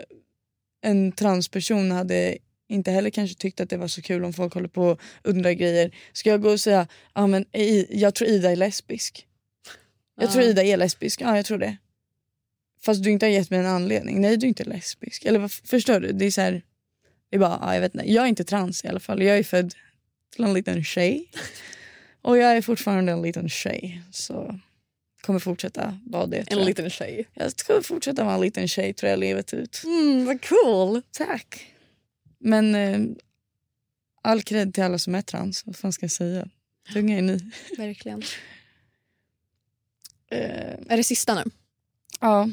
en 0.90 1.12
transperson 1.12 1.90
hade 1.90 2.38
inte 2.68 2.90
heller 2.90 3.11
kanske 3.11 3.37
tyckt 3.37 3.61
att 3.61 3.70
det 3.70 3.77
var 3.77 3.88
så 3.88 4.03
kul 4.03 4.25
om 4.25 4.33
folk 4.33 4.55
håller 4.55 4.68
på 4.68 4.83
och 4.87 5.01
undrar 5.22 5.53
grejer. 5.53 5.90
Ska 6.12 6.31
jag 6.31 6.42
gå 6.42 6.51
och 6.51 6.61
säga 6.61 6.87
ah, 7.12 7.27
men, 7.27 7.44
jag 7.90 8.14
tror 8.14 8.29
Ida 8.31 8.53
är 8.53 8.57
lesbisk? 8.57 9.27
Jag 10.16 10.29
Ja. 10.29 10.33
tror 10.33 10.44
Ida 10.44 10.62
är 10.62 10.77
lesbisk, 10.77 11.20
ja 11.20 11.37
jag 11.37 11.46
tror 11.46 11.59
det. 11.59 11.77
Fast 12.85 13.03
du 13.05 13.11
inte 13.11 13.27
har 13.27 13.31
gett 13.31 13.51
mig 13.51 13.59
en 13.59 13.66
anledning. 13.66 14.20
Nej 14.20 14.37
du 14.37 14.46
är 14.46 14.48
inte 14.48 14.64
lesbisk. 14.64 15.25
Eller 15.25 15.48
förstår 15.48 16.01
du? 16.01 16.12
Det 16.12 16.25
är 16.25 16.31
så 16.31 16.40
här, 16.40 16.62
det 17.31 17.37
är 17.37 17.40
bara, 17.40 17.59
ja, 17.62 17.75
jag 17.75 17.81
vet 17.81 17.94
inte. 17.94 18.12
Jag 18.12 18.25
är 18.25 18.29
inte 18.29 18.44
trans 18.44 18.85
i 18.85 18.88
alla 18.88 19.01
fall. 19.01 19.22
Jag 19.22 19.38
är 19.38 19.42
född 19.42 19.75
till 20.35 20.44
en 20.44 20.55
liten 20.55 20.85
tjej. 20.85 21.31
Och 22.22 22.38
jag 22.38 22.57
är 22.57 22.62
fortfarande 22.62 23.12
en 23.12 23.22
liten 23.22 23.48
tjej. 23.48 24.03
Så 24.12 24.59
kommer 25.20 25.38
fortsätta 25.38 25.98
vara 26.07 26.27
det. 26.27 26.44
En 26.53 26.59
liten 26.64 26.90
tjej. 26.90 27.29
Jag 27.35 27.53
ska 27.61 27.83
fortsätta 27.83 28.25
vara 28.25 28.35
en 28.35 28.40
liten 28.40 28.68
tjej 28.68 28.94
tror 28.94 29.11
jag 29.11 29.18
livet 29.18 29.55
ut. 29.55 29.83
Mm, 29.85 30.25
vad 30.25 30.44
cool. 30.48 31.03
Tack. 31.11 31.71
Men 32.42 32.74
eh, 32.74 33.00
all 34.22 34.42
cred 34.42 34.74
till 34.74 34.83
alla 34.83 34.98
som 34.98 35.14
är 35.14 35.22
trans. 35.22 35.66
Vad 35.66 35.76
fan 35.76 35.92
ska 35.92 36.05
jag 36.05 36.11
säga? 36.11 36.48
Tunga 36.92 37.18
är 37.18 37.22
ni. 37.22 37.50
Verkligen. 37.78 38.22
Eh, 40.31 40.74
Är 40.88 40.96
det 40.96 41.05
sista 41.05 41.35
nu? 41.35 41.50
ja. 42.20 42.48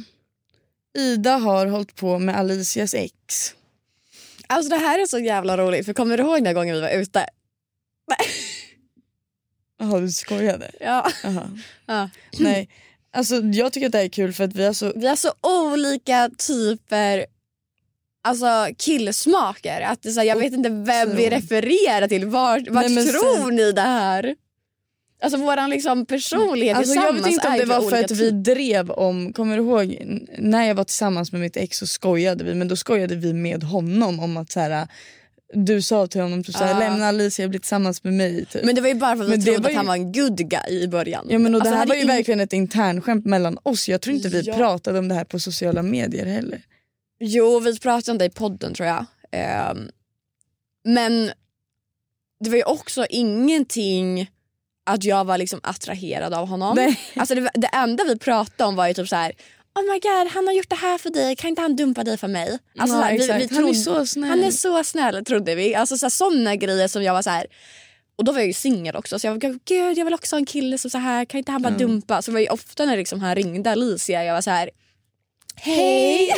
Ida 0.97 1.38
har 1.38 1.65
hållit 1.65 1.95
på 1.95 2.19
med 2.19 2.36
Alicias 2.38 2.93
ex. 2.93 3.13
Alltså 4.47 4.69
det 4.69 4.75
här 4.78 4.99
är 4.99 5.06
så 5.06 5.19
jävla 5.19 5.58
roligt 5.58 5.86
för 5.86 5.93
kommer 5.93 6.17
du 6.17 6.23
ihåg 6.23 6.43
den 6.43 6.54
gången 6.56 6.75
vi 6.75 6.82
var 6.82 6.89
ute? 6.89 7.25
Jaha, 9.80 9.99
du 9.99 10.12
skojade? 10.12 10.71
Ja. 10.80 11.12
Ja. 11.86 12.10
Nej. 12.39 12.69
Alltså, 13.12 13.36
jag 13.36 13.73
tycker 13.73 13.86
att 13.86 13.91
det 13.91 13.97
här 13.97 14.06
är 14.06 14.10
kul 14.10 14.34
för 14.34 14.43
att 14.43 14.56
vi 14.56 14.65
har 14.65 14.73
så... 14.73 14.93
Vi 14.95 15.08
har 15.08 15.15
så 15.15 15.34
olika 15.41 16.30
typer 16.38 17.25
alltså 18.23 18.67
killsmaker. 18.77 19.82
Att 19.82 20.01
det 20.03 20.12
så 20.12 20.19
här, 20.19 20.27
jag 20.27 20.36
vet 20.39 20.53
inte 20.53 20.69
vem 20.69 21.15
vi 21.15 21.29
refererar 21.29 22.08
till. 22.08 22.25
Vart, 22.25 22.67
vart 22.69 22.89
Nej, 22.89 23.08
tror 23.08 23.45
sen- 23.47 23.55
ni 23.55 23.71
det 23.71 23.82
här? 23.82 24.36
Alltså 25.21 25.38
våran 25.39 25.69
liksom 25.69 26.05
personlighet 26.05 26.77
Alltså, 26.77 26.93
jag 26.95 27.13
vet 27.13 27.27
inte 27.27 27.47
om 27.47 27.58
det 27.58 27.65
var 27.65 27.89
för 27.89 28.03
att 28.03 28.12
vi 28.12 28.32
drev 28.32 28.91
om, 28.91 29.34
kommer 29.34 29.58
du 29.58 29.63
ihåg 29.63 29.97
när 30.38 30.67
jag 30.67 30.75
var 30.75 30.84
tillsammans 30.84 31.32
med 31.32 31.41
mitt 31.41 31.58
ex 31.58 31.77
så 31.77 31.88
skojade 31.88 32.43
vi 32.43 32.53
men 32.53 32.67
då 32.67 32.75
skojade 32.75 33.15
vi 33.15 33.34
med 33.34 33.63
honom 33.63 34.19
om 34.19 34.38
att 34.38 34.51
så 34.51 34.60
här, 34.60 34.88
du 35.53 35.82
sa 35.82 36.08
till 36.08 36.21
honom 36.21 36.44
typ, 36.44 36.56
så 36.56 36.63
här, 36.63 36.71
Ja. 36.73 36.79
lämna 36.79 37.08
Alicia 37.08 37.46
och 37.46 37.50
bli 37.50 37.60
tillsammans 37.60 38.04
med 38.04 38.13
mig. 38.13 38.46
Typ. 38.46 38.63
Men 38.65 38.75
det 38.75 38.81
var 38.81 38.87
ju 38.89 38.96
bara 38.96 39.17
för 39.17 39.23
att 39.23 39.29
vi 39.29 39.41
trodde 39.44 39.69
att 39.69 39.75
han 39.75 39.83
ju- 39.83 39.87
var 39.87 39.96
en 39.96 40.12
good 40.12 40.37
guy 40.50 40.81
i 40.83 40.87
början. 40.87 41.27
Ja 41.29 41.39
men 41.39 41.56
och 41.56 41.62
Alltså, 41.62 41.71
det 41.73 41.77
här 41.79 41.87
var 41.87 41.96
ju 41.96 42.02
ing- 42.04 42.08
verkligen 42.08 42.39
ett 42.39 42.54
internskämt 42.54 43.25
mellan 43.25 43.58
oss. 43.63 43.89
Jag 43.89 44.02
tror 44.02 44.15
inte 44.15 44.29
vi 44.29 44.41
Ja. 44.41 44.54
pratade 44.56 45.00
om 45.00 45.08
det 45.08 45.15
här 45.15 45.23
på 45.23 45.39
sociala 45.39 45.83
medier 45.83 46.25
heller. 46.25 46.62
Jo, 47.20 47.60
vi 47.60 47.80
pratade 47.80 48.12
om 48.12 48.17
det 48.17 48.26
i 48.26 48.30
podden 48.30 48.74
tror 48.74 48.88
jag. 48.88 49.06
Ehm, 49.32 49.90
men 50.84 51.32
det 52.40 52.50
var 52.50 52.58
ju 52.58 52.63
också 52.63 53.06
ingenting 53.10 54.32
att 54.86 55.04
jag 55.04 55.26
var 55.26 55.38
liksom 55.38 55.60
attraherad 55.63 56.34
av 56.34 56.48
honom. 56.48 56.76
Nej. 56.76 57.00
Alltså 57.15 57.36
det, 57.36 57.50
det 57.54 57.67
enda 57.67 58.04
vi 58.04 58.17
pratade 58.17 58.67
om 58.67 58.76
var 58.76 58.88
ju 58.88 58.94
typ 58.94 59.08
så 59.08 59.15
här. 59.15 59.34
Oh 59.76 59.94
my 59.94 60.00
god, 60.00 60.32
han 60.34 60.48
har 60.48 60.54
gjort 60.54 60.70
det 60.70 60.76
här 60.76 60.98
för 60.98 61.10
dig. 61.10 61.36
Kan 61.36 61.50
inte 61.50 61.62
han 61.62 61.76
dumpa 61.76 62.04
dig 62.04 62.17
för 62.17 62.28
mig? 62.28 62.60
Alltså, 62.78 62.96
Ja, 62.98 63.02
så 63.02 63.04
här, 63.04 63.13
exakt. 63.13 63.56
Han 63.56 63.70
är 63.70 63.74
så 63.74 64.06
snäll. 64.06 64.30
Han 64.30 64.44
är 64.44 64.52
så 64.52 64.84
snäll 64.84 65.26
trodde 65.26 65.56
vi. 65.56 65.76
Alltså 65.76 65.98
så 65.98 66.06
här, 66.06 66.10
såna 66.10 66.56
grejer 66.56 66.88
som 66.88 67.04
jag 67.04 67.13
var 67.13 67.22
så 67.22 67.30
här. 67.30 67.48
Och 68.15 68.24
då 68.24 68.32
var 68.32 68.40
jag 68.40 68.48
ju 68.48 68.54
singel 68.54 68.96
också 68.96 69.20
så 69.20 69.28
jag 69.28 69.32
var 69.32 69.60
gud 69.65 69.98
jag 69.98 70.06
vill 70.06 70.13
också 70.13 70.36
ha 70.36 70.40
en 70.40 70.46
kille 70.46 70.78
som 70.78 70.92
så 70.92 70.98
här 70.98 71.26
kan 71.26 71.38
inte 71.38 71.52
han 71.52 71.62
bara 71.62 71.74
dumpa? 71.78 72.22
Så 72.22 72.32
det 72.32 72.34
var 72.34 72.42
ju 72.42 72.50
ofta 72.50 72.86
när 72.86 72.98
liksom 72.98 73.22
han 73.22 73.36
ringde 73.36 73.72
Alicia 73.72 74.24
jag 74.24 74.34
var 74.34 74.42
så 74.42 74.50
här. 74.50 74.70
Hej! 75.62 76.29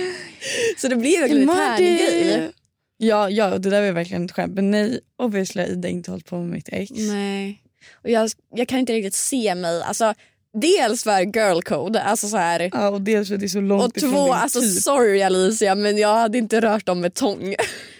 så 0.78 0.88
det 0.88 0.96
blev 0.96 1.20
verkligen 1.20 1.50
en 1.50 1.56
tärninggrej. 1.56 2.50
Ja, 2.96 3.30
ja, 3.30 3.58
det 3.58 3.70
där 3.70 3.82
var 3.82 3.92
verkligen 3.92 4.24
ett 4.24 4.32
skämt. 4.32 4.54
Men 4.54 4.70
nej, 4.70 5.00
obviously 5.18 5.62
har 5.62 5.68
Ida 5.68 5.88
inte 5.88 6.10
hållit 6.10 6.26
på 6.26 6.38
med 6.38 6.48
mitt 6.48 6.68
ex. 6.72 6.90
Nej. 6.90 7.62
Och 8.04 8.10
jag, 8.10 8.30
jag 8.54 8.68
kan 8.68 8.78
inte 8.78 8.92
riktigt 8.92 9.14
se 9.14 9.54
mig. 9.54 9.82
Alltså, 9.82 10.14
dels 10.60 11.02
för 11.02 11.20
girl 11.20 11.60
code. 11.62 12.02
Alltså 12.02 12.28
så 12.28 12.36
här, 12.36 12.70
Ja, 12.72 12.88
och 12.88 13.00
dels 13.00 13.28
för 13.28 13.34
att 13.34 13.40
det 13.40 13.46
är 13.46 13.48
så 13.48 13.60
långt 13.60 13.84
och 13.84 13.96
ifrån 13.96 14.10
två, 14.10 14.32
alltså 14.32 14.60
typ. 14.60 14.82
sorry 14.82 15.22
Alicia 15.22 15.74
men 15.74 15.98
jag 15.98 16.14
hade 16.14 16.38
inte 16.38 16.60
rört 16.60 16.86
dem 16.86 17.00
med 17.00 17.14
tång. 17.14 17.54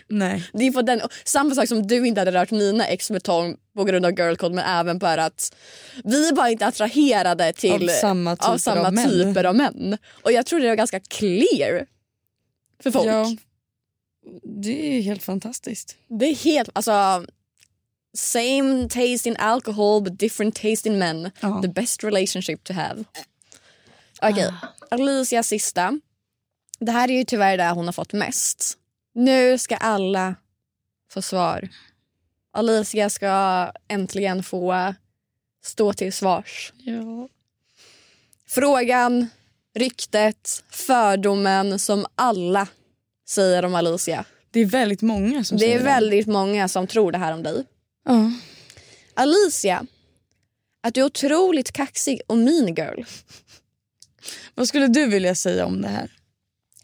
Nej. 0.09 0.45
Det 0.53 0.67
är 0.67 0.73
på 0.73 0.83
den, 0.83 1.01
samma 1.25 1.55
sak 1.55 1.69
som 1.69 1.87
du 1.87 2.07
inte 2.07 2.21
hade 2.21 2.33
rört 2.33 2.51
mina 2.51 2.87
ex 2.87 3.11
med 3.11 3.23
tång 3.23 3.57
på 3.75 3.85
grund 3.85 4.07
av 4.07 4.19
girl 4.19 4.37
code 4.37 4.55
men 4.55 4.65
även 4.65 5.01
för 5.01 5.19
att 5.19 5.57
vi 6.05 6.29
är 6.29 6.33
bara 6.33 6.51
inte 6.51 6.67
attraherade 6.67 7.53
till 7.53 7.89
Av 7.91 7.93
samma 8.01 8.37
typer 8.37 8.53
av, 8.53 8.59
samma 8.59 8.87
av 8.87 8.95
män. 8.95 9.09
typer 9.11 9.45
av 9.45 9.57
män. 9.57 9.99
Och 10.23 10.33
jag 10.33 10.47
tror 10.47 10.61
det 10.61 10.69
var 10.69 10.77
ganska 10.77 11.01
clear 11.01 11.87
för 12.83 12.91
folk. 12.91 13.07
Ja, 13.07 13.37
det 14.43 14.99
är 14.99 15.03
helt 15.03 15.23
fantastiskt. 15.23 15.97
Det 16.09 16.27
är 16.27 16.35
helt, 16.35 16.69
alltså 16.73 17.27
same 18.17 18.89
taste 18.89 19.29
in 19.29 19.37
alcohol 19.37 20.03
but 20.03 20.19
different 20.19 20.55
taste 20.55 20.89
in 20.89 20.99
men. 20.99 21.31
Ja. 21.41 21.63
The 21.63 21.69
best 21.69 22.05
relationship 22.05 22.65
to 22.65 22.73
have. 22.73 23.05
Okej, 24.23 24.53
Alicia 24.91 25.43
sista. 25.43 26.01
Det 26.79 26.93
här 26.93 27.11
är 27.11 27.15
ju 27.15 27.25
tyvärr 27.25 27.57
det 27.57 27.71
hon 27.71 27.85
har 27.85 27.93
fått 27.93 28.13
mest. 28.13 28.79
Nu 29.15 29.59
ska 29.59 29.77
alla 29.77 30.35
få 31.13 31.23
svar. 31.23 31.69
Alicia 32.53 33.11
ska 33.11 33.73
äntligen 33.89 34.43
få 34.43 34.95
stå 35.65 35.93
till 35.93 36.13
svars. 36.13 36.73
Ja. 36.79 37.29
Frågan, 38.47 39.27
ryktet, 39.75 40.65
fördomen 40.71 41.79
som 41.79 42.07
alla 42.15 42.69
säger 43.29 43.65
om 43.65 43.75
Alicia. 43.75 44.25
Det 44.51 44.61
är 44.61 44.67
väldigt 44.67 45.03
många 45.03 45.45
som 45.45 45.57
Det 45.57 45.65
säger 45.65 45.81
är 45.81 45.85
väldigt 45.85 46.27
många 46.27 46.69
som 46.69 46.87
tror 46.87 47.13
det 47.13 47.19
här 47.19 47.33
om 47.35 47.43
dig. 47.43 47.65
Ja. 48.05 48.33
Alicia, 49.15 49.87
att 50.81 50.95
du 50.95 51.01
är 51.01 51.05
otroligt 51.05 51.73
kaxig 51.73 52.21
och 52.27 52.37
mean 52.39 52.75
girl. 52.75 53.03
Vad 54.55 54.69
skulle 54.69 54.87
du 54.87 55.07
vilja 55.07 55.35
säga 55.35 55.67
om 55.67 55.83
det 55.83 55.89
här? 55.89 56.11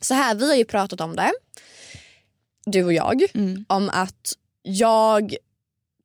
Så 0.01 0.15
här, 0.15 0.35
vi 0.35 0.49
har 0.49 0.57
ju 0.57 0.65
pratat 0.65 1.01
om 1.01 1.17
det, 1.17 1.33
du 2.67 2.85
och 2.85 2.93
jag, 2.93 3.23
Mm. 3.35 3.65
om 3.69 3.91
att 3.91 4.33
jag 4.63 5.37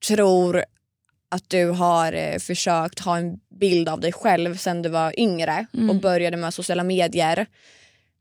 tror 0.07 0.63
att 1.29 1.49
du 1.49 1.65
har 1.69 2.13
eh, 2.13 2.37
försökt 2.39 2.99
ha 2.99 3.17
en 3.17 3.37
bild 3.59 3.89
av 3.89 3.99
dig 3.99 4.11
själv 4.13 4.57
sen 4.57 4.81
du 4.81 4.89
var 4.89 5.19
yngre 5.19 5.65
Mm. 5.73 5.89
och 5.89 5.95
började 5.95 6.37
med 6.37 6.53
sociala 6.53 6.83
medier. 6.83 7.45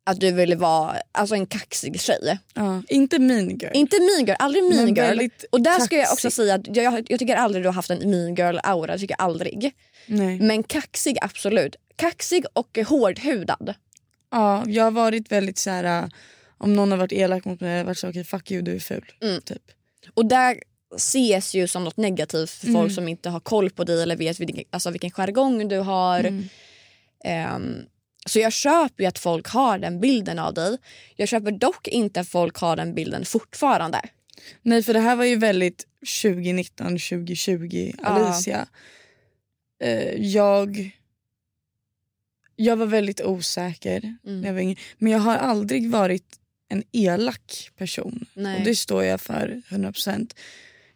Att 0.05 0.21
du 0.21 0.33
ville 0.33 0.57
vara 0.57 0.97
alltså 1.13 1.35
en 1.35 1.47
kaxig 1.47 2.01
tjej. 2.01 2.39
Ja. 2.55 2.83
Inte 2.89 3.19
mean 3.19 3.49
girl. 3.49 3.71
Inte 3.75 3.97
mean 4.01 4.27
girl, 4.27 4.37
aldrig 4.39 4.65
mean 4.65 4.85
Men 4.85 4.95
girl. 4.95 5.29
Och 5.51 5.61
där 5.61 5.81
ska 5.81 5.97
jag 5.97 6.03
också 6.13 6.15
kaxig. 6.29 6.33
säga 6.33 6.55
att 6.55 6.77
jag, 6.77 7.07
jag 7.11 7.19
tycker 7.19 7.37
aldrig 7.37 7.65
du 7.65 7.69
har 7.69 7.73
haft 7.75 7.91
en 7.91 8.11
mean 8.11 8.35
girl 8.35 8.59
aura, 8.63 8.99
tycker 8.99 9.17
aldrig. 9.19 9.73
Nej. 10.07 10.41
Men 10.41 10.63
kaxig 10.63 11.19
absolut. 11.21 11.77
Kaxig 11.97 12.45
och 12.53 12.79
hårdhudad. 12.87 13.75
Ja, 14.31 14.65
jag 14.67 14.85
har 14.85 14.91
varit 14.91 15.33
väldigt 15.33 15.59
så 15.59 15.71
här. 15.71 15.85
äh, 16.03 16.09
Om 16.59 16.75
någon 16.75 16.91
har 16.91 16.99
varit 16.99 17.13
elak 17.13 17.45
mot 17.45 17.61
mig 17.61 17.71
har 17.71 17.79
jag 17.79 17.85
varit 17.85 17.99
så 17.99 18.09
okej 18.09 18.25
fuck 18.25 18.51
you 18.51 18.63
du 18.63 18.75
är 18.75 18.81
ful. 18.81 19.13
Mm. 19.23 19.41
Typ. 19.41 19.63
Och 20.15 20.27
där 20.27 20.57
ses 20.97 21.55
ju 21.55 21.69
som 21.69 21.85
något 21.85 21.97
negativt 21.97 22.51
för 22.51 22.67
Mm. 22.69 22.81
folk 22.83 22.95
som 22.95 23.09
inte 23.09 23.31
har 23.31 23.41
koll 23.41 23.71
på 23.71 23.85
dig 23.85 24.03
eller 24.03 24.17
vet 24.17 24.41
vilken, 24.41 24.65
alltså 24.71 24.91
vilken 24.91 25.11
jargong 25.11 25.69
du 25.69 25.79
har. 25.79 26.21
Mm. 26.21 26.45
Ehm, 27.25 27.77
så 28.27 28.39
jag 28.39 28.53
köper 28.53 29.03
ju 29.05 29.09
att 29.09 29.19
folk 29.19 29.47
har 29.49 29.79
den 29.79 30.01
bilden 30.01 30.39
av 30.39 30.55
dig. 30.55 30.79
Jag 31.17 31.29
köper 31.29 31.51
dock 31.51 31.89
inte 31.89 32.21
att 32.21 32.29
folk 32.29 32.57
har 32.57 32.77
den 32.77 32.95
bilden 32.95 33.25
fortfarande. 33.25 34.01
Nej 34.63 34.83
för 34.83 34.93
det 34.95 35.01
här 35.01 35.17
var 35.17 35.25
ju 35.25 35.37
väldigt 35.37 35.87
2019, 36.23 36.87
2020 36.99 37.93
Ja. 37.99 38.05
Alicia. 38.09 38.67
Eh, 39.83 40.15
jag, 40.27 40.91
jag 42.57 42.77
var 42.77 42.87
väldigt 42.87 43.21
osäker 43.21 44.17
Mm. 44.27 44.45
jag 44.45 44.53
var 44.53 44.61
yngre. 44.61 44.77
Men 44.99 45.13
jag 45.13 45.19
har 45.19 45.37
aldrig 45.37 45.91
varit 45.91 46.39
en 46.69 46.83
elak 46.93 47.71
person. 47.79 48.27
Nej. 48.35 48.59
Och 48.59 48.65
det 48.65 48.77
står 48.77 49.05
jag 49.05 49.21
för 49.21 49.63
100%. 49.69 50.35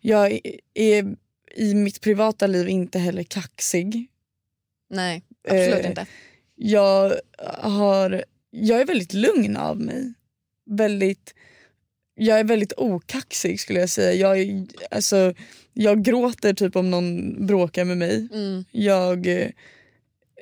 Jag 0.09 0.41
är- 0.75 1.17
i 1.55 1.75
mitt 1.75 2.01
privata 2.01 2.47
liv 2.47 2.69
inte 2.69 2.99
heller 2.99 3.23
kaxig. 3.23 4.09
Nej, 4.91 5.23
absolut 5.49 5.85
Eh, 5.85 5.87
inte. 5.91 6.07
Jag, 6.55 7.13
har, 7.59 8.25
jag 8.51 8.81
är 8.81 8.85
väldigt 8.87 9.13
lugn 9.15 9.57
av 9.57 9.81
mig. 9.81 10.13
Väldigt, 10.71 11.35
jag 12.15 12.41
är 12.41 12.45
väldigt 12.45 12.73
okaxig 12.77 13.61
skulle 13.61 13.81
jag 13.81 13.91
säga. 13.91 14.13
Jag, 14.13 14.39
är, 14.41 14.67
alltså, 14.91 15.35
jag 15.73 16.03
gråter 16.05 16.55
typ 16.55 16.77
om 16.77 16.91
någon 16.91 17.47
bråkar 17.47 17.85
med 17.85 17.97
mig. 17.99 18.29
Mm. 18.33 18.65
Jag 18.71 19.27
eh, 19.27 19.49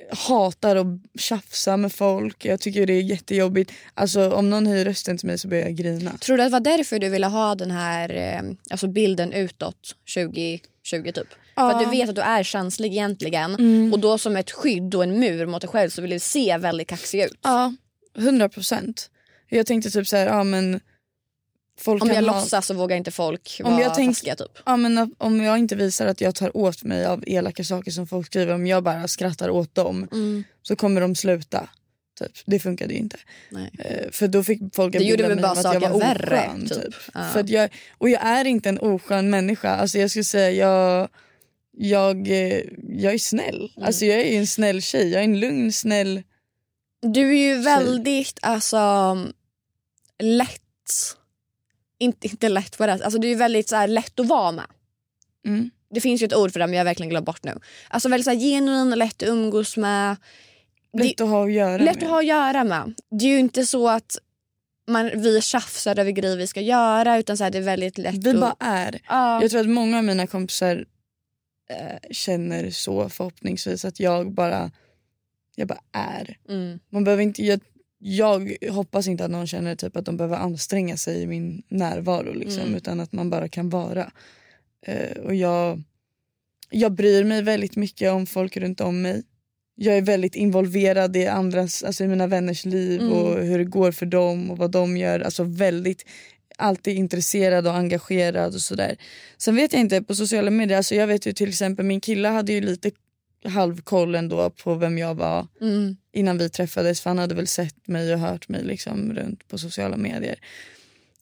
hatar 0.09 0.75
att 0.75 0.87
tjafsa 1.19 1.77
med 1.77 1.93
folk. 1.93 2.45
Jag 2.45 2.59
tycker 2.59 2.85
det 2.85 2.93
är 2.93 3.01
jättejobbigt. 3.01 3.71
Alltså, 3.93 4.31
om 4.31 4.49
någon 4.49 4.67
höjer 4.67 4.85
rösten 4.85 5.17
till 5.17 5.27
mig 5.27 5.37
så 5.37 5.47
börjar 5.47 5.63
jag 5.63 5.75
grina. 5.75 6.11
Tror 6.17 6.37
du 6.37 6.43
att 6.43 6.49
det 6.49 6.53
var 6.53 6.59
därför 6.77 6.99
du 6.99 7.09
ville 7.09 7.27
ha 7.27 7.55
den 7.55 7.71
här 7.71 8.15
eh, 8.15 8.51
alltså 8.69 8.87
bilden 8.87 9.33
utåt 9.33 9.95
2020 10.13 10.59
typ? 11.11 11.27
För 11.55 11.69
att 11.71 11.79
du 11.83 11.89
vet 11.89 12.09
att 12.09 12.15
du 12.15 12.21
är 12.21 12.43
känslig 12.43 12.91
egentligen 12.91 13.55
Mm. 13.55 13.93
och 13.93 13.99
då 13.99 14.17
som 14.17 14.35
ett 14.35 14.51
skydd 14.51 14.95
och 14.95 15.03
en 15.03 15.19
mur 15.19 15.45
mot 15.45 15.61
dig 15.61 15.69
själv 15.69 15.89
så 15.89 16.01
vill 16.01 16.11
du 16.11 16.19
se 16.19 16.57
väldigt 16.57 16.87
kaxig 16.87 17.21
ut. 17.21 17.37
Ja, 17.43 17.73
100 18.17 18.49
procent. 18.49 19.09
Jag 19.49 19.65
tänkte 19.65 19.89
typ 19.91 20.07
så 20.07 20.15
här, 20.15 20.27
ja 20.27 20.43
men... 20.43 20.79
Folk 21.77 22.03
Om 22.03 22.09
jag 22.09 22.15
ha- 22.15 22.21
låtsas 22.21 22.65
så 22.67 22.73
vågar 22.73 22.97
inte 22.97 23.11
folk 23.11 23.61
Om 23.63 23.71
vara 23.71 23.81
jag 23.83 23.93
tänk- 23.95 24.15
taskiga 24.17 24.35
typ. 24.35 24.51
Ja, 24.65 24.77
men 24.77 25.15
om 25.17 25.41
jag 25.43 25.57
inte 25.57 25.75
visar 25.75 26.05
att 26.07 26.21
jag 26.21 26.35
tar 26.35 26.57
åt 26.57 26.83
mig 26.83 27.05
av 27.05 27.23
elaka 27.27 27.63
saker 27.63 27.91
som 27.91 28.07
folk 28.07 28.27
skriver, 28.27 28.53
om 28.53 28.67
jag 28.67 28.83
bara 28.83 29.07
skrattar 29.07 29.49
åt 29.49 29.75
dem 29.75 30.07
Mm. 30.11 30.43
så 30.61 30.75
kommer 30.75 31.01
de 31.01 31.15
sluta. 31.15 31.69
Typ. 32.19 32.31
Det 32.45 32.59
funkade 32.59 32.93
ju 32.93 32.99
inte. 32.99 33.17
Nej. 33.49 33.71
Eh, 33.79 34.11
för 34.11 34.27
då 34.27 34.43
fick 34.43 34.59
folk 34.75 34.95
en 34.95 34.99
bild 35.01 35.21
av 35.21 35.27
mig 35.29 35.37
bara 35.41 35.51
att 35.51 35.63
jag 35.63 35.73
saken 35.73 35.91
var 35.91 35.99
värre, 35.99 36.37
oskön. 36.47 36.67
typ. 36.67 36.83
Typ. 36.83 36.95
Ja. 37.13 37.29
För 37.33 37.45
jag, 37.51 37.69
och 37.97 38.09
jag 38.09 38.21
är 38.25 38.45
inte 38.45 38.69
en 38.69 38.79
oskön 38.79 39.29
människa. 39.29 39.69
Alltså 39.75 39.97
jag 39.97 40.09
skulle 40.09 40.23
säga 40.23 40.51
jag, 40.51 41.09
jag, 41.77 42.27
eh, 42.27 42.61
jag 42.89 43.13
är 43.13 43.17
snäll. 43.17 43.71
Mm. 43.77 43.87
Alltså 43.87 44.05
jag 44.05 44.19
är 44.19 44.31
ju 44.31 44.37
en 44.37 44.47
snäll 44.47 44.81
tjej. 44.81 45.09
Jag 45.11 45.19
är 45.19 45.23
en 45.25 45.39
lugn, 45.39 45.71
snäll... 45.73 46.23
Du 47.01 47.29
är 47.29 47.55
ju 47.55 47.61
väldigt 47.61 48.39
alltså 48.41 49.17
lätt. 50.23 50.61
Inte, 51.97 52.27
inte 52.27 52.49
lätt 52.49 52.77
på 52.77 52.85
det. 52.85 52.93
Alltså 52.93 53.19
du 53.19 53.31
är 53.31 53.35
väldigt 53.35 53.69
så 53.69 53.75
här, 53.75 53.87
lätt 53.87 54.19
att 54.19 54.27
vara 54.27 54.51
med. 54.51 54.65
Mm. 55.45 55.69
Det 55.89 56.01
finns 56.01 56.21
ju 56.21 56.25
ett 56.25 56.35
ord 56.35 56.51
för 56.51 56.59
det 56.59 56.67
men 56.67 56.73
jag 56.73 56.79
har 56.79 56.85
verkligen 56.85 57.09
glömt 57.09 57.25
bort 57.25 57.43
nu. 57.43 57.59
Alltså 57.87 58.09
väldigt 58.09 58.25
så 58.25 58.31
här, 58.31 58.37
genuin, 58.37 58.89
lätt 58.89 59.23
att 59.23 59.29
umgås 59.29 59.77
med. 59.77 60.15
Lätt 60.93 61.21
att 61.21 61.29
ha 61.29 61.45
att 61.45 61.51
göra 61.51 61.77
Lätt 61.77 61.95
med. 61.95 62.03
att 62.03 62.09
ha 62.09 62.19
att 62.19 62.25
göra 62.25 62.63
med. 62.63 62.93
Det 63.09 63.25
är 63.25 63.29
ju 63.29 63.39
inte 63.39 63.65
så 63.65 63.89
att 63.89 64.17
man, 64.87 65.21
vi 65.21 65.41
tjafsar 65.41 65.99
över 65.99 66.11
grejer 66.11 66.37
vi 66.37 66.47
ska 66.47 66.61
göra 66.61 67.17
utan 67.17 67.37
så 67.37 67.43
här, 67.43 67.51
det 67.51 67.57
är 67.57 67.61
väldigt 67.61 67.97
lätt 67.97 68.15
Vi 68.15 68.29
att... 68.29 68.39
bara 68.39 68.55
är. 68.59 68.99
Ja. 69.07 69.41
Jag 69.41 69.51
tror 69.51 69.61
att 69.61 69.69
många 69.69 69.97
av 69.97 70.03
mina 70.03 70.27
kompisar 70.27 70.85
eh, 71.69 72.11
känner 72.11 72.69
så 72.71 73.09
förhoppningsvis 73.09 73.85
att 73.85 73.99
jag 73.99 74.31
bara, 74.31 74.71
jag 75.55 75.67
bara 75.67 75.81
är. 75.91 76.37
Mm. 76.49 76.79
Man 76.89 77.03
behöver 77.03 77.23
inte, 77.23 77.43
jag, 77.45 77.59
jag 77.99 78.57
hoppas 78.71 79.07
inte 79.07 79.25
att 79.25 79.31
någon 79.31 79.47
känner 79.47 79.75
typ 79.75 79.95
att 79.97 80.05
de 80.05 80.17
behöver 80.17 80.37
anstränga 80.37 80.97
sig 80.97 81.21
i 81.21 81.27
min 81.27 81.63
närvaro 81.67 82.33
liksom, 82.33 82.61
Mm. 82.63 82.75
utan 82.75 82.99
att 82.99 83.11
man 83.13 83.29
bara 83.29 83.47
kan 83.47 83.69
vara. 83.69 84.11
Eh, 84.85 85.17
och 85.17 85.35
jag, 85.35 85.83
jag 86.69 86.91
bryr 86.91 87.23
mig 87.23 87.41
väldigt 87.41 87.75
mycket 87.75 88.11
om 88.11 88.25
folk 88.25 88.57
runt 88.57 88.81
om 88.81 89.01
mig. 89.01 89.23
Jag 89.75 89.97
är 89.97 90.01
väldigt 90.01 90.35
involverad 90.35 91.15
i 91.17 91.27
andras, 91.27 91.83
alltså 91.83 92.03
i 92.03 92.07
mina 92.07 92.27
vänners 92.27 92.65
liv 92.65 93.01
Mm. 93.01 93.13
och 93.13 93.43
hur 93.43 93.57
det 93.57 93.63
går 93.65 93.91
för 93.91 94.05
dem 94.05 94.51
och 94.51 94.57
vad 94.57 94.71
de 94.71 94.97
gör. 94.97 95.19
Alltså 95.19 95.43
väldigt 95.43 96.05
alltid 96.57 96.95
intresserad 96.97 97.67
och 97.67 97.75
engagerad 97.75 98.53
och 98.53 98.61
sådär. 98.61 98.97
Sen 99.37 99.55
vet 99.55 99.73
jag 99.73 99.79
inte 99.79 100.01
på 100.01 100.15
sociala 100.15 100.51
medier, 100.51 100.77
alltså 100.77 100.95
jag 100.95 101.07
vet 101.07 101.25
ju 101.25 101.33
till 101.33 101.49
exempel 101.49 101.85
min 101.85 102.01
kille 102.01 102.27
hade 102.27 102.53
ju 102.53 102.61
lite 102.61 102.91
halvkoll 103.43 104.15
ändå 104.15 104.49
på 104.49 104.75
vem 104.75 104.97
jag 104.97 105.15
var 105.15 105.47
Mm. 105.61 105.97
innan 106.13 106.37
vi 106.37 106.49
träffades 106.49 107.01
för 107.01 107.09
han 107.09 107.17
hade 107.19 107.35
väl 107.35 107.47
sett 107.47 107.87
mig 107.87 108.13
och 108.13 108.19
hört 108.19 108.49
mig 108.49 108.63
liksom 108.63 109.13
runt 109.13 109.47
på 109.47 109.57
sociala 109.57 109.97
medier. 109.97 110.39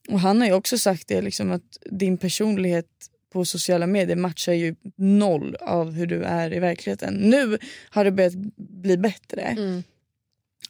Och 0.08 0.20
han 0.20 0.40
har 0.40 0.46
ju 0.48 0.52
också 0.54 0.78
sagt 0.78 1.08
det 1.08 1.20
liksom 1.22 1.50
att 1.52 1.78
din 1.90 2.18
personlighet 2.18 2.86
på 3.32 3.44
sociala 3.44 3.86
medier 3.86 4.16
matchar 4.16 4.52
ju 4.52 4.74
noll 4.96 5.54
av 5.60 5.92
hur 5.92 6.06
du 6.06 6.22
är 6.22 6.54
i 6.54 6.58
verkligheten. 6.58 7.14
Nu 7.14 7.58
har 7.90 8.04
det 8.04 8.10
börjat 8.10 8.34
bli 8.56 8.96
bättre. 8.96 9.42
Mm. 9.42 9.82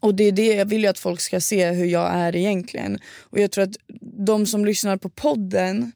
Och 0.01 0.15
det 0.15 0.25
är 0.25 0.33
det 0.33 0.55
jag 0.55 0.67
vill 0.67 0.83
ju 0.83 0.87
att 0.89 0.99
folk 0.99 1.21
ska 1.21 1.41
se 1.41 1.71
hur 1.71 1.87
jag 1.87 2.11
är 2.15 2.37
egentligen. 2.37 2.99
Och 3.21 3.41
jag 3.41 3.51
tror 3.51 3.65
att 3.65 3.77
de 4.27 4.47
som 4.47 4.65
lyssnar 4.65 4.97
på 4.97 5.09
podden 5.09 5.93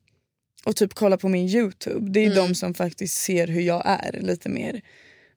och 0.64 0.76
typ 0.76 0.94
kollar 0.94 1.16
på 1.16 1.28
min 1.28 1.48
Youtube, 1.48 2.10
det 2.10 2.20
är 2.20 2.30
Mm. 2.32 2.36
de 2.48 2.54
som 2.54 2.74
faktiskt 2.74 3.16
ser 3.22 3.46
hur 3.46 3.60
jag 3.60 3.82
är 3.86 4.18
lite 4.20 4.48
mer. 4.48 4.80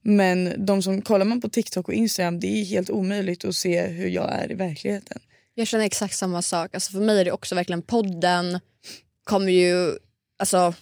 Men 0.02 0.66
de 0.66 0.84
som 0.84 1.02
kollar 1.02 1.26
man 1.26 1.42
på 1.42 1.50
TikTok 1.50 1.88
och 1.88 1.94
Instagram, 1.94 2.40
det 2.40 2.48
är 2.48 2.66
helt 2.66 2.90
omöjligt 2.90 3.46
att 3.46 3.56
se 3.56 3.88
hur 3.88 4.08
jag 4.10 4.34
är 4.34 4.52
i 4.52 4.56
verkligheten. 4.56 5.20
Jag 5.54 5.68
känner 5.68 5.86
exakt 5.86 6.16
samma 6.16 6.42
sak. 6.42 6.74
Alltså 6.74 6.92
för 6.92 7.00
mig 7.00 7.22
är 7.22 7.26
det 7.26 7.32
också 7.32 7.56
verkligen 7.56 7.82
podden 7.82 8.60
kommer 9.24 9.52
ju, 9.52 9.98
alltså 10.40 10.74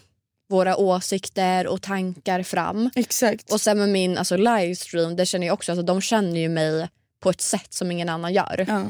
våra 0.49 0.77
åsikter 0.77 1.67
och 1.67 1.81
tankar 1.81 2.43
fram. 2.43 2.89
Exakt. 2.95 3.51
Och 3.51 3.61
sen 3.61 3.77
med 3.77 3.89
min 3.89 4.17
alltså, 4.17 4.37
livestream, 4.37 5.15
där 5.15 5.25
känner 5.25 5.47
jag 5.47 5.53
också 5.53 5.71
alltså, 5.71 5.83
de 5.83 6.01
känner 6.01 6.39
ju 6.39 6.49
mig 6.49 6.87
på 7.19 7.29
ett 7.29 7.41
sätt 7.41 7.73
som 7.73 7.91
ingen 7.91 8.09
annan 8.09 8.33
gör. 8.33 8.65
ja. 8.67 8.85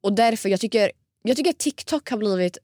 Och 0.00 0.12
därför, 0.12 0.48
jag 0.48 0.60
tycker, 0.60 0.92
jag 1.22 1.36
tycker 1.36 1.50
att 1.50 1.58
TikTok 1.58 2.10
har 2.10 2.18
blivit 2.18 2.58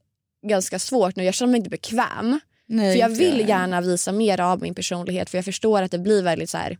ganska 0.46 0.78
svårt 0.78 1.16
nu. 1.16 1.24
Jag 1.24 1.34
känner 1.34 1.50
mig 1.50 1.58
inte 1.58 1.70
bekväm. 1.70 2.40
Nej, 2.66 2.92
För 2.92 3.00
jag 3.00 3.08
vill 3.08 3.48
gärna 3.48 3.80
visa 3.80 4.12
mer 4.12 4.40
av 4.40 4.62
min 4.62 4.74
personlighet 4.74 5.30
för 5.30 5.38
jag 5.38 5.44
förstår 5.44 5.82
att 5.82 5.90
det 5.90 5.98
blir 5.98 6.22
väldigt 6.22 6.50
så 6.50 6.58
här, 6.58 6.78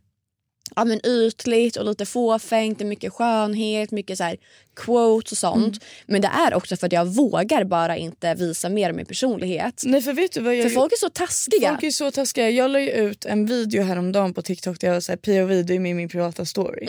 ja, 0.75 0.85
men 0.85 1.05
ytligt 1.05 1.75
och 1.75 1.85
lite 1.85 2.05
fåfängt. 2.05 2.79
Det 2.79 2.83
är 2.83 2.87
mycket 2.87 3.13
skönhet, 3.13 3.91
mycket 3.91 4.17
så 4.17 4.23
här 4.23 4.37
quotes 4.75 5.31
och 5.31 5.37
sånt. 5.37 5.65
Mm. 5.65 5.79
Men 6.05 6.21
det 6.21 6.27
är 6.27 6.53
också 6.53 6.77
för 6.77 6.87
att 6.87 6.93
jag 6.93 7.05
vågar 7.05 7.63
bara 7.63 7.97
inte 7.97 8.33
visa 8.35 8.69
mer 8.69 8.89
av 8.89 8.95
min 8.95 9.05
personlighet. 9.05 9.81
Nej 9.85 10.01
för 10.01 10.13
vet 10.13 10.31
du 10.31 10.41
vad 10.41 10.55
jag 10.55 10.63
För 10.63 10.69
folk 10.69 10.93
är 10.93 10.97
så 10.97 11.09
taskiga. 11.09 11.69
Folk 11.69 11.83
är 11.83 11.91
så 11.91 12.11
taskiga. 12.11 12.49
Jag 12.49 12.71
la 12.71 12.79
ut 12.79 13.25
en 13.25 13.45
video 13.45 13.83
häromdagen 13.83 14.33
på 14.33 14.41
TikTok 14.41 14.79
där 14.79 14.87
jag 14.87 14.93
var 14.93 15.01
såhär 15.01 15.17
POV, 15.17 15.65
det 15.65 15.75
är 15.75 15.79
med 15.79 15.91
i 15.91 15.93
min 15.93 16.09
privata 16.09 16.45
story. 16.45 16.87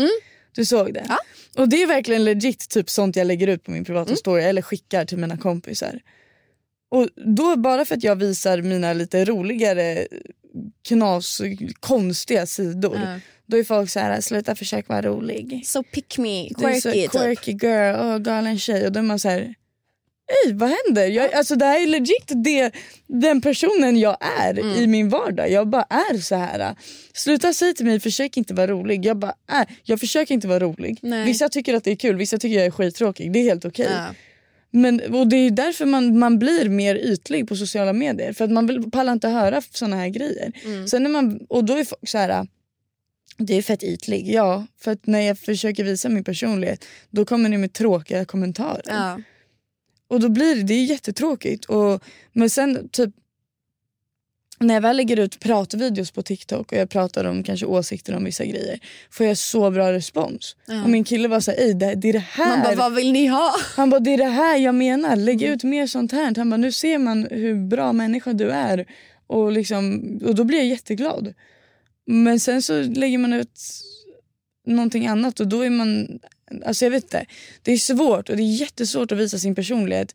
Du 0.53 0.64
såg 0.64 0.95
det? 0.95 1.01
Mm. 1.01 1.11
Ja. 1.55 1.62
Och 1.62 1.68
det 1.68 1.83
är 1.83 1.87
verkligen 1.87 2.24
legit 2.24 2.68
typ 2.68 2.91
sånt 2.91 3.16
jag 3.16 3.27
lägger 3.27 3.47
ut 3.47 3.64
på 3.64 3.70
min 3.70 3.85
privata 3.85 4.09
Mm. 4.09 4.16
story 4.16 4.43
eller 4.43 4.62
skickar 4.62 5.05
till 5.05 5.18
mina 5.18 5.37
kompisar. 5.37 6.01
Och 6.91 7.09
då 7.37 7.57
bara 7.57 7.85
för 7.85 7.95
att 7.95 8.03
jag 8.05 8.16
visar 8.16 8.62
mina 8.62 8.93
lite 8.93 9.24
roligare 9.24 10.07
knas, 10.89 11.41
konstiga 11.81 12.47
sidor. 12.47 13.01
Ja. 13.05 13.20
Då 13.47 13.57
är 13.57 13.65
folk 13.65 13.91
så 13.91 14.01
här: 14.01 14.21
sluta 14.21 14.55
försöka 14.55 14.93
vara 14.93 15.03
rolig. 15.03 15.63
So 15.67 15.83
pick 15.83 16.19
me, 16.19 16.49
Du 16.59 16.65
är 16.67 16.81
så 16.81 16.91
quirky 16.91 17.09
typ. 17.09 17.13
quirky 17.21 17.53
girl, 17.53 17.95
oh, 17.97 18.19
galen 18.19 18.59
tjej. 18.59 18.87
Och 18.87 18.93
då 18.93 18.99
är 18.99 19.05
man 19.05 19.19
så 19.19 19.29
här. 19.29 19.55
Ey, 20.47 20.53
vad 20.53 20.71
händer? 20.71 21.07
Jag, 21.07 21.35
alltså, 21.35 21.55
det 21.57 21.65
här 21.65 21.83
är 21.83 21.87
legit 21.87 22.33
det, 22.45 22.73
den 23.07 23.41
personen 23.41 23.97
jag 23.99 24.17
är 24.41 24.59
Mm. 24.59 24.77
i 24.77 24.87
min 24.87 25.09
vardag. 25.09 25.51
Jag 25.51 25.69
bara 25.69 25.83
är 25.83 26.19
så 26.19 26.35
här. 26.35 26.77
Sluta 27.15 27.53
säga 27.53 27.73
till 27.73 27.87
mig, 27.87 28.01
försök 28.01 28.37
inte 28.37 28.55
vara 28.55 28.67
rolig. 28.67 29.07
Jag 29.07 29.17
bara 29.19 29.35
är. 29.49 29.67
Jag 29.83 30.01
försöker 30.01 30.35
inte 30.35 30.49
vara 30.49 30.61
rolig. 30.61 30.99
Nej. 31.03 31.25
Vissa 31.25 31.49
tycker 31.49 31.75
att 31.75 31.85
det 31.85 31.91
är 31.91 31.97
kul, 31.97 32.17
vissa 32.17 32.39
tycker 32.39 32.57
jag 32.57 32.67
är 32.67 32.71
skittråkig. 32.71 33.33
Det 33.33 33.39
är 33.39 33.43
helt 33.45 33.65
okej. 33.65 33.89
Ja. 33.91 34.07
Men, 34.71 35.15
och 35.15 35.27
det 35.27 35.37
är 35.37 35.51
därför 35.51 35.87
man, 35.87 36.19
man 36.19 36.39
blir 36.39 36.69
mer 36.69 36.95
ytlig 36.95 37.49
på 37.49 37.57
sociala 37.57 37.93
medier. 37.93 38.33
För 38.33 38.45
att 38.45 38.51
man 38.51 38.67
vill, 38.67 38.91
pallar 38.91 39.13
inte 39.13 39.29
höra 39.29 39.63
såna 39.71 39.97
här 39.97 40.09
grejer. 40.09 40.53
Mm. 40.65 40.89
Sen 40.89 41.03
när 41.03 41.11
man, 41.11 41.41
och 41.49 41.65
då 41.65 41.75
är 41.75 41.85
folk 41.85 42.09
så 42.09 42.19
här. 42.19 42.47
Det 43.37 43.55
är 43.55 43.62
fett 43.62 43.82
ytlig, 43.82 44.28
ja. 44.34 44.66
För 44.80 44.91
att 44.91 45.07
när 45.07 45.20
jag 45.20 45.39
försöker 45.39 45.84
visa 45.84 46.09
min 46.09 46.24
personlighet 46.24 46.84
då 47.11 47.24
kommer 47.24 47.49
ni 47.49 47.59
med 47.59 47.72
tråkiga 47.72 48.24
kommentarer. 48.24 48.82
Ja. 48.87 49.20
Och 50.09 50.20
då 50.20 50.28
blir 50.28 50.55
det, 50.55 50.62
det 50.62 50.74
är 50.74 50.84
jättetråkigt. 50.84 51.64
Och, 51.64 52.03
men 52.32 52.51
sen 52.51 52.89
typ 52.89 53.11
när 54.59 54.74
jag 54.74 54.80
väl 54.80 54.97
lägger 54.97 55.18
ut 55.18 55.41
pratvideos 55.41 56.11
på 56.11 56.22
TikTok 56.22 56.72
och 56.72 56.78
jag 56.78 56.91
pratar 56.91 57.24
om 57.24 57.43
kanske 57.43 57.66
åsikter 57.66 58.16
om 58.16 58.24
vissa 58.24 58.45
grejer 58.45 58.80
får 59.11 59.26
jag 59.26 59.39
så 59.39 59.70
bra 59.70 59.93
respons. 59.93 60.57
Ja. 60.66 60.82
Och 60.82 60.91
min 60.91 61.05
kille 61.05 61.28
var 61.28 61.41
såhär, 61.41 61.74
det, 61.74 61.95
det 61.95 62.09
är 62.09 62.12
det 62.12 62.18
här. 62.18 62.57
Man 62.57 62.62
bara, 62.62 62.74
vad 62.74 62.95
vill 62.95 63.12
ni 63.12 63.26
ha? 63.26 63.55
Han 63.76 63.91
bara, 63.91 64.01
det 64.01 64.11
är 64.11 64.18
det 64.18 64.24
här 64.24 64.57
jag 64.57 64.74
menar. 64.74 65.16
Lägg 65.16 65.43
ut 65.43 65.64
mer 65.64 65.87
sånt 65.87 66.12
här. 66.12 66.34
Han 66.37 66.51
bara, 66.51 66.57
nu 66.57 66.72
ser 66.72 66.99
man 66.99 67.26
hur 67.30 67.68
bra 67.68 67.93
människa 67.93 68.32
du 68.32 68.51
är. 68.51 68.87
Och, 69.26 69.53
liksom, 69.53 70.03
och 70.24 70.34
då 70.34 70.45
blir 70.45 70.59
jag 70.59 70.66
jätteglad. 70.66 71.34
Men 72.07 72.41
sen 72.41 72.63
så 72.63 72.83
lägger 72.83 73.19
man 73.19 73.33
ut 73.33 73.61
någonting 74.67 75.07
annat 75.07 75.41
och 75.41 75.49
då 75.49 75.61
är 75.63 75.71
man... 75.71 76.19
Alltså 76.67 76.85
jag 76.85 76.91
vet 76.91 77.05
inte. 77.05 77.27
Det 77.63 77.73
är 77.73 77.77
svårt 77.79 78.29
och 78.31 78.37
det 78.37 78.43
är 78.43 78.57
jättesvårt 78.61 79.13
att 79.13 79.19
visa 79.19 79.39
sin 79.39 79.55
personlighet. 79.55 80.15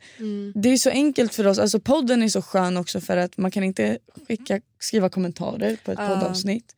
Det 0.55 0.69
är 0.69 0.77
så 0.77 0.89
enkelt 0.89 1.33
för 1.33 1.47
oss. 1.47 1.59
Alltså 1.59 1.79
podden 1.79 2.23
är 2.23 2.27
så 2.29 2.41
skön 2.41 2.77
också 2.77 3.01
för 3.01 3.17
att 3.17 3.37
man 3.37 3.51
kan 3.51 3.63
inte 3.63 3.97
skicka, 4.27 4.61
skriva 4.79 5.09
kommentarer 5.09 5.77
på 5.85 5.91
ett 5.91 5.99
Ja. 6.01 6.07
poddavsnitt. 6.07 6.75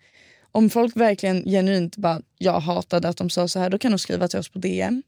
Om 0.52 0.70
folk 0.70 0.96
verkligen 0.96 1.44
genuint 1.44 1.98
bara, 1.98 2.22
jag 2.38 2.60
hatade 2.60 3.08
att 3.10 3.18
de 3.18 3.30
sa 3.30 3.48
så 3.48 3.60
här, 3.60 3.70
då 3.70 3.78
kan 3.78 3.92
de 3.92 4.00
skriva 4.00 4.28
till 4.28 4.40
oss 4.40 4.50
på 4.50 4.60
DM. 4.60 5.04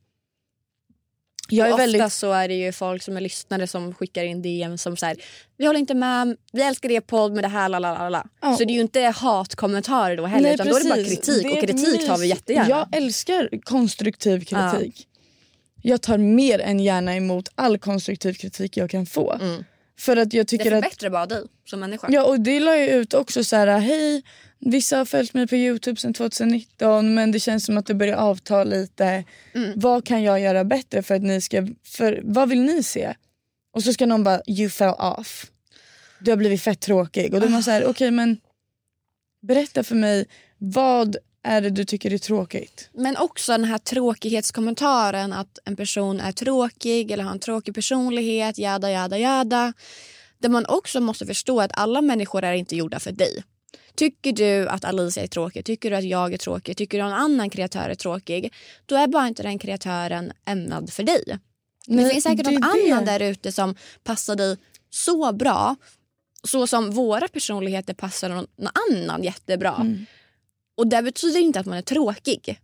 Jag 1.49 1.67
är 1.67 1.73
Ofta 1.73 1.83
väldigt... 1.83 2.13
så 2.13 2.31
är 2.31 2.47
det 2.47 2.53
ju 2.53 2.71
folk 2.71 3.03
som 3.03 3.17
är 3.17 3.21
lyssnare 3.21 3.67
som 3.67 3.93
skickar 3.93 4.23
in 4.23 4.41
DM 4.41 4.77
som 4.77 4.97
säger 4.97 5.17
vi 5.57 5.65
håller 5.65 5.79
inte 5.79 5.93
med, 5.93 6.37
vi 6.51 6.61
älskar 6.61 6.91
er 6.91 6.99
podd 6.99 7.33
med 7.33 7.43
det 7.43 7.47
här 7.47 7.69
lalala. 7.69 8.27
Ja. 8.41 8.57
Så 8.57 8.63
det 8.63 8.73
är 8.73 8.75
ju 8.75 8.81
inte 8.81 9.01
hatkommentarer 9.01 10.17
då 10.17 10.25
heller 10.25 10.53
utan 10.53 10.67
då 10.67 10.75
är 10.75 10.83
det 10.83 10.89
bara 10.89 10.95
precis. 10.95 11.19
kritik 11.19 11.43
Det 11.43 11.51
och 11.51 11.61
kritik 11.61 12.07
tar 12.07 12.17
vi 12.17 12.27
jättegärna. 12.27 12.69
Jag 12.69 12.95
älskar 12.95 13.49
konstruktiv 13.63 14.45
kritik. 14.45 15.07
Jag 15.81 16.01
tar 16.01 16.17
mer 16.17 16.59
än 16.59 16.79
gärna 16.79 17.15
emot 17.15 17.49
all 17.55 17.77
konstruktiv 17.77 18.33
kritik 18.33 18.77
jag 18.77 18.89
kan 18.89 19.05
få. 19.05 19.39
För 19.99 20.17
att 20.17 20.33
jag 20.33 20.45
det 20.45 20.49
tycker 20.49 20.71
att... 20.71 20.83
förbättrar 20.83 21.09
bara 21.09 21.25
dig 21.25 21.43
som 21.65 21.79
människa. 21.79 22.07
Ja 22.09 22.25
och 22.25 22.39
det 22.39 22.59
la 22.59 22.75
jag 22.75 22.89
ut 22.89 23.13
också 23.13 23.43
så 23.43 23.55
här, 23.55 23.79
hej 23.79 24.23
vissa 24.59 24.97
har 24.97 25.05
följt 25.05 25.33
mig 25.33 25.47
på 25.47 25.55
Youtube 25.55 25.99
sedan 25.99 26.13
2019 26.13 27.13
men 27.13 27.31
det 27.31 27.39
känns 27.39 27.65
som 27.65 27.77
att 27.77 27.85
det 27.85 27.93
börjar 27.93 28.17
avta 28.17 28.63
lite. 28.63 29.23
Vad 29.75 30.05
kan 30.05 30.23
jag 30.23 30.39
göra 30.39 30.63
bättre 30.63 31.03
för 31.03 31.15
att 31.15 31.21
ni 31.21 31.41
ska, 31.41 31.67
för 31.83 32.21
vad 32.23 32.49
vill 32.49 32.61
ni 32.61 32.83
se? 32.83 33.13
Och 33.73 33.83
så 33.83 33.93
ska 33.93 34.05
någon 34.05 34.23
bara, 34.23 34.41
you 34.47 34.69
fell 34.69 34.93
off. 34.93 35.51
Du 36.19 36.31
har 36.31 36.37
blivit 36.37 36.61
fett 36.61 36.79
tråkig. 36.79 37.33
Och 37.33 37.39
då 37.39 37.47
är 37.47 37.51
man 37.51 37.63
så 37.63 37.71
här, 37.71 37.85
okej 37.85 38.11
men 38.11 38.37
berätta 39.41 39.83
för 39.83 39.95
mig 39.95 40.25
vad 40.57 41.17
är 41.43 41.61
det 41.61 41.69
du 41.69 41.85
tycker 41.85 42.13
är 42.13 42.17
tråkigt? 42.17 42.89
Men 42.93 43.17
också 43.17 43.51
den 43.51 43.63
här 43.63 43.77
tråkighetskommentaren 43.77 45.33
att 45.33 45.59
en 45.65 45.75
person 45.75 46.19
är 46.19 46.31
tråkig 46.31 47.11
eller 47.11 47.23
har 47.23 47.31
en 47.31 47.39
tråkig 47.39 47.75
personlighet, 47.75 48.57
jada 48.57 48.91
jada 48.91 49.17
jada. 49.17 49.73
Där 50.39 50.49
man 50.49 50.65
också 50.65 50.99
måste 50.99 51.25
förstå 51.25 51.61
att 51.61 51.71
alla 51.73 52.01
människor 52.01 52.43
är 52.43 52.53
inte 52.53 52.75
gjorda 52.75 52.99
för 52.99 53.11
dig. 53.11 53.43
Tycker 53.95 54.31
du 54.31 54.67
att 54.67 54.85
Alicia 54.85 55.23
är 55.23 55.27
tråkig, 55.27 55.65
tycker 55.65 55.89
du 55.89 55.95
att 55.95 56.03
jag 56.03 56.33
är 56.33 56.37
tråkig, 56.37 56.77
tycker 56.77 56.97
du 56.97 57.03
att 57.03 57.09
någon 57.09 57.19
annan 57.19 57.49
kreatör 57.49 57.89
är 57.89 57.95
tråkig, 57.95 58.53
då 58.85 58.95
är 58.95 59.07
bara 59.07 59.27
inte 59.27 59.43
den 59.43 59.59
kreatören 59.59 60.31
ämnad 60.45 60.93
för 60.93 61.03
dig. 61.03 61.23
det 61.25 61.39
Nej, 61.87 62.09
finns 62.09 62.23
säkert 62.23 62.45
det 62.45 62.51
någon 62.51 62.61
det. 62.61 62.91
annan 62.91 63.05
där 63.05 63.19
ute 63.19 63.51
som 63.51 63.75
passar 64.03 64.35
dig 64.35 64.57
så 64.89 65.33
bra. 65.33 65.75
Så 66.43 66.67
som 66.67 66.91
våra 66.91 67.27
personligheter 67.27 67.93
passar 67.93 68.29
någon, 68.29 68.47
någon 68.55 68.71
annan 68.91 69.23
jättebra. 69.23 69.75
Mm. 69.81 70.05
Och 70.77 70.87
det 70.87 71.01
betyder 71.01 71.39
inte 71.39 71.59
att 71.59 71.65
man 71.65 71.77
är 71.77 71.81
tråkig. 71.81 72.59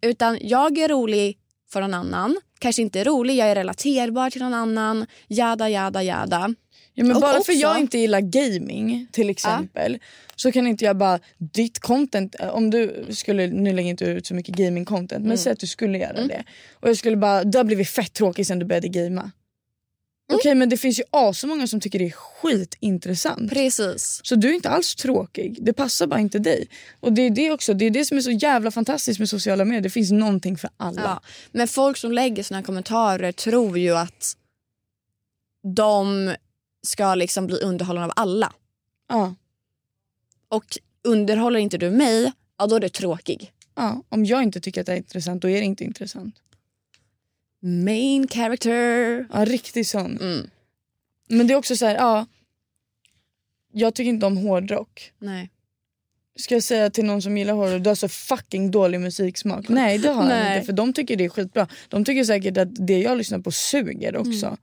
Utan 0.00 0.38
jag 0.40 0.78
är 0.78 0.88
rolig 0.88 1.38
för 1.72 1.80
någon 1.80 1.94
annan. 1.94 2.40
Kanske 2.58 2.82
inte 2.82 3.04
rolig, 3.04 3.36
jag 3.36 3.50
är 3.50 3.54
relaterbar 3.54 4.30
till 4.30 4.42
någon 4.42 4.54
annan. 4.54 5.06
Jada, 5.28 5.68
jada, 5.68 6.02
jada. 6.02 6.54
Ja, 7.00 7.04
men 7.06 7.16
Och 7.16 7.22
bara 7.22 7.32
för 7.32 7.38
också- 7.38 7.52
jag 7.52 7.80
inte 7.80 7.98
gillar 7.98 8.20
gaming 8.20 9.06
till 9.12 9.30
exempel 9.30 9.98
så 10.36 10.52
kan 10.52 10.66
inte 10.66 10.84
jag 10.84 10.96
bara, 10.96 11.20
ditt 11.38 11.78
content, 11.78 12.34
om 12.52 12.70
du 12.70 13.06
skulle, 13.10 13.46
nu 13.46 13.72
lägger 13.72 13.90
inte 13.90 14.04
ut 14.04 14.26
så 14.26 14.34
mycket 14.34 14.54
gaming 14.56 14.84
content 14.84 15.12
Mm. 15.12 15.28
men 15.28 15.38
säg 15.38 15.52
att 15.52 15.58
du 15.58 15.66
skulle 15.66 15.98
göra 15.98 16.26
det 16.26 16.44
och 16.72 16.88
jag 16.88 16.96
skulle 16.96 17.16
bara, 17.16 17.44
du 17.44 17.58
har 17.58 17.64
blivit 17.64 17.88
fett 17.88 18.12
tråkig 18.12 18.46
sen 18.46 18.58
du 18.58 18.64
började 18.66 18.88
gamea. 18.88 19.08
Mm. 19.20 19.30
Okej 20.32 20.54
men 20.54 20.68
det 20.68 20.76
finns 20.76 20.98
ju 21.00 21.02
många 21.46 21.66
som 21.66 21.80
tycker 21.80 21.98
det 21.98 22.06
är 22.06 22.10
skitintressant. 22.10 23.50
Precis. 23.52 24.20
Så 24.24 24.34
du 24.34 24.50
är 24.50 24.54
inte 24.54 24.68
alls 24.68 24.94
tråkig, 24.94 25.58
det 25.60 25.72
passar 25.72 26.06
bara 26.06 26.20
inte 26.20 26.38
dig. 26.38 26.68
Och 27.00 27.12
det 27.12 27.22
är 27.22 27.30
det 27.30 27.50
också, 27.50 27.74
det 27.74 27.84
är 27.84 27.90
det 27.90 28.04
som 28.04 28.16
är 28.16 28.20
så 28.22 28.30
jävla 28.30 28.70
fantastiskt 28.70 29.18
med 29.20 29.28
sociala 29.28 29.64
medier, 29.64 29.80
det 29.82 29.90
finns 29.90 30.10
någonting 30.10 30.56
för 30.58 30.70
alla. 30.76 31.02
Ja. 31.02 31.22
Men 31.52 31.68
folk 31.68 31.96
som 31.96 32.12
lägger 32.12 32.42
såna 32.42 32.58
här 32.58 32.64
kommentarer 32.64 33.32
tror 33.32 33.78
ju 33.78 33.96
att 33.96 34.36
de 35.76 36.34
ska 36.82 37.14
liksom 37.14 37.46
bli 37.46 37.56
underhållna 37.56 38.04
av 38.04 38.12
alla. 38.16 38.52
Ja. 39.08 39.34
Och 40.48 40.78
underhåller 41.02 41.60
inte 41.60 41.78
du 41.78 41.90
mig, 41.90 42.32
ja 42.58 42.66
då 42.66 42.76
är 42.76 42.80
du 42.80 42.88
tråkig. 42.88 43.52
Ja. 43.74 44.02
Om 44.08 44.24
jag 44.24 44.42
inte 44.42 44.60
tycker 44.60 44.80
att 44.80 44.86
det 44.86 44.92
är 44.92 44.96
intressant, 44.96 45.42
då 45.42 45.48
är 45.48 45.58
det 45.60 45.64
inte 45.66 45.84
intressant. 45.84 46.34
Main 47.62 48.28
character. 48.28 49.26
Ja, 49.32 49.44
riktigt 49.44 49.88
sån. 49.88 50.18
Mm. 50.20 50.50
Men 51.28 51.46
det 51.46 51.54
är 51.54 51.58
också 51.58 51.76
så 51.76 51.86
här, 51.86 51.94
ja. 51.94 52.26
Jag 53.72 53.94
tycker 53.94 54.08
inte 54.08 54.26
om 54.26 54.36
hårdrock. 54.36 55.12
Nej. 55.18 55.50
Ska 56.36 56.54
jag 56.54 56.62
säga 56.62 56.90
till 56.90 57.04
någon 57.04 57.22
som 57.22 57.38
gillar 57.38 57.54
hårdrock, 57.54 57.82
du 57.82 57.90
har 57.90 57.94
så 57.94 58.08
fucking 58.08 58.70
dålig 58.70 59.00
musiksmak. 59.00 59.68
Nej 59.68 59.98
det 59.98 60.08
har 60.08 60.30
jag 60.30 60.54
inte 60.56 60.66
för 60.66 60.72
de 60.72 60.92
tycker 60.92 61.16
det 61.16 61.24
är 61.24 61.28
skitbra. 61.28 61.68
De 61.88 62.04
tycker 62.04 62.24
säkert 62.24 62.56
att 62.56 62.86
det 62.86 62.98
jag 62.98 63.18
lyssnar 63.18 63.38
på 63.38 63.50
suger 63.50 64.16
också. 64.16 64.46
Mm. 64.46 64.58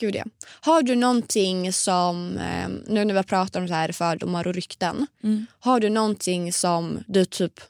Gud 0.00 0.14
ja. 0.16 0.24
Har 0.44 0.82
du 0.82 0.94
någonting 0.96 1.72
som, 1.72 2.38
eh, 2.38 2.68
nu 2.86 3.04
när 3.04 3.14
vi 3.14 3.22
pratar 3.22 3.60
om 3.60 3.68
så 3.68 3.74
här 3.74 3.92
fördomar 3.92 4.46
och 4.46 4.54
rykten. 4.54 5.06
Mm. 5.22 5.46
Har 5.60 5.80
du 5.80 5.88
någonting 5.88 6.52
som 6.52 7.04
du 7.06 7.24
typ 7.24 7.60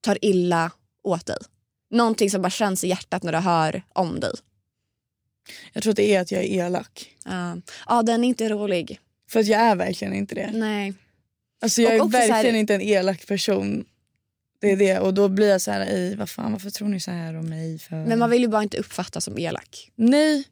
tar 0.00 0.18
illa 0.24 0.70
åt 1.02 1.26
dig? 1.26 1.36
Någonting 1.90 2.30
som 2.30 2.42
bara 2.42 2.50
känns 2.50 2.84
i 2.84 2.88
hjärtat 2.88 3.22
när 3.22 3.32
du 3.32 3.38
hör 3.38 3.82
om 3.92 4.20
dig? 4.20 4.32
Jag 5.72 5.82
tror 5.82 5.90
att 5.90 5.96
det 5.96 6.14
är 6.14 6.20
att 6.20 6.32
jag 6.32 6.42
är 6.44 6.46
elak. 6.66 7.16
Ja, 7.24 7.56
ja 7.88 8.02
den 8.02 8.24
är 8.24 8.28
inte 8.28 8.48
rolig. 8.48 9.00
För 9.30 9.40
att 9.40 9.46
jag 9.46 9.60
är 9.60 9.76
verkligen 9.76 10.14
inte 10.14 10.34
det. 10.34 10.50
Nej. 10.54 10.94
Alltså 11.62 11.82
jag 11.82 12.00
Och 12.02 12.08
är 12.08 12.12
så 12.12 12.18
här- 12.18 12.28
verkligen 12.28 12.56
inte 12.56 12.74
en 12.74 12.80
elak 12.82 13.26
person. 13.26 13.84
Det 14.60 14.70
är 14.72 14.76
det. 14.76 14.98
Och 14.98 15.14
då 15.14 15.28
blir 15.28 15.48
jag 15.50 15.60
så 15.62 15.70
här, 15.70 15.80
"Ej, 15.80 16.16
vad 16.16 16.30
fan 16.30 16.52
varför 16.52 16.70
tror 16.70 16.88
ni 16.88 17.00
så 17.00 17.10
här 17.10 17.34
om 17.38 17.48
mig? 17.48 17.78
För? 17.78 17.96
Men 17.96 18.18
man 18.18 18.30
vill 18.30 18.42
ju 18.42 18.48
bara 18.48 18.62
inte 18.62 18.78
uppfattas 18.78 19.24
som 19.24 19.38
elak. 19.38 19.90
Nej. 19.94 20.44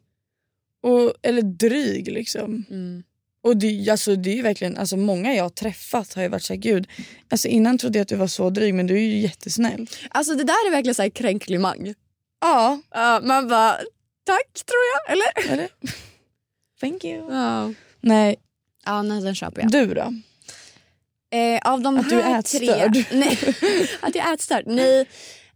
Och, 0.83 1.13
eller 1.21 1.41
dryg 1.41 2.11
liksom. 2.11 2.65
Mm. 2.69 3.03
Och 3.43 3.57
det, 3.57 3.89
alltså, 3.89 4.15
det 4.15 4.39
är 4.39 4.43
verkligen, 4.43 4.77
alltså, 4.77 4.97
många 4.97 5.33
jag 5.35 5.43
har 5.43 5.49
träffat 5.49 6.13
har 6.13 6.21
ju 6.23 6.27
varit 6.29 6.43
så 6.43 6.53
här, 6.53 6.59
gud, 6.61 6.87
alltså, 7.29 7.47
innan 7.47 7.77
trodde 7.77 7.97
jag 7.99 8.01
att 8.03 8.09
du 8.09 8.15
var 8.15 8.27
så 8.27 8.49
dryg 8.49 8.73
men 8.73 8.87
du 8.87 8.95
är 8.95 9.01
ju 9.01 9.17
jättesnäll. 9.19 9.87
Alltså 10.09 10.35
det 10.35 10.43
där 10.43 10.67
är 10.67 10.71
verkligen 10.71 10.95
så 10.95 11.01
här 11.01 11.09
kränklimang. 11.09 11.93
Ja. 12.41 12.81
Ja, 12.91 13.19
man 13.23 13.47
bara, 13.47 13.71
tack 14.23 14.53
tror 14.65 14.79
jag. 14.93 15.11
Eller? 15.13 15.53
Eller? 15.53 15.69
Thank 16.81 17.03
you. 17.03 17.33
Ja. 17.33 17.73
Nej, 18.01 18.35
Ja, 18.85 19.01
nej, 19.01 19.21
den 19.21 19.35
köper 19.35 19.61
jag. 19.61 19.71
du 19.71 19.93
då? 19.93 20.13
Eh, 21.37 21.59
av 21.71 21.81
de 21.81 21.97
Att 21.97 22.09
du 22.09 22.19
är 22.19 22.23
här 22.23 22.39
ätstörd. 22.39 22.93
tre... 22.93 23.05
Nej, 23.11 23.37
att 24.01 24.15
jag 24.15 24.29
är 24.29 24.33
ätstörd? 24.33 24.63
Nej. 24.67 25.07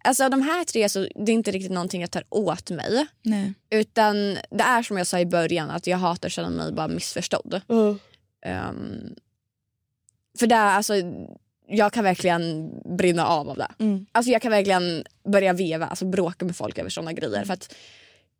Alltså 0.05 0.23
av 0.23 0.29
de 0.29 0.41
här 0.41 0.63
tre 0.63 0.89
så 0.89 0.99
det 0.99 1.31
är 1.31 1.35
inte 1.35 1.51
riktigt 1.51 1.71
någonting 1.71 2.01
jag 2.01 2.11
tar 2.11 2.23
åt 2.29 2.69
mig. 2.69 3.07
Nej. 3.21 3.53
Utan 3.69 4.15
det 4.33 4.63
är 4.63 4.83
som 4.83 4.97
jag 4.97 5.07
sa 5.07 5.19
i 5.19 5.25
början 5.25 5.69
att 5.69 5.87
jag 5.87 5.97
hatar 5.97 6.27
att 6.27 6.33
känna 6.33 6.49
mig 6.49 6.71
bara 6.71 6.87
missförstådd. 6.87 7.61
Uh. 7.71 7.95
Ehm, 8.45 9.15
för 10.39 10.47
där, 10.47 10.65
alltså, 10.65 10.93
jag 11.67 11.93
kan 11.93 12.03
verkligen 12.03 12.71
brinna 12.97 13.27
av 13.27 13.49
av 13.49 13.57
det. 13.57 13.71
Mm. 13.79 14.05
Alltså 14.11 14.31
jag 14.31 14.41
kan 14.41 14.51
verkligen 14.51 15.03
börja 15.31 15.53
veva, 15.53 15.87
alltså 15.87 16.05
bråka 16.05 16.45
med 16.45 16.55
folk 16.55 16.77
över 16.77 16.89
såna 16.89 17.13
grejer. 17.13 17.45
För 17.45 17.53
att 17.53 17.75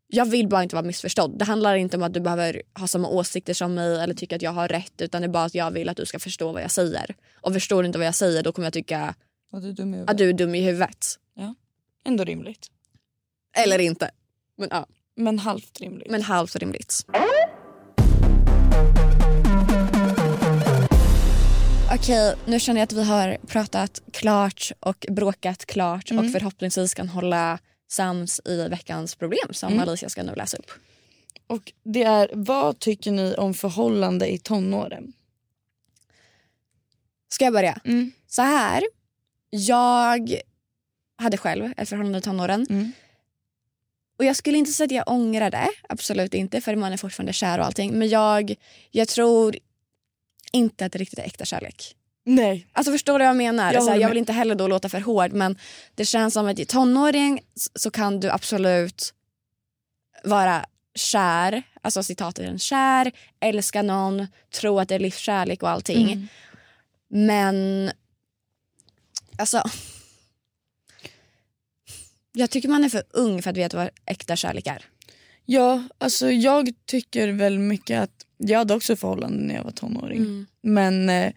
jag 0.07 0.26
vill 0.26 0.47
bara 0.47 0.63
inte 0.63 0.76
vara 0.76 0.86
missförstådd. 0.86 1.39
Det 1.39 1.45
handlar 1.45 1.76
inte 1.76 1.97
om 1.97 2.03
att 2.03 2.13
du 2.13 2.20
behöver 2.20 2.61
ha 2.80 2.88
samma 2.88 3.07
åsikter 3.07 3.53
som 3.53 3.74
mig 3.74 3.99
eller 3.99 4.13
tycka 4.13 4.36
att 4.36 4.41
jag 4.41 4.51
har 4.51 4.68
rätt. 4.68 5.01
Utan 5.01 5.22
det 5.22 5.26
är 5.26 5.30
bara 5.30 5.43
att 5.43 5.55
jag 5.55 5.72
vill 5.72 5.89
att 5.89 5.97
du 5.97 6.05
ska 6.05 6.20
förstå 6.20 6.51
vad 6.51 6.63
jag 6.63 6.72
säger. 6.72 7.16
Och 7.41 7.53
förstår 7.53 7.84
du 7.84 7.88
inte 7.88 7.97
vad 7.97 8.07
jag 8.07 8.16
säger 8.16 8.43
då 8.43 8.51
kommer 8.51 8.66
jag 8.66 8.74
tycka 8.74 9.16
Att 9.51 9.61
du 9.61 9.70
är 9.70 9.74
dum 9.74 9.93
i 9.93 9.97
huvudet. 9.97 10.18
du 10.18 10.34
dum 10.34 10.55
i 10.55 10.61
huvudet. 10.61 11.05
Ändå 12.06 12.24
rimligt. 12.24 12.68
Eller 13.58 13.80
inte. 13.80 14.12
Men, 14.58 14.68
ja, 14.72 14.88
Men 15.16 15.39
halvt 15.39 15.80
rimligt. 15.80 16.12
men 16.12 16.22
halvt 16.22 16.56
rimligt. 16.56 17.06
Okej, 21.93 22.36
nu 22.45 22.60
känner 22.60 22.82
jag 22.82 22.84
att 22.86 22.93
vi 22.93 23.03
har 23.03 23.38
pratat 23.47 24.01
klart 24.12 24.72
och 24.80 25.06
bråkat 25.10 25.66
klart 25.66 26.12
och 26.12 26.32
förhoppningsvis 26.32 26.93
kan 26.93 27.10
hålla 27.10 27.60
sams 27.88 28.41
i 28.45 28.68
veckans 28.68 29.16
problem 29.16 29.53
som 29.53 29.80
Alicia 29.80 30.10
ska 30.10 30.24
nu 30.24 30.36
läsa 30.36 30.58
upp. 30.58 30.72
Och 31.47 31.74
det 31.84 32.03
är, 32.03 32.30
vad 32.34 32.80
tycker 32.80 33.12
ni 33.12 33.36
om 33.36 33.53
förhållande 33.53 34.34
i 34.34 34.39
tonåren? 34.39 35.14
Ska 37.30 37.45
jag 37.45 37.53
börja? 37.53 37.80
Mm. 37.86 38.12
Så 38.28 38.41
här. 38.41 38.84
Jag 39.49 40.39
hade 41.18 41.38
själv 41.38 41.74
ett 41.78 41.89
förhållande 41.89 42.18
i 42.18 42.22
tonåren. 42.22 42.66
Mm. 42.70 42.91
Och 44.18 44.26
jag 44.26 44.36
skulle 44.36 44.57
inte 44.57 44.72
säga 44.72 44.86
att 44.86 44.91
jag 44.91 45.16
ångrar 45.16 45.51
det. 45.51 45.70
Absolut 45.89 46.34
inte. 46.34 46.61
För 46.61 46.76
man 46.76 46.93
är 46.93 46.97
fortfarande 46.97 47.34
kär 47.34 47.59
och 47.59 47.66
allting. 47.66 47.99
Men 47.99 48.09
jag, 48.09 48.55
jag 48.91 49.07
tror 49.07 49.57
inte 50.51 50.86
att 50.86 50.91
det 50.91 50.99
riktigt 50.99 51.20
är 51.20 51.24
äkta 51.24 51.45
kärlek. 51.45 51.95
Nej. 52.26 52.68
Alltså 52.74 52.91
förstår 52.91 53.20
du 53.20 53.26
vad 53.26 53.30
jag 53.30 53.38
menar? 53.38 53.74
Jag 53.74 53.86
här, 53.86 53.95
jag 53.95 54.09
vill 54.09 54.18
inte 54.18 54.34
heller 54.34 54.55
då 54.55 54.68
låta 54.68 54.89
för 54.89 54.99
hård 54.99 55.34
men 55.34 55.57
det 55.95 56.05
känns 56.05 56.34
som 56.34 56.47
att 56.47 56.59
i 56.59 56.66
tonåring 56.66 57.41
så 57.76 57.91
kan 57.91 58.20
du 58.20 58.30
absolut 58.30 59.13
vara 60.24 60.66
kär, 60.95 61.63
alltså 61.82 62.03
citatet 62.03 62.53
är 62.53 62.57
kär, 62.57 63.11
älska 63.39 63.82
någon, 63.82 64.28
tro 64.53 64.80
att 64.80 64.89
det 64.89 64.95
är 64.95 64.99
livskärlek 64.99 65.63
och 65.63 65.70
allting. 65.70 66.11
Mm. 66.11 66.28
Men 67.07 67.91
alltså 69.38 69.63
jag 72.36 72.50
tycker 72.50 72.70
man 72.70 72.84
är 72.84 72.90
för 72.90 73.04
ung 73.10 73.42
för 73.42 73.50
att 73.50 73.58
veta 73.58 73.78
vad 73.78 73.90
äkta 74.06 74.36
kärlek 74.36 74.68
är. 74.68 74.86
Ja, 75.46 75.84
alltså 75.98 76.32
jag 76.32 76.70
tycker 76.86 77.28
väl 77.28 77.60
mycket 77.60 78.00
att 78.02 78.26
jag 78.38 78.58
hade 78.60 78.74
också 78.74 78.96
förhållanden 78.96 79.48
när 79.48 79.56
jag 79.56 79.64
var 79.64 79.72
tonåring. 79.72 80.18
Mm. 80.18 80.46
Men 80.62 81.10
eh, 81.10 81.34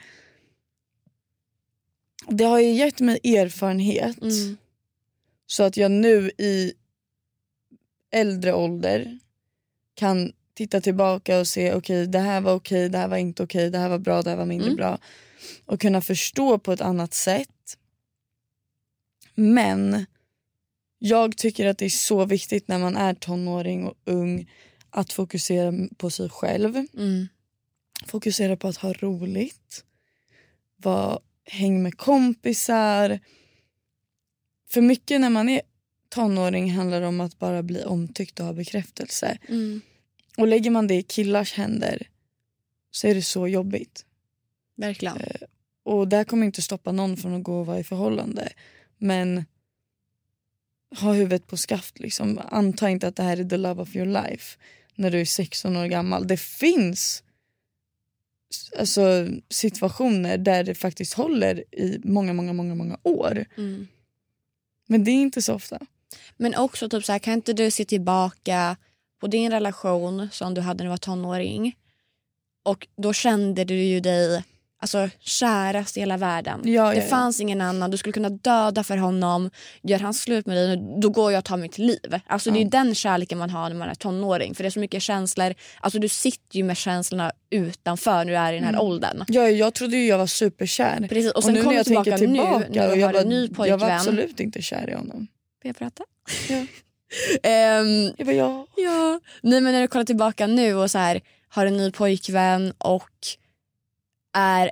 det 2.28 2.44
har 2.44 2.60
ju 2.60 2.70
gett 2.72 3.00
mig 3.00 3.20
erfarenhet 3.36 4.22
Mm. 4.22 4.56
så 5.46 5.62
att 5.62 5.76
jag 5.76 5.90
nu 5.90 6.30
i 6.38 6.72
äldre 8.10 8.52
ålder 8.54 9.18
kan 9.94 10.32
titta 10.54 10.80
tillbaka 10.80 11.38
och 11.40 11.46
se 11.48 11.74
okej 11.74 12.06
det 12.06 12.18
här 12.18 12.40
var 12.40 12.54
okej, 12.54 12.88
det 12.88 12.98
här 12.98 13.08
var 13.08 13.16
inte 13.16 13.42
okej, 13.42 13.70
det 13.70 13.78
här 13.78 13.88
var 13.88 13.98
bra, 13.98 14.22
det 14.22 14.30
här 14.30 14.36
var 14.36 14.46
mindre 14.46 14.66
Mm. 14.66 14.76
bra. 14.76 14.98
Och 15.66 15.80
kunna 15.80 16.00
förstå 16.00 16.58
på 16.58 16.72
ett 16.72 16.80
annat 16.80 17.14
sätt. 17.14 17.78
Men 19.34 20.06
jag 20.98 21.36
tycker 21.36 21.66
att 21.66 21.78
det 21.78 21.84
är 21.84 21.90
så 21.90 22.24
viktigt 22.24 22.68
när 22.68 22.78
man 22.78 22.96
är 22.96 23.14
tonåring 23.14 23.86
och 23.86 23.94
ung 24.04 24.50
att 24.90 25.12
fokusera 25.12 25.72
på 25.96 26.10
sig 26.10 26.28
själv. 26.28 26.76
Mm. 26.76 27.28
Fokusera 28.06 28.56
på 28.56 28.68
att 28.68 28.76
ha 28.76 28.92
roligt. 28.92 29.84
Var, 30.76 31.20
häng 31.44 31.82
med 31.82 31.98
kompisar. 31.98 33.20
För 34.70 34.80
mycket 34.80 35.20
när 35.20 35.30
man 35.30 35.48
är 35.48 35.62
tonåring 36.08 36.70
handlar 36.70 37.00
det 37.00 37.06
om 37.06 37.20
att 37.20 37.38
bara 37.38 37.62
bli 37.62 37.84
omtyckt 37.84 38.40
och 38.40 38.46
ha 38.46 38.52
bekräftelse. 38.52 39.38
Mm. 39.48 39.80
Och 40.36 40.48
lägger 40.48 40.70
man 40.70 40.86
det 40.86 40.94
i 40.94 41.02
killars 41.02 41.52
händer 41.52 42.08
så 42.90 43.06
är 43.06 43.14
det 43.14 43.22
så 43.22 43.48
jobbigt. 43.48 44.04
Verkligen. 44.76 45.18
Och 45.82 46.08
det 46.08 46.24
kommer 46.24 46.46
inte 46.46 46.62
stoppa 46.62 46.92
någon 46.92 47.16
från 47.16 47.34
att 47.34 47.42
gå 47.42 47.60
och 47.60 47.66
vara 47.66 47.78
i 47.78 47.84
förhållande. 47.84 48.52
Men 48.98 49.44
ha 50.96 51.12
huvudet 51.12 51.46
på 51.46 51.56
skaft. 51.56 51.98
Liksom. 51.98 52.40
Anta 52.50 52.90
inte 52.90 53.08
att 53.08 53.16
det 53.16 53.22
här 53.22 53.40
är 53.40 53.44
the 53.44 53.56
love 53.56 53.82
of 53.82 53.96
your 53.96 54.06
life 54.06 54.58
när 54.94 55.10
du 55.10 55.20
är 55.20 55.24
16 55.24 55.76
år 55.76 55.86
gammal. 55.86 56.26
Det 56.26 56.40
finns 56.40 57.22
alltså, 58.78 59.28
situationer 59.48 60.38
där 60.38 60.64
det 60.64 60.74
faktiskt 60.74 61.14
håller 61.14 61.74
i 61.74 62.00
många, 62.04 62.32
många, 62.32 62.52
många, 62.52 62.74
många 62.74 62.98
år. 63.02 63.44
Mm. 63.56 63.88
Men 64.86 65.04
det 65.04 65.10
är 65.10 65.22
inte 65.22 65.42
så 65.42 65.54
ofta. 65.54 65.78
Men 66.36 66.54
också 66.54 66.88
typ 66.88 67.04
så 67.04 67.12
här, 67.12 67.18
kan 67.18 67.34
inte 67.34 67.52
du 67.52 67.70
se 67.70 67.84
tillbaka 67.84 68.76
på 69.20 69.26
din 69.26 69.50
relation 69.50 70.28
som 70.32 70.54
du 70.54 70.60
hade 70.60 70.78
när 70.78 70.84
du 70.84 70.90
var 70.90 70.96
tonåring 70.96 71.76
och 72.62 72.88
då 72.96 73.12
kände 73.12 73.64
du 73.64 73.74
ju 73.74 74.00
dig 74.00 74.44
alltså, 74.80 75.08
kärast 75.20 75.96
i 75.96 76.00
hela 76.00 76.16
världen. 76.16 76.60
Ja, 76.64 76.88
det 76.88 76.94
ja, 76.96 77.02
ja. 77.02 77.08
fanns 77.08 77.40
ingen 77.40 77.60
annan, 77.60 77.90
du 77.90 77.96
skulle 77.96 78.12
kunna 78.12 78.28
döda 78.30 78.84
för 78.84 78.96
honom. 78.96 79.50
Gör 79.82 79.98
han 79.98 80.14
slut 80.14 80.46
med 80.46 80.56
dig, 80.56 81.00
då 81.02 81.10
går 81.10 81.32
jag 81.32 81.38
och 81.38 81.44
tar 81.44 81.56
mitt 81.56 81.78
liv. 81.78 82.20
Alltså, 82.26 82.50
Det 82.50 82.60
är 82.60 82.64
den 82.64 82.94
kärleken 82.94 83.38
man 83.38 83.50
har 83.50 83.68
när 83.68 83.76
man 83.76 83.88
är 83.88 83.94
tonåring. 83.94 84.54
För 84.54 84.62
det 84.64 84.68
är 84.68 84.70
så 84.70 84.80
mycket 84.80 85.02
känslor. 85.02 85.54
Alltså, 85.80 85.98
du 85.98 86.08
sitter 86.08 86.56
ju 86.56 86.64
med 86.64 86.76
känslorna 86.76 87.32
utanför 87.50 88.16
när 88.24 88.24
du 88.24 88.36
är 88.36 88.52
i 88.52 88.54
den 88.56 88.64
här 88.64 88.72
Mm. 88.72 88.80
åldern. 88.86 89.24
Jag, 89.28 89.52
jag 89.52 89.74
trodde 89.74 89.96
ju 89.96 90.06
jag 90.06 90.18
var 90.18 90.26
superkär. 90.26 91.06
Precis, 91.08 91.32
och 91.32 91.44
sen 91.44 91.54
nu 91.54 91.60
kom 91.62 91.68
när 91.70 91.76
jag 91.76 91.86
tillbaka, 91.86 92.10
tänker 92.10 92.26
tillbaka 92.26 92.58
nu 92.68 92.74
när 92.80 92.88
och 92.88 92.94
du 92.94 93.00
jag 93.00 93.08
har 93.08 93.14
var, 93.14 93.20
en 93.20 93.28
ny 93.28 93.42
Jag 93.42 93.48
var 93.48 93.54
pojkvän. 93.68 93.90
absolut 93.96 94.40
inte 94.40 94.62
kär 94.62 94.90
i 94.90 94.94
honom. 94.94 95.26
Får 95.62 95.68
jag 95.68 95.76
prata? 95.76 96.02
Ja. 96.48 96.66
Ehm, 97.42 98.12
Jag 98.18 98.26
bara, 98.26 98.36
ja. 98.36 98.66
Ja. 98.76 99.20
Nej 99.42 99.60
men 99.60 99.72
när 99.72 99.80
du 99.80 99.88
kollar 99.88 100.04
tillbaka 100.04 100.46
nu 100.46 100.74
och 100.74 100.90
så 100.90 100.98
här, 100.98 101.20
har 101.48 101.66
en 101.66 101.76
ny 101.76 101.90
pojkvän 101.92 102.72
och 102.78 103.08
är 104.36 104.70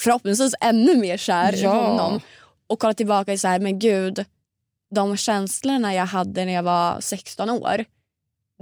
förhoppningsvis 0.00 0.54
ännu 0.60 0.96
mer 0.96 1.16
kär 1.16 1.54
i 1.54 1.62
Ja. 1.62 1.86
honom. 1.88 2.20
Och 2.66 2.78
kollar 2.78 2.94
tillbaka 2.94 3.32
och 3.32 3.40
så 3.40 3.48
här, 3.48 3.58
men 3.58 3.78
gud, 3.78 4.24
de 4.94 5.16
känslorna 5.16 5.94
jag 5.94 6.06
hade 6.06 6.44
när 6.44 6.52
jag 6.52 6.62
var 6.62 7.00
16 7.00 7.50
år. 7.50 7.84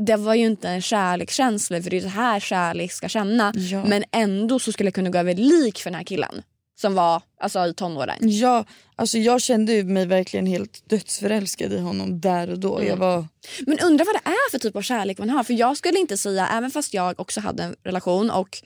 Det 0.06 0.16
var 0.16 0.34
ju 0.34 0.46
inte 0.46 0.68
en 0.68 0.82
kärlekskänsla 0.82 1.82
för 1.82 1.90
det 1.90 1.96
är 1.96 2.00
så 2.00 2.08
här 2.08 2.40
kärlek 2.40 2.92
ska 2.92 3.08
känna. 3.08 3.52
Ja. 3.56 3.84
Men 3.84 4.04
ändå 4.12 4.58
så 4.58 4.72
skulle 4.72 4.86
jag 4.86 4.94
kunna 4.94 5.10
gå 5.10 5.18
över 5.18 5.34
lik 5.34 5.78
för 5.78 5.90
den 5.90 5.96
här 5.98 6.04
killen. 6.04 6.42
Som 6.80 6.94
var 6.94 7.22
alltså, 7.40 7.66
i 7.66 7.74
tonåren. 7.74 8.16
Ja, 8.20 8.64
alltså 8.96 9.18
jag 9.18 9.42
kände 9.42 9.84
mig 9.84 10.06
verkligen 10.06 10.46
helt 10.46 10.88
dödsförälskad 10.88 11.72
i 11.72 11.78
honom 11.78 12.20
där 12.20 12.50
och 12.50 12.58
då. 12.58 12.76
Mm. 12.76 12.88
Jag 12.88 12.96
var... 12.96 13.24
Men 13.66 13.78
undrar 13.78 14.04
vad 14.06 14.14
det 14.14 14.30
är 14.30 14.50
för 14.50 14.58
typ 14.58 14.76
av 14.76 14.82
kärlek 14.82 15.18
man 15.18 15.30
har. 15.30 15.44
För 15.44 15.54
jag 15.54 15.76
skulle 15.76 15.98
inte 15.98 16.18
säga, 16.18 16.48
även 16.48 16.70
fast 16.70 16.94
jag 16.94 17.20
också 17.20 17.40
hade 17.40 17.62
en 17.62 17.76
relation 17.84 18.30
och 18.30 18.62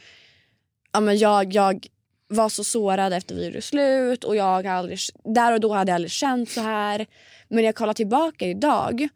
ja, 0.93 1.01
men 1.01 1.19
jag, 1.19 1.53
jag 1.55 1.87
var 2.29 2.49
så 2.49 2.65
sårad 2.65 3.13
efter 3.13 3.35
vi 3.35 3.45
gjorde 3.47 3.63
slut 3.63 4.25
och 4.25 4.37
jag 4.37 4.67
aldrig, 4.67 4.99
där 5.35 5.53
och 5.53 5.61
då 5.61 5.73
hade 5.73 5.91
jag 5.91 5.95
aldrig 5.95 6.11
känt 6.11 6.51
så 6.51 6.61
här. 6.61 7.07
Men 7.49 7.57
när 7.57 7.63
jag 7.63 7.75
kollar 7.75 7.95
tillbaka 7.95 8.47
idag 8.47 9.09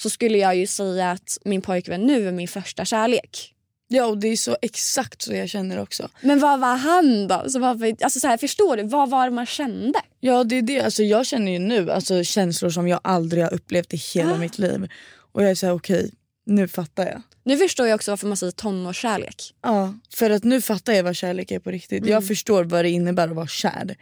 så 0.00 0.10
skulle 0.10 0.38
jag 0.38 0.56
ju 0.56 0.66
säga 0.66 1.10
att 1.10 1.38
min 1.44 1.62
pojkvän 1.62 2.02
nu 2.06 2.28
är 2.28 2.32
min 2.32 2.48
första 2.48 2.84
kärlek. 2.84 3.52
Ja 3.88 4.06
och 4.06 4.18
det 4.18 4.28
är 4.28 4.36
så 4.36 4.56
exakt 4.62 5.22
så 5.22 5.34
jag 5.34 5.48
känner 5.48 5.78
också. 5.80 6.08
Men 6.20 6.38
vad 6.38 6.60
var 6.60 6.76
han 6.76 7.28
då? 7.28 7.44
Så 7.48 7.58
varför, 7.58 7.96
alltså 8.04 8.20
så 8.20 8.26
här, 8.26 8.36
förstår 8.36 8.76
du? 8.76 8.82
Vad 8.82 9.10
var 9.10 9.24
det 9.24 9.34
man 9.34 9.46
kände? 9.46 10.00
Ja 10.20 10.44
det 10.44 10.56
är 10.56 10.62
det, 10.62 10.80
alltså 10.80 11.02
jag 11.02 11.26
känner 11.26 11.52
ju 11.52 11.58
nu 11.58 11.90
alltså, 11.90 12.24
känslor 12.24 12.70
som 12.70 12.88
jag 12.88 13.00
aldrig 13.04 13.42
har 13.42 13.54
upplevt 13.54 13.94
i 13.94 13.96
hela 13.96 14.34
Ah. 14.34 14.38
mitt 14.38 14.58
liv. 14.58 14.88
Och 15.32 15.42
jag 15.42 15.50
är 15.50 15.54
såhär 15.54 15.74
okej, 15.74 16.10
nu 16.46 16.68
fattar 16.68 17.06
jag. 17.06 17.22
Nu 17.46 17.56
förstår 17.56 17.86
jag 17.86 17.94
också 17.94 18.10
varför 18.12 18.26
man 18.26 18.36
säger 18.36 18.50
tonårskärlek. 18.50 19.54
Ja, 19.62 19.94
för 20.14 20.30
att 20.30 20.44
nu 20.44 20.60
fattar 20.60 20.92
jag 20.92 21.04
vad 21.04 21.16
kärlek 21.16 21.50
är 21.50 21.58
på 21.58 21.70
riktigt. 21.70 21.98
Mm. 21.98 22.10
Jag 22.12 22.26
förstår 22.26 22.64
vad 22.64 22.84
det 22.84 22.90
innebär 22.90 23.28
att 23.28 23.36
vara 23.36 23.46
kär. 23.46 23.96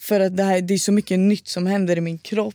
För 0.00 0.20
att 0.20 0.36
det, 0.36 0.42
här, 0.42 0.60
det 0.60 0.74
är 0.74 0.78
så 0.78 0.92
mycket 0.92 1.18
nytt 1.18 1.48
som 1.48 1.66
händer 1.66 1.98
i 1.98 2.00
min 2.00 2.18
kropp. 2.18 2.54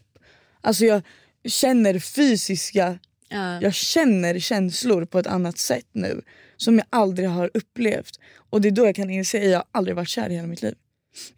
Alltså 0.61 0.85
jag 0.85 1.01
känner 1.45 1.99
fysiska, 1.99 2.99
Ja. 3.29 3.61
jag 3.61 3.73
känner 3.73 4.39
känslor 4.39 5.05
på 5.05 5.19
ett 5.19 5.27
annat 5.27 5.57
sätt 5.57 5.87
nu. 5.91 6.21
Som 6.57 6.77
jag 6.77 6.85
aldrig 6.89 7.29
har 7.29 7.51
upplevt. 7.53 8.19
Och 8.49 8.61
det 8.61 8.67
är 8.67 8.71
då 8.71 8.85
jag 8.85 8.95
kan 8.95 9.09
inse 9.09 9.37
att 9.37 9.49
jag 9.49 9.63
aldrig 9.71 9.95
varit 9.95 10.09
kär 10.09 10.29
i 10.29 10.35
hela 10.35 10.47
mitt 10.47 10.61
liv. 10.61 10.75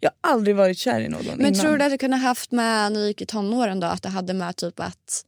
Jag 0.00 0.10
har 0.22 0.30
aldrig 0.32 0.56
varit 0.56 0.78
kär 0.78 1.00
i 1.00 1.08
någon 1.08 1.24
Men 1.26 1.40
innan. 1.40 1.54
tror 1.54 1.78
du 1.78 1.84
att 1.84 1.90
du 1.92 1.98
kunde 1.98 2.16
haft 2.16 2.52
med 2.52 2.92
när 2.92 3.00
du 3.00 3.06
gick 3.06 3.20
i 3.22 3.26
tonåren 3.26 3.80
då? 3.80 3.86
Att 3.86 4.02
det 4.02 4.08
hade 4.08 4.34
med 4.34 4.56
typ 4.56 4.80
att, 4.80 5.24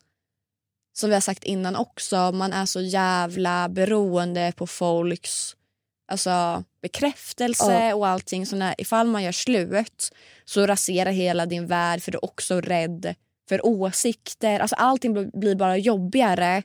som 0.99 1.09
vi 1.11 1.14
har 1.14 1.20
sagt 1.20 1.44
innan 1.44 1.76
också, 1.76 2.32
man 2.32 2.53
är 2.53 2.66
så 2.66 2.80
jävla 2.80 3.68
beroende 3.68 4.53
på 4.57 4.66
folks 4.66 5.57
alltså, 6.12 6.64
bekräftelse 6.82 7.72
Ja. 7.88 7.94
och 7.94 8.07
allting. 8.09 8.46
Så 8.46 8.57
när, 8.57 8.74
ifall 8.78 9.07
man 9.07 9.22
gör 9.22 9.32
slut 9.32 10.12
så 10.44 10.66
raserar 10.66 11.11
hela 11.11 11.46
din 11.46 11.66
värld 11.66 12.03
för 12.03 12.12
du 12.12 12.18
är 12.18 12.24
också 12.24 12.61
rädd 12.61 13.14
för 13.49 13.66
åsikter. 13.66 14.61
Alltså 14.61 14.76
allting 14.76 15.12
blir- 15.12 15.30
blir 15.40 15.55
bara 15.55 15.76
jobbigare 15.76 16.62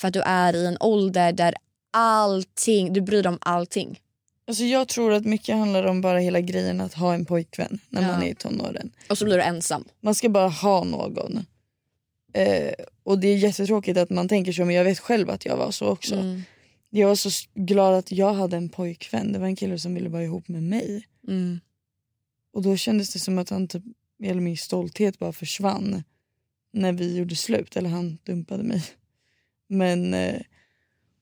för 0.00 0.08
att 0.08 0.14
du 0.14 0.20
är 0.20 0.56
i 0.56 0.66
en 0.66 0.76
ålder 0.80 1.32
där 1.32 1.54
allting, 1.92 2.92
du 2.92 3.00
bryr 3.00 3.22
dig 3.22 3.30
om 3.30 3.38
allting. 3.40 4.00
Alltså 4.48 4.64
jag 4.64 4.88
tror 4.88 5.12
att 5.12 5.24
mycket 5.24 5.56
handlar 5.56 5.84
om 5.84 6.00
bara 6.00 6.18
hela 6.18 6.40
grejen 6.40 6.80
att 6.80 6.94
ha 6.94 7.14
en 7.14 7.24
pojkvän 7.24 7.78
när 7.88 8.02
Ja. 8.02 8.08
man 8.08 8.22
är 8.22 8.26
i 8.30 8.34
tonåren. 8.34 8.90
Och 9.10 9.18
så 9.18 9.24
blir 9.24 9.36
du 9.36 9.42
ensam. 9.42 9.84
Man 10.00 10.14
ska 10.14 10.28
bara 10.28 10.48
ha 10.48 10.84
någon. 10.84 11.46
Eh, 12.36 12.72
och 13.02 13.18
det 13.18 13.28
är 13.28 13.36
jättetråkigt 13.36 13.98
att 13.98 14.10
man 14.10 14.28
tänker 14.28 14.52
så 14.52 14.64
men 14.64 14.74
jag 14.74 14.84
vet 14.84 14.98
själv 14.98 15.30
att 15.30 15.44
jag 15.44 15.56
var 15.56 15.70
så 15.70 15.86
också. 15.86 16.14
Mm. 16.14 16.42
Jag 16.90 17.08
var 17.08 17.14
så 17.14 17.30
glad 17.54 17.94
att 17.94 18.12
jag 18.12 18.34
hade 18.34 18.56
en 18.56 18.68
pojkvän. 18.68 19.32
Det 19.32 19.38
var 19.38 19.46
en 19.46 19.56
kille 19.56 19.78
som 19.78 19.94
ville 19.94 20.08
vara 20.08 20.24
ihop 20.24 20.48
med 20.48 20.62
mig. 20.62 21.06
Mm. 21.28 21.60
Och 22.52 22.62
då 22.62 22.76
kändes 22.76 23.12
det 23.12 23.18
som 23.18 23.38
att 23.38 23.50
han 23.50 23.68
typ, 23.68 23.82
eller 24.22 24.40
min 24.40 24.56
stolthet 24.56 25.18
bara 25.18 25.32
försvann. 25.32 26.04
När 26.72 26.92
vi 26.92 27.16
gjorde 27.16 27.36
slut, 27.36 27.76
eller 27.76 27.90
han 27.90 28.18
dumpade 28.24 28.62
mig. 28.62 28.84
Men 29.68 30.14
eh, 30.14 30.40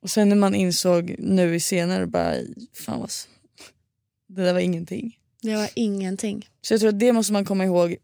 och 0.03 0.11
sen 0.11 0.29
när 0.29 0.37
man 0.37 0.55
insåg 0.55 1.15
nu 1.19 1.55
i 1.55 1.61
senare 1.61 2.07
bara 2.07 2.35
fan 2.73 3.01
vad 3.01 3.11
det 4.29 4.43
där 4.43 4.53
var 4.53 4.61
ingenting. 4.61 5.19
Det 5.43 5.57
var 5.57 5.71
ingenting. 5.75 6.49
Så 6.63 6.75
jag 6.75 6.81
tror 6.81 6.89
att 6.89 7.01
det 7.01 7.13
måste 7.13 7.33
man 7.33 7.45
komma 7.45 7.65
ihåg 7.65 7.97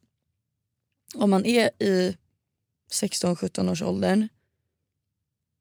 om 1.15 1.31
man 1.31 1.47
är 1.47 1.83
i 1.83 2.17
16-17 2.93 3.71
års 3.73 3.83
åldern. 3.83 4.29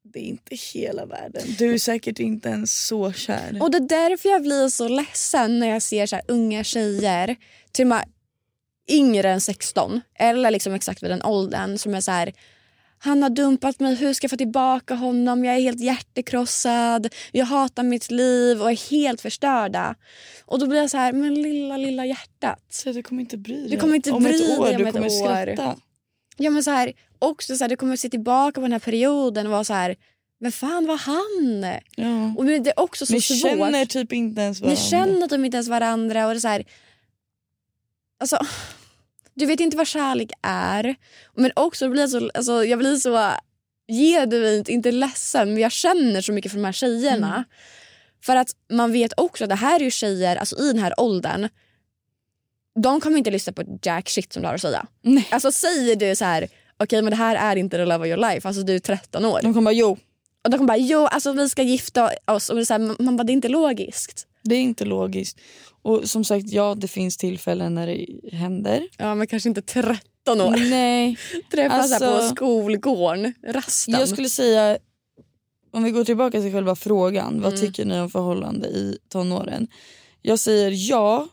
Det 0.03 0.19
är 0.19 0.23
inte 0.23 0.55
hela 0.73 1.05
världen. 1.05 1.41
Du 1.57 1.73
är 1.73 1.77
säkert 1.77 2.19
inte 2.19 2.49
ens 2.49 2.87
så 2.87 3.11
kär. 3.11 3.57
Och 3.61 3.71
det 3.71 3.77
är 3.77 4.09
därför 4.09 4.29
jag 4.29 4.41
blir 4.41 4.69
så 4.69 4.87
ledsen 4.87 5.59
när 5.59 5.67
jag 5.67 5.81
ser 5.81 6.05
så 6.05 6.19
unga 6.27 6.63
tjejer, 6.63 7.35
till 7.71 7.83
och 7.83 7.89
med 7.89 8.05
yngre 8.89 9.29
än 9.31 9.41
16, 9.41 10.01
eller 10.15 10.51
liksom 10.51 10.73
exakt 10.73 11.03
vid 11.03 11.09
den 11.09 11.23
åldern 11.23 11.77
som 11.77 11.95
är 11.95 12.01
så 12.01 12.11
här 12.11 12.33
han 13.01 13.23
har 13.23 13.29
dumpat 13.29 13.79
mig, 13.79 13.95
hur 13.95 14.13
ska 14.13 14.25
jag 14.25 14.31
få 14.31 14.37
tillbaka 14.37 14.95
honom? 14.95 15.45
Jag 15.45 15.55
är 15.55 15.59
helt 15.59 15.79
hjärtekrossad, 15.79 17.13
jag 17.31 17.45
hatar 17.45 17.83
mitt 17.83 18.11
liv 18.11 18.61
och 18.61 18.71
är 18.71 18.91
helt 18.91 19.21
förstörda. 19.21 19.95
Och 20.45 20.59
då 20.59 20.67
blir 20.67 20.79
jag 20.79 20.89
så 20.89 20.97
här, 20.97 21.13
men 21.13 21.41
lilla, 21.41 21.77
lilla 21.77 22.05
hjärtat. 22.05 22.65
Så 22.69 22.91
du 22.91 23.03
kommer 23.03 23.21
inte 23.21 23.37
bry 23.37 23.61
dig. 23.61 23.69
Du 23.69 23.77
kommer 23.77 23.95
inte 23.95 24.11
om 24.11 24.23
bry 24.23 24.31
ett 24.31 24.47
dig 24.47 24.57
år, 24.57 24.71
om 24.71 24.77
du 24.77 24.87
ett 24.87 24.93
kommer 24.93 25.07
år. 25.07 25.53
skratta. 25.55 25.75
Ja 26.37 26.49
men 26.49 26.63
så 26.63 26.71
här, 26.71 26.93
också 27.19 27.55
så 27.57 27.63
här, 27.63 27.69
du 27.69 27.75
kommer 27.75 27.95
se 27.95 28.09
tillbaka 28.09 28.55
på 28.55 28.61
den 28.61 28.71
här 28.71 28.79
perioden 28.79 29.45
och 29.45 29.51
vara 29.51 29.63
så 29.63 29.73
här, 29.73 29.95
men 30.39 30.51
fan 30.51 30.85
var 30.85 30.97
han? 30.97 31.63
Ja. 31.95 32.33
Och 32.37 32.45
det 32.45 32.55
är 32.69 32.79
också 32.79 33.05
så 33.05 33.13
Ni 33.13 33.21
svårt. 33.21 33.39
känner 33.41 33.85
typ 33.85 34.13
inte 34.13 34.41
ens 34.41 34.61
Ni 34.61 34.67
varandra. 34.67 34.81
känner 34.83 35.27
typ 35.27 35.45
inte 35.45 35.55
ens 35.57 35.67
varandra. 35.67 36.27
Och 36.27 36.33
det 36.33 36.37
är 36.37 36.39
så 36.39 36.47
här, 36.47 36.65
alltså, 38.19 38.39
du 39.33 39.45
vet 39.45 39.59
inte 39.59 39.77
vad 39.77 39.87
kärlek 39.87 40.31
är. 40.41 40.95
Men 41.35 41.51
också 41.55 41.89
blir 41.89 42.07
så, 42.07 42.29
alltså, 42.33 42.65
jag 42.65 42.79
blir 42.79 42.95
så 42.95 43.31
genuint, 43.87 44.69
inte 44.69 44.91
ledsen, 44.91 45.53
men 45.53 45.63
jag 45.63 45.71
känner 45.71 46.21
så 46.21 46.31
mycket 46.33 46.51
för 46.51 46.59
de 46.59 46.65
här 46.65 46.71
tjejerna. 46.71 47.33
Mm. 47.33 47.43
För 48.23 48.35
att 48.35 48.55
man 48.71 48.91
vet 48.91 49.13
också 49.17 49.43
att 49.43 49.49
det 49.49 49.55
här 49.55 49.79
är 49.79 49.83
ju 49.83 49.91
tjejer 49.91 50.35
alltså, 50.35 50.59
i 50.59 50.67
den 50.67 50.79
här 50.83 50.99
åldern. 50.99 51.49
De 52.81 53.01
kommer 53.01 53.17
inte 53.17 53.31
lyssna 53.31 53.53
på 53.53 53.79
jack 53.81 54.09
shit 54.09 54.33
som 54.33 54.41
du 54.41 54.47
har 54.47 54.55
att 54.55 54.61
säga. 54.61 54.85
Nej. 55.01 55.27
Alltså 55.31 55.51
säger 55.51 55.95
du 55.95 56.15
så 56.15 56.25
här, 56.25 56.47
okej 56.83 57.01
men 57.01 57.09
det 57.11 57.17
här 57.17 57.35
är 57.35 57.55
inte 57.55 57.77
the 57.77 57.85
love 57.85 57.99
of 57.99 58.05
your 58.07 58.17
life, 58.33 58.47
alltså 58.47 58.63
du 58.63 58.75
är 58.75 58.79
13 58.79 59.25
år. 59.25 59.39
De 59.43 59.53
kommer 59.53 59.61
bara 59.65 59.73
jo, 59.75 59.97
Och 60.43 60.49
de 60.51 60.57
kommer 60.57 60.67
bara, 60.67 60.77
jo 60.77 61.05
alltså 61.05 61.31
vi 61.33 61.49
ska 61.49 61.63
gifta 61.63 62.09
oss. 62.27 62.49
Och 62.49 62.55
det 62.55 62.61
är 62.61 62.65
så 62.65 62.73
här, 62.73 63.03
man 63.03 63.17
bara, 63.17 63.23
det 63.23 63.31
är 63.31 63.33
inte 63.33 63.47
logiskt. 63.49 64.27
det 64.43 64.55
är 64.55 64.59
inte 64.61 64.85
logiskt. 64.85 65.39
Och 65.81 66.09
som 66.09 66.23
sagt, 66.23 66.49
ja 66.49 66.75
det 66.77 66.87
finns 66.87 67.17
tillfällen 67.17 67.75
när 67.75 67.87
det 67.87 68.05
händer. 68.37 68.87
Ja 68.97 69.15
men 69.15 69.27
kanske 69.27 69.49
inte 69.49 69.61
13 69.61 70.41
år. 70.41 70.69
Nej, 70.69 71.17
Träffas 71.51 71.91
här 71.91 71.99
på 71.99 72.05
Alltså- 72.05 72.35
skolgården, 72.35 73.33
rasten. 73.47 73.93
jag 73.99 74.09
skulle 74.09 74.29
säga, 74.29 74.77
om 75.71 75.83
vi 75.83 75.91
går 75.91 76.03
tillbaka 76.05 76.41
till 76.41 76.51
själva 76.51 76.75
frågan, 76.75 77.41
vad 77.41 77.53
Mm. 77.53 77.65
tycker 77.65 77.85
ni 77.85 77.99
om 77.99 78.09
förhållande 78.09 78.67
i 78.67 78.97
tonåren? 79.09 79.67
Jag 80.21 80.39
säger 80.39 80.89
ja, 80.89 81.27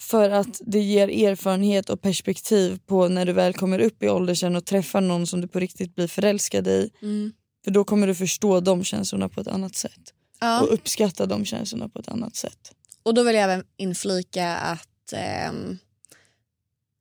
för 0.00 0.30
att 0.30 0.60
det 0.66 0.80
ger 0.80 1.28
erfarenhet 1.28 1.90
och 1.90 2.02
perspektiv 2.02 2.78
på 2.86 3.08
när 3.08 3.26
du 3.26 3.32
väl 3.32 3.54
kommer 3.54 3.78
upp 3.78 4.02
i 4.02 4.08
åldern 4.08 4.56
och 4.56 4.64
träffar 4.64 5.00
någon 5.00 5.26
som 5.26 5.40
du 5.40 5.48
på 5.48 5.60
riktigt 5.60 5.94
blir 5.94 6.06
förälskad 6.06 6.68
i. 6.68 6.90
Mm. 7.02 7.32
För 7.64 7.70
då 7.70 7.84
kommer 7.84 8.06
du 8.06 8.14
förstå 8.14 8.60
de 8.60 8.84
känslorna 8.84 9.28
på 9.28 9.40
ett 9.40 9.48
annat 9.48 9.76
sätt. 9.76 10.14
Ja. 10.40 10.60
Och 10.60 10.72
uppskatta 10.72 11.26
de 11.26 11.44
känslorna 11.44 11.88
på 11.88 11.98
ett 11.98 12.08
annat 12.08 12.36
sätt. 12.36 12.72
Och 13.02 13.14
då 13.14 13.22
vill 13.22 13.34
jag 13.34 13.44
även 13.44 13.64
inflika 13.76 14.56
att... 14.56 15.12
ehm, 15.12 15.78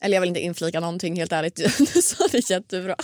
eller 0.03 0.15
jag 0.15 0.21
vill 0.21 0.27
inte 0.27 0.41
inflika 0.41 0.79
någonting 0.79 1.15
helt 1.15 1.31
ärligt. 1.31 1.55
Du, 1.93 2.01
sa 2.01 2.27
det 2.31 2.49
jättebra. 2.49 2.95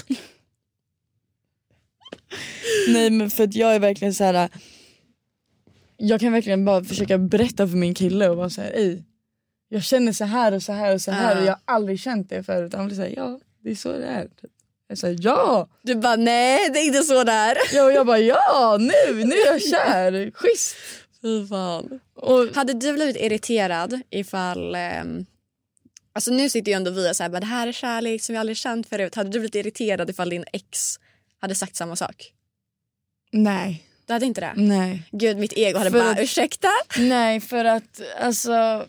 Nej 2.88 3.10
men 3.10 3.32
för 3.32 3.44
att 3.44 3.56
jag 3.56 3.76
är 3.76 3.80
verkligen 3.80 4.14
så 4.14 4.24
här. 4.24 4.50
Jag 5.98 6.20
kan 6.20 6.32
verkligen 6.32 6.66
bara 6.66 6.84
försöka 6.84 7.18
berätta 7.18 7.68
för 7.68 7.78
min 7.78 7.94
kille 7.94 8.30
och 8.30 8.38
vara 8.38 8.50
så 8.50 8.62
här, 8.62 8.72
Ej, 8.72 9.04
jag 9.74 9.84
känner 9.84 10.12
så 10.14 10.26
här 10.26 10.52
och 10.52 10.64
så 10.64 10.74
här 10.74 10.94
och 10.94 11.02
så 11.02 11.12
här 11.12 11.38
och 11.38 11.44
jag 11.44 11.52
har 11.52 11.60
aldrig 11.66 12.00
känt 12.00 12.30
det 12.30 12.44
förut. 12.44 12.74
Han 12.74 12.86
blir 12.86 12.96
såhär, 12.96 13.14
ja 13.18 13.40
det 13.64 13.72
är 13.72 13.76
så 13.76 13.92
det 13.92 14.06
är. 14.06 14.28
Jag 14.88 14.98
säger 14.98 15.18
ja! 15.22 15.68
Du 15.82 15.96
bara 15.96 16.16
nej 16.16 16.70
det 16.74 16.80
är 16.80 16.86
inte 16.86 17.04
så 17.04 17.24
där. 17.24 17.58
ja! 17.74 17.84
Och 17.86 17.92
jag 17.94 18.06
bara 18.06 18.20
ja 18.20 18.78
nu, 18.80 19.24
nu 19.26 19.36
är 19.36 19.46
jag 19.52 19.62
kär, 19.62 20.32
schysst! 20.36 20.76
Fy 21.22 21.48
fan. 21.48 22.00
Och, 22.16 22.48
Hade 22.56 22.74
du 22.74 22.94
blivit 22.94 23.16
irriterad 23.18 24.00
ifall... 24.10 24.76
ehm, 24.76 25.26
alltså 26.14 26.32
nu 26.32 26.50
sitter 26.50 26.72
ju 26.72 26.76
ändå 26.76 26.92
vi 26.92 27.12
och 27.12 27.16
säger 27.16 27.30
det 27.40 27.46
här 27.46 27.68
är 27.68 27.72
kärlek 27.72 28.22
som 28.24 28.34
vi 28.34 28.40
aldrig 28.40 28.58
känt 28.58 28.90
förut. 28.90 29.16
Hade 29.16 29.30
du 29.30 29.40
blivit 29.40 29.56
irriterad 29.56 30.10
ifall 30.10 30.30
din 30.30 30.46
ex 30.54 30.96
hade 31.40 31.56
sagt 31.56 31.76
samma 31.76 31.96
sak? 31.96 32.32
nej, 33.32 33.84
Du 34.06 34.14
hade 34.14 34.26
inte 34.26 34.42
det? 34.42 34.54
nej. 34.56 35.04
Gud 35.12 35.38
mitt 35.38 35.54
ego 35.54 35.78
hade 35.78 35.92
För 35.92 36.00
bara 36.00 36.12
att- 36.12 36.20
ursäkta? 36.20 36.70
Nej 36.98 37.40
för 37.42 37.66
att 37.66 38.02
alltså 38.22 38.86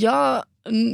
Ja, 0.00 0.44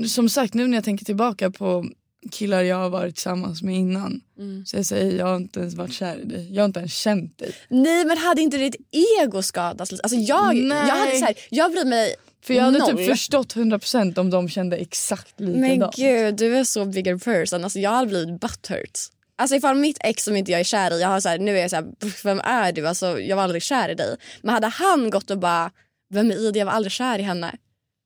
som 0.08 0.28
sagt 0.28 0.54
nu 0.54 0.66
när 0.66 0.76
jag 0.76 0.84
tänker 0.84 1.04
tillbaka 1.04 1.50
på 1.50 1.86
killar 2.30 2.62
jag 2.62 2.76
har 2.76 2.90
varit 2.90 3.14
tillsammans 3.14 3.62
med 3.62 3.74
innan. 3.74 4.20
Mm. 4.38 4.66
Så 4.66 4.76
jag 4.76 4.86
säger 4.86 5.18
jag 5.18 5.26
har 5.26 5.36
inte 5.36 5.60
ens 5.60 5.74
varit 5.74 5.92
kär 5.92 6.16
i 6.18 6.24
dig. 6.24 6.54
Jag 6.54 6.62
har 6.62 6.66
inte 6.66 6.80
ens 6.80 6.94
känt 6.94 7.38
dig. 7.38 7.52
Nej 7.68 8.04
men 8.04 8.18
hade 8.18 8.42
inte 8.42 8.56
ditt 8.56 8.76
ego 9.22 9.42
skadats? 9.42 9.92
Alltså 9.92 10.16
jag, 10.18 10.56
Nej. 10.56 10.88
jag 10.88 10.96
hade 10.96 11.16
så 11.16 11.24
här, 11.24 11.34
jag 11.50 11.72
bryr 11.72 11.84
mig 11.84 12.14
För 12.44 12.54
jag 12.54 12.62
hade 12.62 12.78
noll. 12.78 12.96
typ 12.96 13.08
förstått 13.08 13.54
100% 13.54 14.18
om 14.18 14.30
de 14.30 14.48
kände 14.48 14.76
exakt 14.76 15.34
Men 15.38 15.52
likadant. 15.62 15.96
gud, 15.96 16.36
du 16.36 16.56
är 16.56 16.64
så 16.64 16.84
bigger 16.84 17.18
person. 17.18 17.64
Alltså, 17.64 17.78
jag 17.78 17.90
hade 17.90 18.06
blivit 18.06 18.40
butthurt. 18.40 18.98
Alltså 19.36 19.56
ifall 19.56 19.76
mitt 19.76 19.98
ex 20.04 20.24
som 20.24 20.36
inte 20.36 20.50
jag 20.52 20.60
är 20.60 20.64
kär 20.64 20.94
i, 20.94 21.00
jag 21.00 21.08
har 21.08 21.20
så 21.20 21.28
här, 21.28 21.38
nu 21.38 21.56
är 21.56 21.60
jag 21.60 21.70
så 21.70 21.76
här, 21.76 21.86
"Pff, 22.00 22.24
vem 22.24 22.40
är 22.40 22.72
du? 22.72 22.86
Alltså, 22.88 23.20
jag 23.20 23.36
var 23.36 23.42
aldrig 23.42 23.62
kär 23.62 23.88
i 23.88 23.94
dig. 23.94 24.16
Men 24.42 24.54
hade 24.54 24.66
han 24.66 25.10
gått 25.10 25.30
och 25.30 25.38
bara, 25.38 25.70
vem 26.10 26.30
är 26.30 26.34
Ida? 26.48 26.58
Jag 26.58 26.66
var 26.66 26.72
aldrig 26.72 26.92
kär 26.92 27.18
i 27.18 27.22
henne. 27.22 27.56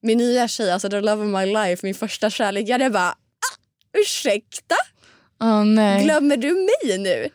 Min 0.05 0.19
nya 0.19 0.49
tjej, 0.49 0.71
alltså 0.71 0.89
the 0.89 1.01
love 1.01 1.25
of 1.25 1.29
my 1.29 1.53
life, 1.53 1.87
min 1.87 1.95
första 1.95 2.31
kärlek. 2.31 2.69
Jag 2.69 2.79
hade 2.79 2.91
bara, 2.91 3.11
ah, 3.11 3.57
ursäkta? 3.93 4.75
Ah, 5.39 5.65
nej. 5.65 6.05
Glömmer 6.05 6.37
du 6.37 6.53
mig 6.55 6.99
nu? 6.99 7.29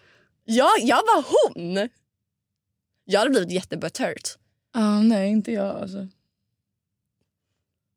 Jag, 0.46 0.80
jag 0.82 0.96
var 0.96 1.26
hon. 1.28 1.90
Jag 3.06 3.20
hade 3.20 3.32
blivit 3.32 3.52
jättebutthurt. 3.52 4.38
Ah, 4.74 5.00
nej 5.02 5.30
inte 5.30 5.52
jag 5.52 5.76
alltså. 5.82 6.08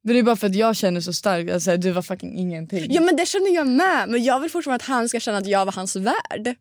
Men 0.03 0.15
det 0.15 0.19
är 0.19 0.23
bara 0.23 0.37
för 0.37 0.47
att 0.47 0.55
jag 0.55 0.77
känner 0.77 1.01
så 1.01 1.13
starkt 1.13 1.49
att 1.49 1.55
alltså, 1.55 1.77
du 1.77 1.91
var 1.91 2.03
fucking 2.03 2.39
ingenting. 2.39 2.87
Ja 2.93 3.01
men 3.01 3.17
det 3.17 3.27
känner 3.27 3.55
jag 3.55 3.67
med 3.67 4.09
men 4.09 4.25
jag 4.25 4.41
vill 4.41 4.51
fortfarande 4.51 4.77
att 4.85 4.89
han 4.89 5.09
ska 5.09 5.21
känna 5.21 5.39
att 5.39 5.47
jag 5.47 5.65
var 5.65 5.73
hans 5.73 5.97
värd. 5.97 6.55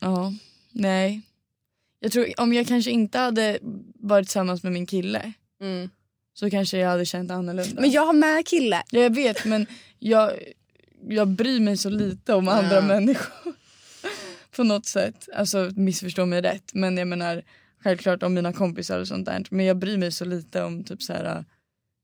Ja, 0.00 0.32
nej. 0.72 1.22
Jag 2.00 2.12
tror 2.12 2.40
om 2.40 2.52
jag 2.52 2.66
kanske 2.66 2.90
inte 2.90 3.18
hade 3.18 3.58
varit 3.94 4.26
tillsammans 4.26 4.62
med 4.62 4.72
min 4.72 4.86
kille 4.86 5.32
Mm. 5.60 5.90
Så 6.34 6.50
kanske 6.50 6.78
jag 6.78 6.88
hade 6.88 7.04
känt 7.04 7.30
annorlunda. 7.30 7.80
Men 7.80 7.90
jag 7.90 8.06
har 8.06 8.12
med 8.12 8.46
kille. 8.46 8.82
Ja, 8.90 9.00
jag 9.00 9.14
vet 9.14 9.44
men 9.44 9.66
jag, 9.98 10.32
jag 11.08 11.28
bryr 11.28 11.60
mig 11.60 11.76
så 11.76 11.90
lite 11.90 12.34
om 12.34 12.48
andra 12.48 12.74
Ja. 12.74 12.80
människor. 12.80 13.52
På 14.56 14.62
något 14.64 14.86
sätt. 14.86 15.28
Alltså 15.34 15.70
missförstå 15.76 16.26
mig 16.26 16.42
rätt 16.42 16.74
men 16.74 16.96
jag 16.96 17.08
menar 17.08 17.42
självklart 17.84 18.22
om 18.22 18.34
mina 18.34 18.52
kompisar 18.52 18.98
och 19.00 19.08
sånt 19.08 19.26
där. 19.26 19.44
Men 19.50 19.66
jag 19.66 19.76
bryr 19.78 19.98
mig 19.98 20.12
så 20.12 20.24
lite 20.24 20.62
om 20.62 20.84
typ 20.84 21.02
så 21.02 21.12
här. 21.12 21.44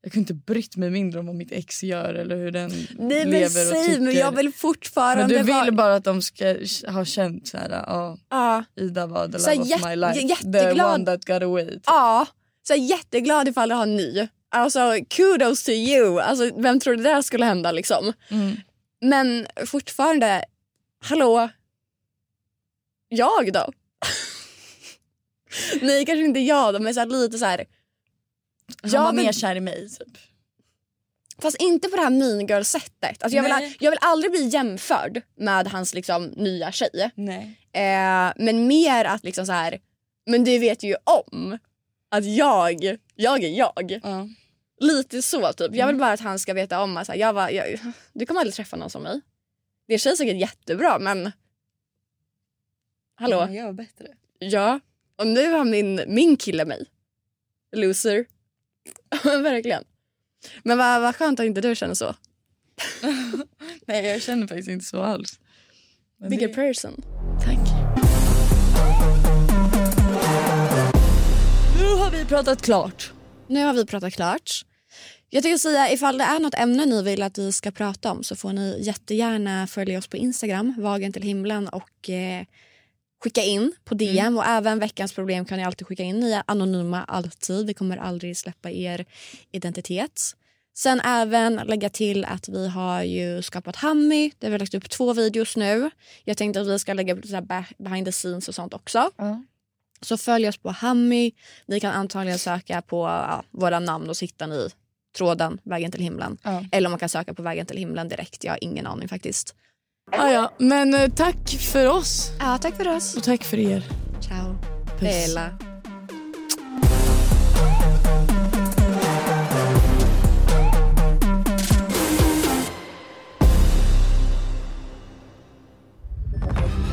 Jag 0.03 0.13
kunde 0.13 0.33
inte 0.33 0.35
brytt 0.53 0.77
mig 0.77 0.91
mindre 0.91 1.21
om 1.21 1.27
vad 1.27 1.35
mitt 1.35 1.53
ex 1.53 1.83
gör 1.83 2.15
eller 2.15 2.37
hur 2.37 2.51
den 2.51 2.71
Nej 2.71 2.87
men 2.99 3.31
lever 3.31 3.45
och 3.47 3.49
säg 3.77 3.87
tycker. 3.87 4.01
men 4.01 4.15
jag 4.15 4.33
vill 4.37 4.53
fortfarande 4.55 5.23
men 5.35 5.47
du 5.47 5.53
vill 5.65 5.75
bara 5.75 5.95
att 5.95 6.05
de 6.05 6.23
ska 6.23 6.57
ha 6.89 7.05
känt 7.05 7.49
så 7.49 7.57
här, 7.59 7.71
ja. 8.31 8.65
Ida 8.77 9.29
the 9.29 9.39
Så 9.39 9.49
här 9.51 9.57
love 9.57 9.75
of 9.75 9.81
jät- 9.81 9.89
my 9.89 9.97
life. 9.97 10.15
The 10.15 10.27
jätteglad. 10.27 10.95
one 10.95 11.05
that 11.07 11.25
got 11.25 11.43
away. 11.43 11.79
Ja, 11.87 12.27
så 12.67 12.73
jag 12.73 12.79
är 12.79 12.83
jätteglad 12.83 13.49
ifall 13.49 13.69
du 13.69 13.75
har 13.75 13.83
en 13.83 13.97
ny. 13.97 14.29
Alltså 14.49 14.97
kudos 15.11 15.63
to 15.63 15.71
you. 15.71 16.21
Alltså, 16.21 16.51
vem 16.61 16.81
trodde 16.81 17.03
det 17.03 17.09
där 17.09 17.23
skulle 17.23 17.45
hända 17.45 17.73
liksom? 17.73 18.13
Mm. 18.31 18.57
Men 19.01 19.47
fortfarande, 19.67 20.45
hallå? 21.05 21.49
Jag 23.09 23.53
då? 23.53 23.73
Nej 25.81 26.07
kanske 26.07 26.25
inte 26.25 26.41
jag 26.41 26.75
då 26.75 26.81
men 26.81 26.95
så 26.95 27.05
lite 27.05 27.39
så 27.39 27.45
här. 27.45 27.65
Han 28.83 28.91
Jag 28.91 29.03
var 29.03 29.13
vill- 29.13 29.25
mer 29.25 29.33
kär 29.33 29.57
i 29.57 29.61
mig 29.61 29.89
typ. 29.89 30.19
Fast 31.39 31.57
inte 31.63 31.89
på 31.89 31.97
det 31.97 32.03
här 32.03 32.11
mean 32.11 32.47
girl 32.47 32.63
sättet. 32.63 33.23
Alltså, 33.23 33.37
jag, 33.37 33.43
vill, 33.43 33.75
jag 33.81 33.91
vill 33.91 33.99
aldrig 34.03 34.33
bli 34.33 34.49
jämförd 34.49 35.23
med 35.37 35.67
hans 35.69 35.95
liksom, 35.95 36.25
nya 36.25 36.73
tjej. 36.73 37.11
Nej. 37.15 37.61
Eh, 37.73 38.33
men 38.37 38.67
mer 38.67 39.05
att 39.05 39.25
liksom 39.25 39.47
så 39.47 39.53
här. 39.53 39.79
Men 40.27 40.45
du 40.45 40.59
vet 40.59 40.83
ju 40.83 40.97
om 41.05 41.59
att 42.09 42.25
jag, 42.25 42.97
jag 43.15 43.45
är 43.45 43.49
jag. 43.49 44.01
Ja. 44.03 44.29
Lite 44.81 45.23
så 45.23 45.53
typ. 45.53 45.75
Jag 45.75 45.87
vill 45.87 45.97
bara 45.97 46.13
att 46.13 46.21
han 46.21 46.39
ska 46.39 46.55
veta 46.55 46.83
om 46.83 46.97
att 46.97 47.07
så 47.07 47.13
här, 47.13 47.19
jag 47.19 47.33
var, 47.33 47.51
jag, 47.51 47.79
du 48.13 48.27
kommer 48.27 48.41
aldrig 48.41 48.55
träffa 48.55 48.77
någon 48.77 48.91
som 48.91 49.03
mig. 49.03 49.21
Det 49.89 49.99
känns 49.99 50.19
säkert 50.19 50.37
jättebra 50.41 50.99
men 50.99 51.33
hallå? 53.15 53.49
Jag 53.51 53.65
var 53.67 53.73
bättre. 53.73 54.07
Ja. 54.39 54.81
Och 55.17 55.27
nu 55.27 55.51
har 55.53 55.65
min, 55.65 56.01
min 56.09 56.37
kille 56.37 56.65
mig. 56.65 56.87
Loser. 57.77 58.27
Verkligen. 59.43 59.85
Men 60.63 60.79
vad, 60.79 61.01
vad 61.03 61.17
skönt 61.17 61.41
att 61.41 61.47
inte 61.47 61.61
du 61.61 61.77
känner 61.77 61.95
så. 61.95 62.15
Nej 63.87 64.07
jag 64.07 64.23
känner 64.23 64.47
faktiskt 64.47 64.69
inte 64.69 64.85
så 64.85 65.03
alls. 65.03 65.41
Men 66.17 66.31
Bigger 66.31 66.49
det- 66.49 66.55
person. 66.55 67.03
Tack. 67.45 67.76
Pratat 72.29 72.63
klart. 72.63 73.13
Nu 73.47 73.65
har 73.65 73.75
vi 73.75 73.87
pratat 73.87 74.15
klart. 74.15 74.65
Jag 75.31 75.43
tänkte 75.43 75.59
säga 75.59 75.93
ifall 75.93 76.19
det 76.19 76.25
är 76.25 76.41
något 76.41 76.55
ämne 76.55 76.87
ni 76.87 77.03
vill 77.03 77.23
att 77.23 77.39
vi 77.39 77.53
ska 77.53 77.71
prata 77.71 78.11
om 78.11 78.23
så 78.23 78.37
får 78.37 78.53
ni 78.53 78.79
jättegärna 78.81 79.67
följa 79.67 79.99
oss 79.99 80.07
på 80.07 80.17
Instagram, 80.17 80.75
Vagen 80.79 81.13
till 81.13 81.23
himlen 81.23 81.69
och 81.69 82.11
eh, 82.11 82.45
skicka 83.23 83.43
in 83.43 83.73
på 83.85 83.95
DM 83.95 84.39
och 84.39 84.47
även 84.47 84.79
veckans 84.79 85.13
problem 85.13 85.45
kan 85.45 85.59
ni 85.59 85.65
alltid 85.65 85.87
skicka 85.87 86.03
in. 86.03 86.21
Ni 86.21 86.33
är 86.33 86.43
anonyma 86.47 87.05
alltid. 87.05 87.67
Vi 87.67 87.75
kommer 87.75 87.97
aldrig 87.97 88.37
släppa 88.37 88.71
er 88.71 89.05
identitet. 89.53 90.37
Sen 90.75 91.01
även 91.01 91.55
lägga 91.55 91.89
till 91.89 92.25
att 92.25 92.49
vi 92.49 92.69
har 92.69 93.03
ju 93.03 93.43
skapat 93.43 93.77
Hammy 93.77 94.31
där 94.39 94.49
vi 94.49 94.55
har 94.55 94.59
lagt 94.59 94.75
upp 94.75 94.91
två 94.91 95.13
videos 95.13 95.57
nu. 95.57 95.91
Jag 96.25 96.37
tänkte 96.37 96.61
att 96.61 96.67
vi 96.67 96.79
ska 96.79 96.93
lägga 96.93 97.15
upp 97.15 97.25
lite 97.25 97.65
behind 97.79 98.07
the 98.07 98.13
scenes 98.13 98.49
och 98.49 98.55
sånt 98.55 98.75
också. 98.75 99.11
Ja. 99.17 99.43
Så 100.01 100.17
följ 100.17 100.49
oss 100.49 100.57
på 100.59 100.71
Hammy. 100.71 101.33
Ni 101.67 101.81
kan 101.81 101.93
antagligen 101.93 102.39
söka 102.39 102.83
på 102.83 103.07
ja, 103.07 103.43
våra 103.51 103.81
namn 103.81 104.09
och 104.09 104.17
så 104.17 104.25
hittar 104.25 104.47
ni 104.47 104.69
tråden 105.17 105.59
Vägen 105.63 105.93
till 105.93 106.01
himlen. 106.03 106.39
Ja. 106.43 106.65
Eller 106.73 106.89
om 106.89 106.93
man 106.93 106.99
kan 106.99 107.09
söka 107.09 107.35
på 107.35 107.43
Vägen 107.43 107.67
till 107.67 107.77
himlen 107.77 108.09
direkt. 108.09 108.45
Jag 108.45 108.53
har 108.53 108.65
ingen 108.65 108.87
aning 108.87 109.09
faktiskt. 109.09 109.55
Ah, 110.13 110.31
ja. 110.31 110.53
Men 110.59 110.95
eh, 110.95 111.11
tack 111.11 111.49
för 111.49 111.87
oss 111.87 112.31
Ja, 112.39 112.59
tack 112.59 112.77
för 112.77 112.89
oss. 112.89 113.17
och 113.17 113.23
tack 113.23 113.45
för 113.45 113.59
er. 113.59 113.85
Ciao. 114.21 114.57
Puss. 114.99 115.37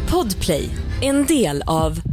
Podplay, 0.09 0.69
en 1.01 1.25
del 1.25 1.63
av 1.67 2.12